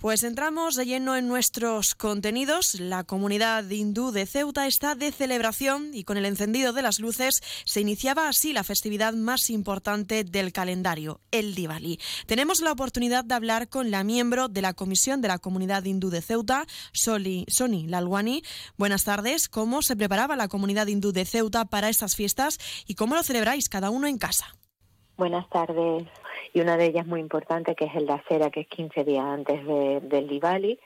Pues 0.01 0.23
entramos 0.23 0.75
de 0.75 0.87
lleno 0.87 1.15
en 1.15 1.27
nuestros 1.27 1.93
contenidos. 1.93 2.79
La 2.79 3.03
comunidad 3.03 3.69
hindú 3.69 4.11
de 4.11 4.25
Ceuta 4.25 4.65
está 4.65 4.95
de 4.95 5.11
celebración 5.11 5.91
y 5.93 6.05
con 6.05 6.17
el 6.17 6.25
encendido 6.25 6.73
de 6.73 6.81
las 6.81 6.99
luces 6.99 7.39
se 7.65 7.81
iniciaba 7.81 8.27
así 8.27 8.51
la 8.51 8.63
festividad 8.63 9.13
más 9.13 9.51
importante 9.51 10.23
del 10.23 10.53
calendario, 10.53 11.21
el 11.29 11.53
Diwali. 11.53 11.99
Tenemos 12.25 12.61
la 12.61 12.71
oportunidad 12.71 13.23
de 13.23 13.35
hablar 13.35 13.69
con 13.69 13.91
la 13.91 14.03
miembro 14.03 14.47
de 14.47 14.63
la 14.63 14.73
Comisión 14.73 15.21
de 15.21 15.27
la 15.27 15.37
Comunidad 15.37 15.85
Hindú 15.85 16.09
de 16.09 16.23
Ceuta, 16.23 16.65
Soli, 16.93 17.45
Soni 17.47 17.85
Lalwani. 17.85 18.41
Buenas 18.77 19.03
tardes. 19.03 19.49
¿Cómo 19.49 19.83
se 19.83 19.95
preparaba 19.95 20.35
la 20.35 20.47
comunidad 20.47 20.87
hindú 20.87 21.11
de 21.11 21.25
Ceuta 21.25 21.65
para 21.65 21.89
estas 21.89 22.15
fiestas 22.15 22.57
y 22.87 22.95
cómo 22.95 23.13
lo 23.13 23.21
celebráis 23.21 23.69
cada 23.69 23.91
uno 23.91 24.07
en 24.07 24.17
casa? 24.17 24.55
Buenas 25.17 25.47
tardes 25.49 26.05
y 26.53 26.61
una 26.61 26.77
de 26.77 26.85
ellas 26.85 27.05
muy 27.05 27.19
importante 27.19 27.75
que 27.75 27.85
es 27.85 27.95
el 27.95 28.07
de 28.07 28.13
acera, 28.13 28.49
que 28.49 28.61
es 28.61 28.67
15 28.67 29.03
días 29.03 29.25
antes 29.25 29.65
de, 29.65 29.99
del 30.01 30.27
Diwali. 30.27 30.79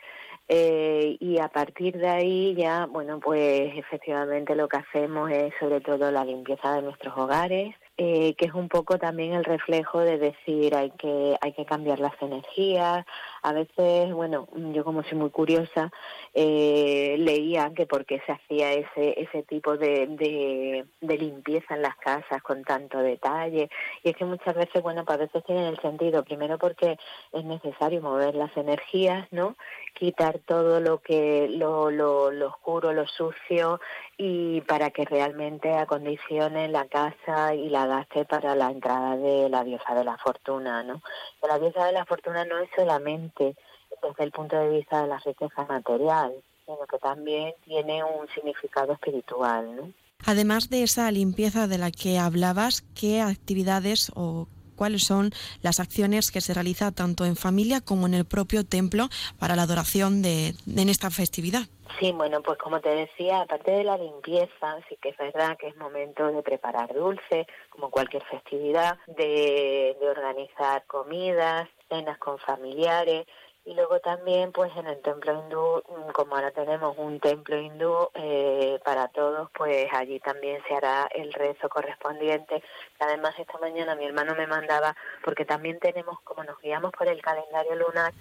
Eh, 0.47 1.18
y 1.19 1.39
a 1.39 1.47
partir 1.47 1.97
de 1.97 2.07
ahí 2.07 2.56
ya, 2.56 2.85
bueno, 2.85 3.19
pues 3.19 3.76
efectivamente 3.77 4.56
lo 4.56 4.68
que 4.68 4.77
hacemos 4.77 5.31
es 5.31 5.53
sobre 5.60 5.81
todo 5.81 6.11
la 6.11 6.23
limpieza 6.23 6.76
de 6.76 6.84
nuestros 6.84 7.18
hogares, 7.18 7.73
eh, 7.98 8.36
que 8.36 8.46
es 8.46 8.54
un 8.54 8.68
poco 8.68 8.98
también 8.98 9.34
el 9.34 9.46
reflejo 9.46 10.00
de 10.00 10.18
decir 10.18 10.76
hay 10.76 10.92
que 10.92 11.38
hay 11.40 11.54
que 11.54 11.66
cambiar 11.66 12.00
las 12.00 12.22
energías. 12.22 13.06
A 13.42 13.54
veces, 13.54 14.12
bueno, 14.12 14.50
yo 14.74 14.84
como 14.84 15.04
soy 15.04 15.18
muy 15.18 15.30
curiosa, 15.30 15.92
eh, 16.34 17.16
leía 17.20 17.72
que 17.74 17.86
por 17.86 18.06
qué 18.06 18.22
se 18.26 18.34
hacía 18.34 18.74
ese 18.74 19.22
ese 19.22 19.44
tipo 19.44 19.78
de, 19.78 20.08
de, 20.08 21.18
limpieza 21.18 21.76
en 21.76 21.84
las 21.84 21.96
casas 21.96 22.42
con 22.44 22.64
tanto 22.66 23.00
detalle. 23.00 23.70
Y 24.04 24.10
es 24.10 24.18
que 24.18 24.26
muchas 24.26 24.56
veces, 24.56 24.84
bueno, 24.84 25.06
pues 25.06 25.18
a 25.18 25.22
veces 25.24 25.44
tienen 25.46 25.66
el 25.66 25.80
sentido, 25.80 26.24
primero 26.26 26.58
porque 26.58 26.98
es 27.32 27.46
necesario 27.46 28.02
mover 28.02 28.36
las 28.36 28.56
energías, 28.58 29.26
¿no? 29.32 29.56
Quitar 29.94 30.40
todo 30.40 30.82
lo 30.82 31.00
que 31.00 31.48
lo, 31.50 31.90
lo, 31.92 32.32
lo 32.32 32.48
oscuro, 32.48 32.92
lo 32.92 33.08
sucio 33.08 33.80
y 34.18 34.62
para 34.62 34.92
que 34.92 35.04
realmente 35.04 35.74
acondicione 35.74 36.70
la 36.70 36.86
casa 36.88 37.54
y 37.54 37.70
la 37.70 37.86
gaste 37.86 38.26
para 38.26 38.56
la 38.56 38.72
entrada 38.72 39.18
de 39.18 39.50
la 39.50 39.64
diosa 39.64 39.94
de 39.94 40.06
la 40.06 40.18
fortuna, 40.18 40.84
¿no? 40.84 41.02
la 41.48 41.60
diosa 41.60 41.86
de 41.86 41.92
la 41.92 42.06
fortuna 42.06 42.46
no 42.46 42.60
es 42.60 42.70
solamente 42.76 43.56
desde 44.02 44.24
el 44.24 44.32
punto 44.32 44.58
de 44.58 44.70
vista 44.70 45.02
de 45.02 45.08
la 45.08 45.20
riqueza 45.20 45.66
material, 45.66 46.34
sino 46.66 46.80
que 46.90 46.98
también 46.98 47.54
tiene 47.64 48.04
un 48.04 48.28
significado 48.30 48.94
espiritual, 48.94 49.76
¿no? 49.76 49.92
Además 50.26 50.70
de 50.70 50.84
esa 50.84 51.12
limpieza 51.12 51.68
de 51.68 51.78
la 51.78 51.92
que 51.92 52.18
hablabas, 52.18 52.84
¿qué 53.00 53.22
actividades 53.22 54.12
o 54.16 54.48
cuáles 54.76 55.03
son 55.03 55.31
las 55.61 55.80
acciones 55.80 56.31
que 56.31 56.41
se 56.41 56.53
realizan 56.53 56.93
tanto 56.93 57.26
en 57.26 57.35
familia 57.35 57.81
como 57.81 58.06
en 58.07 58.14
el 58.14 58.26
propio 58.26 58.65
templo 58.65 59.10
para 59.39 59.56
la 59.56 59.64
adoración 59.64 60.22
de, 60.22 60.53
en 60.68 60.89
esta 60.89 61.10
festividad. 61.10 61.64
Sí, 61.99 62.11
bueno, 62.11 62.41
pues 62.41 62.57
como 62.57 62.81
te 62.81 62.89
decía, 62.89 63.41
aparte 63.41 63.72
de 63.72 63.84
la 63.84 63.97
limpieza, 63.97 64.77
sí 64.89 64.97
que 65.02 65.10
es 65.10 65.18
verdad 65.18 65.57
que 65.57 65.68
es 65.68 65.77
momento 65.77 66.27
de 66.27 66.41
preparar 66.41 66.93
dulce, 66.93 67.47
como 67.69 67.89
cualquier 67.89 68.23
festividad, 68.26 68.97
de, 69.07 69.95
de 69.99 70.10
organizar 70.10 70.84
comidas, 70.88 71.69
cenas 71.88 72.18
con 72.18 72.38
familiares, 72.39 73.26
y 73.66 73.74
luego 73.74 74.00
también, 74.00 74.52
pues 74.52 74.72
en 74.78 74.86
el 74.86 75.02
templo 75.02 75.34
hindú, 75.34 75.82
mm, 75.88 76.12
como 76.12 76.36
ahora 76.36 76.52
tenemos 76.52 76.96
un 77.00 77.20
templo 77.20 77.58
hindú 77.58 78.10
eh, 78.14 78.80
para 78.86 79.08
todos, 79.08 79.50
pues 79.58 79.88
allí 79.92 80.20
también 80.20 80.62
se 80.68 80.76
hará 80.76 81.08
el 81.12 81.34
rezo 81.34 81.68
correspondiente. 81.68 82.64
Además, 83.00 83.34
esta 83.40 83.58
mañana 83.58 83.96
mi 83.96 84.06
hermano 84.06 84.36
me 84.36 84.46
mandaba, 84.46 84.96
porque 85.24 85.46
también 85.46 85.80
tenemos, 85.80 86.22
como 86.22 86.44
nos 86.44 86.62
guiamos 86.62 86.92
por 86.92 87.08
el 87.08 87.22
calendario 87.24 87.76
lunar, 87.76 88.14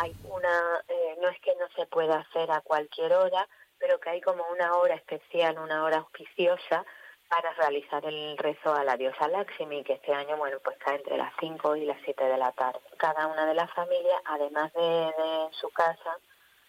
hay 0.00 0.16
una, 0.30 0.84
eh, 0.86 1.16
no 1.20 1.28
es 1.28 1.40
que 1.40 1.56
no 1.56 1.66
se 1.74 1.86
pueda 1.86 2.20
hacer 2.20 2.52
a 2.52 2.60
cualquier 2.60 3.14
hora, 3.14 3.48
pero 3.80 3.98
que 3.98 4.10
hay 4.10 4.20
como 4.20 4.44
una 4.52 4.76
hora 4.76 4.94
especial, 4.94 5.58
una 5.58 5.82
hora 5.82 5.98
auspiciosa 5.98 6.84
para 7.28 7.52
realizar 7.54 8.04
el 8.04 8.36
rezo 8.38 8.74
a 8.74 8.84
la 8.84 8.96
diosa 8.96 9.28
Lakshmi, 9.28 9.82
que 9.82 9.94
este 9.94 10.12
año, 10.12 10.36
bueno, 10.36 10.58
pues 10.62 10.76
está 10.76 10.94
entre 10.94 11.16
las 11.16 11.32
5 11.40 11.76
y 11.76 11.86
las 11.86 11.98
7 12.04 12.24
de 12.24 12.38
la 12.38 12.52
tarde. 12.52 12.80
Cada 12.96 13.26
una 13.26 13.46
de 13.46 13.54
las 13.54 13.70
familias, 13.72 14.20
además 14.24 14.72
de, 14.72 14.80
de 14.80 15.48
su 15.52 15.68
casa, 15.70 16.18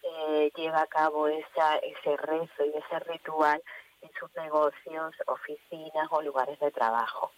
eh, 0.02 0.52
lleva 0.56 0.82
a 0.82 0.86
cabo 0.86 1.28
esa, 1.28 1.76
ese 1.78 2.16
rezo 2.16 2.64
y 2.64 2.76
ese 2.76 2.98
ritual 3.00 3.62
en 4.02 4.10
sus 4.18 4.32
negocios, 4.36 5.14
oficinas 5.26 6.08
o 6.10 6.22
lugares 6.22 6.58
de 6.60 6.70
trabajo. 6.70 7.32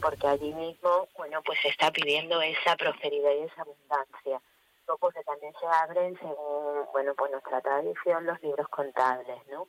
Porque 0.00 0.26
allí 0.26 0.52
mismo, 0.54 1.08
bueno, 1.16 1.42
pues 1.42 1.58
se 1.60 1.68
está 1.68 1.90
pidiendo 1.90 2.40
esa 2.42 2.76
prosperidad 2.76 3.32
y 3.32 3.42
esa 3.42 3.62
abundancia. 3.62 4.40
Luego 4.86 5.10
que 5.10 5.22
también 5.24 5.52
se 5.58 5.66
abren, 5.66 6.18
según, 6.18 6.86
bueno, 6.92 7.14
pues 7.16 7.32
nuestra 7.32 7.60
tradición, 7.60 8.24
los 8.24 8.40
libros 8.42 8.68
contables, 8.68 9.38
¿no? 9.50 9.66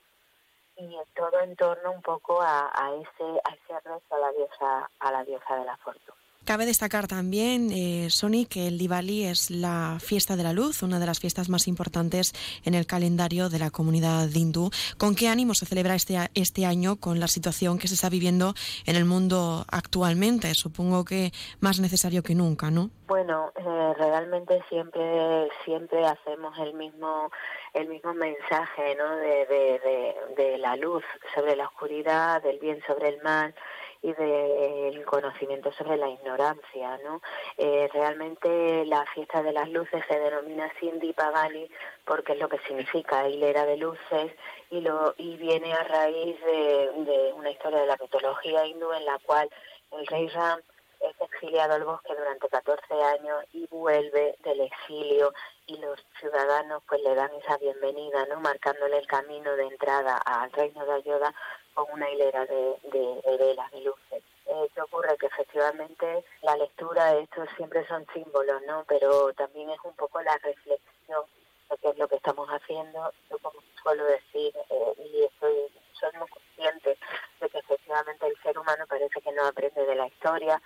Y 0.80 0.98
todo 1.16 1.40
en 1.42 1.56
torno 1.56 1.92
un 1.92 2.02
poco 2.02 2.42
a, 2.42 2.72
a 2.74 2.94
ese 2.94 3.42
a 3.44 3.54
ese 3.54 3.80
rezo 3.82 4.16
a 4.16 4.20
la 4.20 4.32
diosa 4.32 4.90
a 5.00 5.12
la 5.12 5.24
diosa 5.24 5.56
de 5.56 5.66
la 5.66 5.78
fortuna. 5.78 6.19
Cabe 6.46 6.66
destacar 6.66 7.08
también, 7.08 7.70
eh, 7.72 8.10
Sony, 8.10 8.48
que 8.50 8.68
el 8.68 8.80
Diwali 8.80 9.26
es 9.26 9.52
la 9.52 9.98
fiesta 10.00 10.36
de 10.36 10.42
la 10.42 10.52
luz, 10.52 10.82
una 10.82 11.00
de 11.00 11.06
las 11.06 11.20
fiestas 11.20 11.48
más 11.48 11.68
importantes 11.68 12.34
en 12.66 12.74
el 12.74 12.88
calendario 12.88 13.50
de 13.50 13.60
la 13.60 13.70
comunidad 13.70 14.28
hindú. 14.34 14.72
¿Con 14.98 15.16
qué 15.16 15.28
ánimo 15.28 15.54
se 15.54 15.68
celebra 15.68 15.94
este, 15.94 16.18
este 16.34 16.66
año 16.66 16.96
con 16.96 17.20
la 17.20 17.28
situación 17.28 17.78
que 17.78 17.88
se 17.88 17.94
está 17.94 18.10
viviendo 18.10 18.56
en 18.88 18.96
el 18.96 19.06
mundo 19.06 19.66
actualmente? 19.70 20.54
Supongo 20.56 21.06
que 21.06 21.32
más 21.60 21.80
necesario 21.80 22.24
que 22.24 22.34
nunca, 22.34 22.72
¿no? 22.72 22.90
Bueno, 23.08 23.52
eh, 23.56 23.94
realmente 23.98 24.64
siempre 24.70 25.50
siempre 25.66 26.06
hacemos 26.06 26.58
el 26.60 26.74
mismo 26.74 27.30
el 27.74 27.88
mismo 27.88 28.14
mensaje, 28.16 28.96
¿no? 28.96 29.16
De, 29.18 29.46
de, 29.46 30.16
de 30.36 30.58
la 30.58 30.76
luz 30.76 31.04
sobre 31.36 31.56
la 31.56 31.68
oscuridad, 31.68 32.42
del 32.42 32.58
bien 32.58 32.80
sobre 32.88 33.10
el 33.10 33.22
mal 33.22 33.54
y 34.02 34.14
del 34.14 35.04
conocimiento 35.06 35.72
sobre 35.74 35.98
la 35.98 36.10
ignorancia. 36.10 36.98
¿no? 37.04 37.22
Eh, 37.58 37.90
realmente 37.94 38.86
la 38.86 39.06
fiesta 39.14 39.44
de 39.44 39.52
las 39.52 39.70
luces 39.70 40.04
se 40.08 40.20
denomina 40.20 40.72
Sindhi 40.80 41.14
Pagani 41.14 41.70
porque 42.06 42.34
es 42.34 42.40
lo 42.40 42.50
que 42.50 42.60
significa 42.60 43.28
hilera 43.28 43.66
de 43.66 43.78
luces 43.78 44.32
y, 44.70 44.82
lo, 44.82 45.14
y 45.18 45.36
viene 45.38 45.74
a 45.74 45.84
raíz 45.84 46.40
de, 46.46 46.92
de 47.06 47.34
una 47.34 47.52
historia 47.52 47.80
de 47.80 47.88
la 47.88 47.98
mitología 48.00 48.66
hindú 48.66 48.92
en 48.94 49.06
la 49.06 49.20
cual 49.20 49.50
el 49.92 50.08
rey 50.08 50.28
Ram 50.30 50.60
es 51.02 51.22
exiliado 51.22 51.74
al 51.74 51.84
bosque 51.84 52.14
durante 52.16 52.50
14 52.50 52.94
años 53.04 53.44
y 53.54 53.66
vuelve 53.68 54.36
del 54.44 54.62
exilio 54.62 55.34
y 55.70 55.78
los 55.78 56.04
ciudadanos 56.20 56.82
pues 56.88 57.00
le 57.04 57.14
dan 57.14 57.30
esa 57.36 57.58
bienvenida, 57.58 58.26
¿no? 58.26 58.40
Marcándole 58.40 58.98
el 58.98 59.08
camino 59.08 59.56
de 59.56 59.68
entrada 59.68 60.18
al 60.18 60.52
reino 60.52 60.84
de 60.84 60.94
Ayoda 60.94 61.34
con 61.76 61.86
una 61.92 62.10
hilera 62.10 62.46
de, 62.48 62.76
de, 62.92 63.38
velas 63.38 63.72
y 63.74 63.84
luces. 63.84 64.24
Eh, 64.48 64.70
¿Qué 64.74 64.82
ocurre? 64.82 65.16
Que 65.18 65.28
efectivamente 65.28 66.26
la 66.42 66.58
lectura, 66.58 67.16
estos 67.18 67.48
siempre 67.56 67.86
son 67.88 68.06
símbolos, 68.14 68.64
¿no? 68.68 68.84
Pero 68.88 69.32
también 69.34 69.70
es 69.70 69.80
un 69.84 69.94
poco 69.94 70.20
la 70.22 70.36
reflexión 70.40 71.24
de 71.70 71.78
qué 71.78 71.90
es 71.90 71.98
lo 72.00 72.08
que 72.08 72.16
estamos 72.16 72.50
haciendo. 72.50 73.14
Yo 73.30 73.38
como 73.38 73.62
suelo 73.84 74.06
decir, 74.06 74.52
eh, 74.72 74.94
y 74.98 75.24
estoy, 75.24 75.54
somos 75.94 76.32
conscientes 76.32 76.98
de 77.40 77.50
que 77.50 77.60
efectivamente 77.60 78.26
el 78.26 78.42
ser 78.42 78.58
humano 78.58 78.86
parece 78.88 79.22
que 79.22 79.32
no 79.34 79.46
aprende 79.46 79.86
de 79.86 79.96
la 79.96 80.08
historia, 80.08 80.60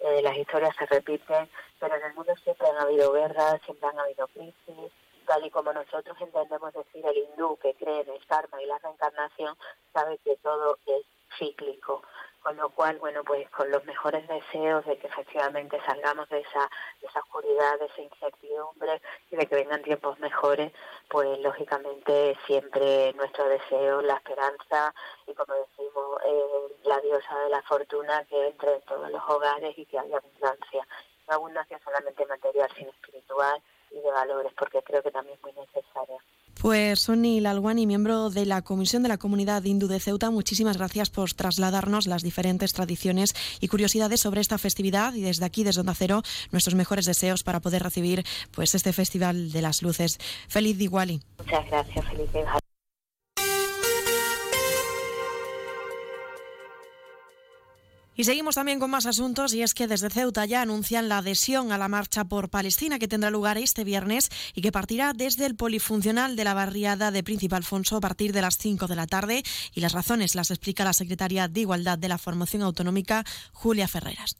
eh, 0.00 0.22
las 0.22 0.36
historias 0.36 0.74
se 0.76 0.86
repiten, 0.86 1.48
pero 1.78 1.94
en 1.96 2.04
el 2.04 2.14
mundo 2.14 2.34
siempre 2.42 2.68
han 2.68 2.78
habido 2.78 3.12
guerras, 3.12 3.60
siempre 3.64 3.88
han 3.88 3.98
habido 3.98 4.26
crisis, 4.28 4.92
tal 5.26 5.44
y 5.44 5.50
como 5.50 5.72
nosotros 5.72 6.16
entendemos 6.20 6.72
decir 6.72 7.04
el 7.06 7.16
hindú 7.16 7.56
que 7.58 7.74
cree 7.74 8.00
en 8.00 8.10
el 8.10 8.26
karma 8.26 8.62
y 8.62 8.66
la 8.66 8.78
reencarnación, 8.78 9.56
sabe 9.92 10.18
que 10.24 10.36
todo 10.36 10.78
es 10.86 11.02
cíclico. 11.38 12.02
Con 12.42 12.56
lo 12.56 12.70
cual, 12.70 12.98
bueno, 12.98 13.22
pues 13.22 13.48
con 13.50 13.70
los 13.70 13.84
mejores 13.84 14.26
deseos 14.26 14.84
de 14.86 14.96
que 14.98 15.06
efectivamente 15.08 15.78
salgamos 15.84 16.26
de 16.30 16.40
esa, 16.40 16.70
de 17.00 17.06
esa 17.06 17.20
oscuridad, 17.20 17.78
de 17.78 17.84
esa 17.86 18.00
incertidumbre 18.00 19.02
y 19.30 19.36
de 19.36 19.46
que 19.46 19.56
vengan 19.56 19.82
tiempos 19.82 20.18
mejores, 20.20 20.72
pues 21.08 21.38
lógicamente 21.40 22.36
siempre 22.46 23.12
nuestro 23.12 23.46
deseo, 23.46 24.00
la 24.00 24.14
esperanza 24.14 24.94
y 25.26 25.34
como 25.34 25.54
decimos, 25.54 26.20
eh, 26.24 26.76
la 26.84 26.98
diosa 27.00 27.38
de 27.40 27.50
la 27.50 27.62
fortuna 27.62 28.24
que 28.24 28.48
entre 28.48 28.74
en 28.76 28.82
todos 28.82 29.10
los 29.10 29.22
hogares 29.28 29.76
y 29.78 29.84
que 29.84 29.98
haya 29.98 30.16
abundancia. 30.16 30.86
No 31.28 31.34
abundancia 31.34 31.78
solamente 31.84 32.24
material, 32.24 32.70
sino 32.74 32.90
espiritual 32.90 33.62
y 33.90 34.00
de 34.00 34.10
valores, 34.10 34.52
porque 34.56 34.82
creo 34.82 35.02
que 35.02 35.10
también 35.10 35.36
es 35.36 35.42
muy 35.42 35.52
necesaria. 35.52 36.18
Pues 36.60 37.00
Sony 37.00 37.40
Lalwani, 37.40 37.86
miembro 37.86 38.28
de 38.28 38.44
la 38.44 38.60
Comisión 38.60 39.02
de 39.02 39.08
la 39.08 39.16
Comunidad 39.16 39.64
Hindú 39.64 39.88
de 39.88 39.98
Ceuta, 39.98 40.30
muchísimas 40.30 40.76
gracias 40.76 41.08
por 41.08 41.32
trasladarnos 41.32 42.06
las 42.06 42.22
diferentes 42.22 42.74
tradiciones 42.74 43.34
y 43.60 43.68
curiosidades 43.68 44.20
sobre 44.20 44.42
esta 44.42 44.58
festividad 44.58 45.14
y 45.14 45.22
desde 45.22 45.46
aquí, 45.46 45.64
desde 45.64 45.80
Onda 45.80 45.94
Cero, 45.94 46.22
nuestros 46.52 46.74
mejores 46.74 47.06
deseos 47.06 47.44
para 47.44 47.60
poder 47.60 47.82
recibir 47.82 48.24
pues 48.50 48.74
este 48.74 48.92
Festival 48.92 49.52
de 49.52 49.62
las 49.62 49.80
Luces. 49.80 50.18
Feliz 50.48 50.76
Diwali. 50.76 51.22
Muchas 51.38 51.66
gracias, 51.70 52.04
feliz 52.06 52.30
Y 58.20 58.24
seguimos 58.24 58.56
también 58.56 58.78
con 58.80 58.90
más 58.90 59.06
asuntos 59.06 59.54
y 59.54 59.62
es 59.62 59.72
que 59.72 59.86
desde 59.86 60.10
Ceuta 60.10 60.44
ya 60.44 60.60
anuncian 60.60 61.08
la 61.08 61.16
adhesión 61.16 61.72
a 61.72 61.78
la 61.78 61.88
marcha 61.88 62.24
por 62.24 62.50
Palestina 62.50 62.98
que 62.98 63.08
tendrá 63.08 63.30
lugar 63.30 63.56
este 63.56 63.82
viernes 63.82 64.28
y 64.54 64.60
que 64.60 64.72
partirá 64.72 65.14
desde 65.14 65.46
el 65.46 65.56
polifuncional 65.56 66.36
de 66.36 66.44
la 66.44 66.52
barriada 66.52 67.12
de 67.12 67.22
Príncipe 67.22 67.56
Alfonso 67.56 67.96
a 67.96 68.00
partir 68.02 68.34
de 68.34 68.42
las 68.42 68.58
5 68.58 68.88
de 68.88 68.94
la 68.94 69.06
tarde 69.06 69.42
y 69.74 69.80
las 69.80 69.94
razones 69.94 70.34
las 70.34 70.50
explica 70.50 70.84
la 70.84 70.92
secretaria 70.92 71.48
de 71.48 71.60
Igualdad 71.60 71.96
de 71.96 72.08
la 72.08 72.18
Formación 72.18 72.60
Autonómica, 72.60 73.24
Julia 73.54 73.88
Ferreras. 73.88 74.36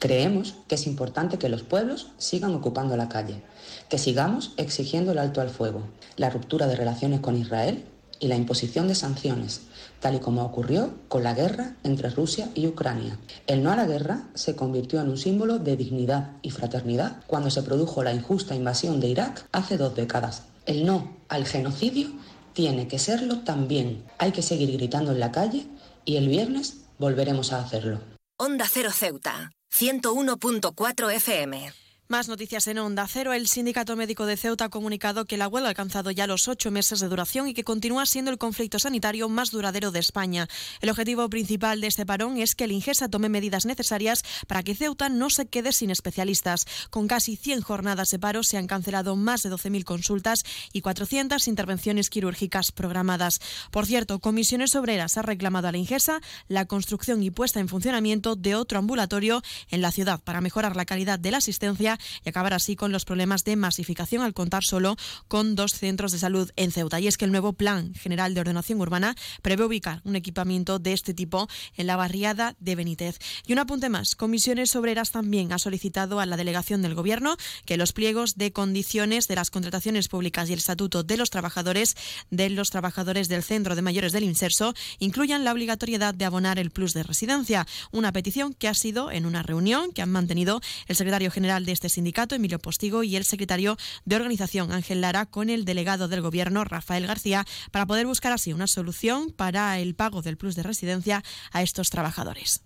Creemos 0.00 0.56
que 0.66 0.74
es 0.74 0.88
importante 0.88 1.38
que 1.38 1.48
los 1.48 1.62
pueblos 1.62 2.08
sigan 2.18 2.52
ocupando 2.52 2.96
la 2.96 3.08
calle, 3.08 3.44
que 3.88 3.98
sigamos 3.98 4.54
exigiendo 4.56 5.12
el 5.12 5.18
alto 5.18 5.40
al 5.40 5.50
fuego, 5.50 5.84
la 6.16 6.30
ruptura 6.30 6.66
de 6.66 6.74
relaciones 6.74 7.20
con 7.20 7.40
Israel 7.40 7.84
y 8.18 8.26
la 8.26 8.34
imposición 8.34 8.88
de 8.88 8.96
sanciones 8.96 9.60
tal 10.04 10.16
y 10.16 10.18
como 10.18 10.44
ocurrió 10.44 10.92
con 11.08 11.22
la 11.22 11.32
guerra 11.32 11.76
entre 11.82 12.10
Rusia 12.10 12.50
y 12.54 12.66
Ucrania. 12.66 13.18
El 13.46 13.62
no 13.62 13.72
a 13.72 13.76
la 13.76 13.86
guerra 13.86 14.28
se 14.34 14.54
convirtió 14.54 15.00
en 15.00 15.08
un 15.08 15.16
símbolo 15.16 15.58
de 15.58 15.78
dignidad 15.78 16.32
y 16.42 16.50
fraternidad 16.50 17.22
cuando 17.26 17.48
se 17.48 17.62
produjo 17.62 18.02
la 18.02 18.12
injusta 18.12 18.54
invasión 18.54 19.00
de 19.00 19.08
Irak 19.08 19.48
hace 19.50 19.78
dos 19.78 19.94
décadas. 19.96 20.42
El 20.66 20.84
no 20.84 21.16
al 21.30 21.46
genocidio 21.46 22.08
tiene 22.52 22.86
que 22.86 22.98
serlo 22.98 23.38
también. 23.44 24.04
Hay 24.18 24.32
que 24.32 24.42
seguir 24.42 24.72
gritando 24.72 25.12
en 25.12 25.20
la 25.20 25.32
calle 25.32 25.66
y 26.04 26.16
el 26.16 26.28
viernes 26.28 26.82
volveremos 26.98 27.54
a 27.54 27.60
hacerlo. 27.60 27.98
Onda 28.36 28.66
Cero 28.70 28.90
Ceuta, 28.92 29.52
101.4 29.72 31.14
FM. 31.14 31.83
Más 32.06 32.28
noticias 32.28 32.66
en 32.66 32.76
Onda 32.76 33.08
Cero. 33.08 33.32
El 33.32 33.48
Sindicato 33.48 33.96
Médico 33.96 34.26
de 34.26 34.36
Ceuta 34.36 34.66
ha 34.66 34.68
comunicado 34.68 35.24
que 35.24 35.38
la 35.38 35.48
huelga 35.48 35.68
ha 35.68 35.70
alcanzado 35.70 36.10
ya 36.10 36.26
los 36.26 36.48
ocho 36.48 36.70
meses 36.70 37.00
de 37.00 37.08
duración 37.08 37.48
y 37.48 37.54
que 37.54 37.64
continúa 37.64 38.04
siendo 38.04 38.30
el 38.30 38.36
conflicto 38.36 38.78
sanitario 38.78 39.30
más 39.30 39.50
duradero 39.50 39.90
de 39.90 40.00
España. 40.00 40.46
El 40.82 40.90
objetivo 40.90 41.30
principal 41.30 41.80
de 41.80 41.86
este 41.86 42.04
parón 42.04 42.36
es 42.36 42.54
que 42.54 42.64
el 42.64 42.72
Ingesa 42.72 43.08
tome 43.08 43.30
medidas 43.30 43.64
necesarias 43.64 44.22
para 44.46 44.62
que 44.62 44.74
Ceuta 44.74 45.08
no 45.08 45.30
se 45.30 45.46
quede 45.46 45.72
sin 45.72 45.90
especialistas. 45.90 46.66
Con 46.90 47.08
casi 47.08 47.36
100 47.36 47.62
jornadas 47.62 48.10
de 48.10 48.18
paro 48.18 48.42
se 48.42 48.58
han 48.58 48.66
cancelado 48.66 49.16
más 49.16 49.42
de 49.42 49.50
12.000 49.50 49.84
consultas 49.84 50.44
y 50.74 50.82
400 50.82 51.48
intervenciones 51.48 52.10
quirúrgicas 52.10 52.70
programadas. 52.70 53.40
Por 53.70 53.86
cierto, 53.86 54.18
Comisiones 54.18 54.74
Obreras 54.74 55.16
ha 55.16 55.22
reclamado 55.22 55.68
a 55.68 55.72
la 55.72 55.78
Ingesa 55.78 56.20
la 56.48 56.66
construcción 56.66 57.22
y 57.22 57.30
puesta 57.30 57.60
en 57.60 57.68
funcionamiento 57.68 58.36
de 58.36 58.56
otro 58.56 58.78
ambulatorio 58.78 59.42
en 59.70 59.80
la 59.80 59.90
ciudad 59.90 60.20
para 60.22 60.42
mejorar 60.42 60.76
la 60.76 60.84
calidad 60.84 61.18
de 61.18 61.30
la 61.30 61.38
asistencia 61.38 61.93
y 62.24 62.28
acabar 62.28 62.54
así 62.54 62.76
con 62.76 62.92
los 62.92 63.04
problemas 63.04 63.44
de 63.44 63.56
masificación 63.56 64.22
al 64.22 64.34
contar 64.34 64.64
solo 64.64 64.96
con 65.28 65.54
dos 65.54 65.72
centros 65.72 66.12
de 66.12 66.18
salud 66.18 66.50
en 66.56 66.72
Ceuta. 66.72 67.00
Y 67.00 67.08
es 67.08 67.16
que 67.16 67.24
el 67.24 67.32
nuevo 67.32 67.52
Plan 67.52 67.94
General 67.94 68.34
de 68.34 68.40
Ordenación 68.40 68.80
Urbana 68.80 69.14
prevé 69.42 69.64
ubicar 69.64 70.00
un 70.04 70.16
equipamiento 70.16 70.78
de 70.78 70.92
este 70.92 71.14
tipo 71.14 71.48
en 71.76 71.86
la 71.86 71.96
barriada 71.96 72.56
de 72.60 72.74
Benítez. 72.74 73.18
Y 73.46 73.52
un 73.52 73.58
apunte 73.58 73.88
más, 73.88 74.14
Comisiones 74.16 74.74
Obreras 74.76 75.10
también 75.10 75.52
ha 75.52 75.58
solicitado 75.58 76.20
a 76.20 76.26
la 76.26 76.36
delegación 76.36 76.82
del 76.82 76.94
Gobierno 76.94 77.36
que 77.64 77.76
los 77.76 77.92
pliegos 77.92 78.36
de 78.36 78.52
condiciones 78.52 79.26
de 79.28 79.36
las 79.36 79.50
contrataciones 79.50 80.08
públicas 80.08 80.48
y 80.48 80.52
el 80.52 80.58
estatuto 80.58 81.02
de 81.02 81.16
los 81.16 81.30
trabajadores 81.30 81.96
de 82.30 82.50
los 82.50 82.70
trabajadores 82.70 83.28
del 83.28 83.42
Centro 83.42 83.74
de 83.74 83.82
Mayores 83.82 84.12
del 84.12 84.24
Inserso 84.24 84.74
incluyan 84.98 85.44
la 85.44 85.52
obligatoriedad 85.52 86.14
de 86.14 86.24
abonar 86.24 86.58
el 86.58 86.70
plus 86.70 86.92
de 86.92 87.02
residencia, 87.02 87.66
una 87.92 88.12
petición 88.12 88.54
que 88.54 88.68
ha 88.68 88.74
sido 88.74 89.10
en 89.10 89.26
una 89.26 89.42
reunión 89.42 89.92
que 89.92 90.02
han 90.02 90.10
mantenido 90.10 90.60
el 90.86 90.96
secretario 90.96 91.30
general 91.30 91.64
de 91.64 91.72
este 91.72 91.83
este 91.84 91.96
sindicato, 91.96 92.34
Emilio 92.34 92.58
Postigo, 92.58 93.02
y 93.02 93.14
el 93.14 93.24
secretario 93.24 93.76
de 94.06 94.16
organización, 94.16 94.72
Ángel 94.72 95.02
Lara, 95.02 95.26
con 95.26 95.50
el 95.50 95.66
delegado 95.66 96.08
del 96.08 96.22
Gobierno, 96.22 96.64
Rafael 96.64 97.06
García, 97.06 97.44
para 97.72 97.84
poder 97.84 98.06
buscar 98.06 98.32
así 98.32 98.54
una 98.54 98.66
solución 98.66 99.30
para 99.30 99.78
el 99.78 99.94
pago 99.94 100.22
del 100.22 100.38
plus 100.38 100.56
de 100.56 100.62
residencia 100.62 101.22
a 101.52 101.62
estos 101.62 101.90
trabajadores. 101.90 102.62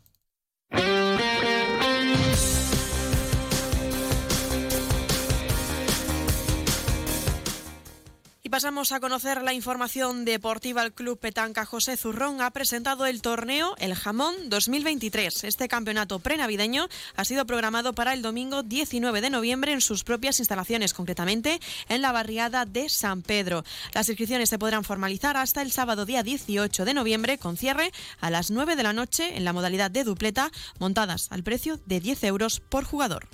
Y 8.48 8.50
pasamos 8.50 8.92
a 8.92 9.00
conocer 9.00 9.42
la 9.42 9.52
información 9.52 10.24
deportiva. 10.24 10.82
El 10.82 10.94
Club 10.94 11.18
Petanca 11.18 11.66
José 11.66 11.98
Zurrón 11.98 12.40
ha 12.40 12.50
presentado 12.50 13.04
el 13.04 13.20
torneo 13.20 13.74
El 13.76 13.94
Jamón 13.94 14.34
2023. 14.48 15.44
Este 15.44 15.68
campeonato 15.68 16.18
prenavideño 16.18 16.88
ha 17.14 17.26
sido 17.26 17.44
programado 17.44 17.92
para 17.92 18.14
el 18.14 18.22
domingo 18.22 18.62
19 18.62 19.20
de 19.20 19.28
noviembre 19.28 19.72
en 19.72 19.82
sus 19.82 20.02
propias 20.02 20.38
instalaciones, 20.38 20.94
concretamente 20.94 21.60
en 21.90 22.00
la 22.00 22.10
barriada 22.10 22.64
de 22.64 22.88
San 22.88 23.20
Pedro. 23.20 23.64
Las 23.92 24.08
inscripciones 24.08 24.48
se 24.48 24.58
podrán 24.58 24.82
formalizar 24.82 25.36
hasta 25.36 25.60
el 25.60 25.70
sábado 25.70 26.06
día 26.06 26.22
18 26.22 26.86
de 26.86 26.94
noviembre, 26.94 27.36
con 27.36 27.58
cierre 27.58 27.92
a 28.18 28.30
las 28.30 28.50
9 28.50 28.76
de 28.76 28.82
la 28.82 28.94
noche 28.94 29.36
en 29.36 29.44
la 29.44 29.52
modalidad 29.52 29.90
de 29.90 30.04
dupleta, 30.04 30.50
montadas 30.78 31.26
al 31.32 31.42
precio 31.42 31.78
de 31.84 32.00
10 32.00 32.24
euros 32.24 32.60
por 32.60 32.84
jugador. 32.84 33.28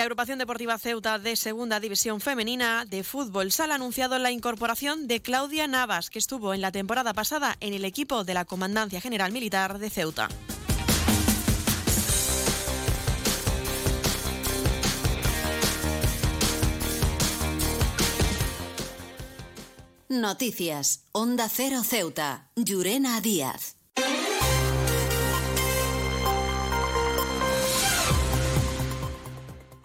La 0.00 0.04
agrupación 0.04 0.38
deportiva 0.38 0.78
Ceuta 0.78 1.18
de 1.18 1.36
Segunda 1.36 1.78
División 1.78 2.22
Femenina 2.22 2.86
de 2.86 3.04
Fútbol 3.04 3.52
Sala 3.52 3.74
ha 3.74 3.76
anunciado 3.76 4.18
la 4.18 4.30
incorporación 4.30 5.06
de 5.06 5.20
Claudia 5.20 5.66
Navas, 5.66 6.08
que 6.08 6.18
estuvo 6.18 6.54
en 6.54 6.62
la 6.62 6.72
temporada 6.72 7.12
pasada 7.12 7.58
en 7.60 7.74
el 7.74 7.84
equipo 7.84 8.24
de 8.24 8.32
la 8.32 8.46
Comandancia 8.46 9.02
General 9.02 9.30
Militar 9.30 9.78
de 9.78 9.90
Ceuta. 9.90 10.30
Noticias. 20.08 21.04
Onda 21.12 21.46
Cero 21.50 21.82
Ceuta. 21.84 22.48
Llurena 22.56 23.20
Díaz. 23.20 23.79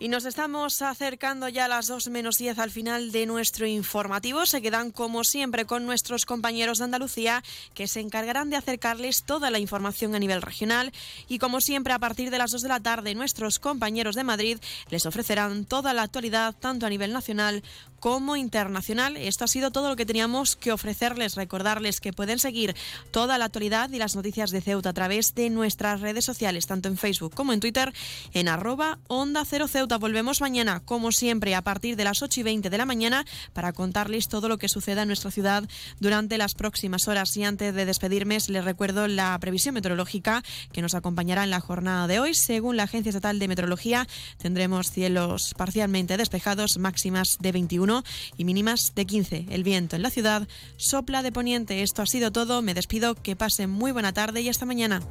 Y 0.06 0.08
nos 0.08 0.26
estamos 0.26 0.84
acercando 0.84 1.50
ya 1.50 1.66
a 1.66 1.68
las 1.68 1.88
2 1.88 2.10
menos 2.10 2.38
10 2.38 2.60
al 2.60 2.70
final 2.70 3.12
de 3.12 3.26
nuestro 3.26 3.66
informativo. 3.66 4.46
Se 4.46 4.62
quedan 4.62 4.92
como 4.92 5.24
siempre 5.24 5.66
con 5.66 5.84
nuestros 5.88 6.28
compañeros 6.28 6.78
de 6.78 6.84
Andalucía 6.84 7.44
que 7.74 7.88
se 7.88 8.02
encargarán 8.02 8.52
de 8.52 8.56
acercarles 8.56 9.24
toda 9.24 9.50
la 9.50 9.58
información 9.58 10.14
a 10.14 10.20
nivel 10.20 10.44
regional. 10.44 10.94
Y 11.28 11.40
como 11.40 11.60
siempre 11.60 11.92
a 11.92 11.98
partir 11.98 12.30
de 12.30 12.38
las 12.38 12.52
2 12.52 12.62
de 12.62 12.70
la 12.70 12.82
tarde 12.82 13.16
nuestros 13.16 13.58
compañeros 13.58 14.14
de 14.14 14.24
Madrid 14.24 14.60
les 14.92 15.08
ofrecerán 15.08 15.66
toda 15.66 15.92
la 15.96 16.04
actualidad 16.04 16.54
tanto 16.54 16.86
a 16.86 16.90
nivel 16.90 17.12
nacional 17.12 17.64
como 18.06 18.36
internacional. 18.36 19.18
Esto 19.18 19.46
ha 19.46 19.48
sido 19.48 19.72
todo 19.72 19.90
lo 19.90 19.96
que 19.96 20.06
teníamos 20.06 20.56
que 20.56 20.72
ofrecerles. 20.72 21.34
Recordarles 21.34 22.00
que 22.00 22.14
pueden 22.14 22.38
seguir 22.38 22.76
toda 23.10 23.40
la 23.40 23.46
actualidad 23.46 23.90
y 23.90 23.98
las 23.98 24.16
noticias 24.16 24.52
de 24.52 24.62
Ceuta 24.62 24.90
a 24.90 24.94
través 24.94 25.34
de 25.34 25.50
nuestras 25.50 26.02
redes 26.02 26.24
sociales, 26.24 26.68
tanto 26.68 26.88
en 26.88 26.98
Facebook 26.98 27.34
como 27.34 27.52
en 27.52 27.60
Twitter, 27.60 27.92
en 28.36 28.48
arroba 28.48 29.00
onda 29.08 29.44
0 29.44 29.68
Ceuta. 29.68 29.98
Volvemos 29.98 30.40
mañana, 30.40 30.82
como 30.86 31.12
siempre, 31.12 31.56
a 31.56 31.64
partir 31.64 31.96
de 31.96 32.04
las 32.04 32.22
8 32.22 32.42
y 32.42 32.44
20 32.44 32.70
de 32.70 32.78
la 32.78 32.86
mañana 32.86 33.26
para 33.54 33.74
contarles 33.74 34.28
todo 34.28 34.50
lo 34.50 34.60
que 34.60 34.70
suceda 34.70 35.02
en 35.02 35.08
nuestra 35.08 35.32
ciudad 35.32 35.68
durante 36.00 36.38
las 36.38 36.54
próximas 36.54 37.08
horas. 37.08 37.36
Y 37.38 37.44
antes 37.44 37.74
de 37.74 37.86
despedirme, 37.86 38.38
les 38.50 38.66
recuerdo 38.66 39.08
la 39.08 39.36
previsión 39.40 39.74
meteorológica 39.74 40.44
que 40.72 40.84
nos 40.84 40.94
acompañará 40.94 41.44
en 41.44 41.50
la 41.50 41.60
jornada 41.60 42.06
de 42.06 42.20
hoy. 42.20 42.36
Según 42.36 42.78
la 42.78 42.84
Agencia 42.84 43.10
Estatal 43.10 43.40
de 43.40 43.48
Meteorología, 43.48 44.08
tendremos 44.38 44.92
cielos 44.92 45.56
parcialmente 45.58 46.18
despejados, 46.18 46.78
máximas 46.78 47.40
de 47.40 47.52
21 47.96 48.04
y 48.38 48.46
mínimas 48.46 48.94
de 48.96 49.06
15. 49.06 49.46
El 49.50 49.64
viento 49.64 49.96
en 49.96 50.02
la 50.02 50.10
ciudad 50.10 50.48
sopla 50.78 51.22
de 51.24 51.32
poniente. 51.32 51.82
Esto 51.82 52.02
ha 52.02 52.06
sido 52.06 52.32
todo. 52.32 52.62
Me 52.62 52.74
despido. 52.74 53.16
Que 53.16 53.36
pasen 53.36 53.70
muy 53.70 53.92
buena 53.92 54.14
tarde 54.14 54.42
y 54.42 54.50
hasta 54.50 54.66
mañana. 54.66 55.02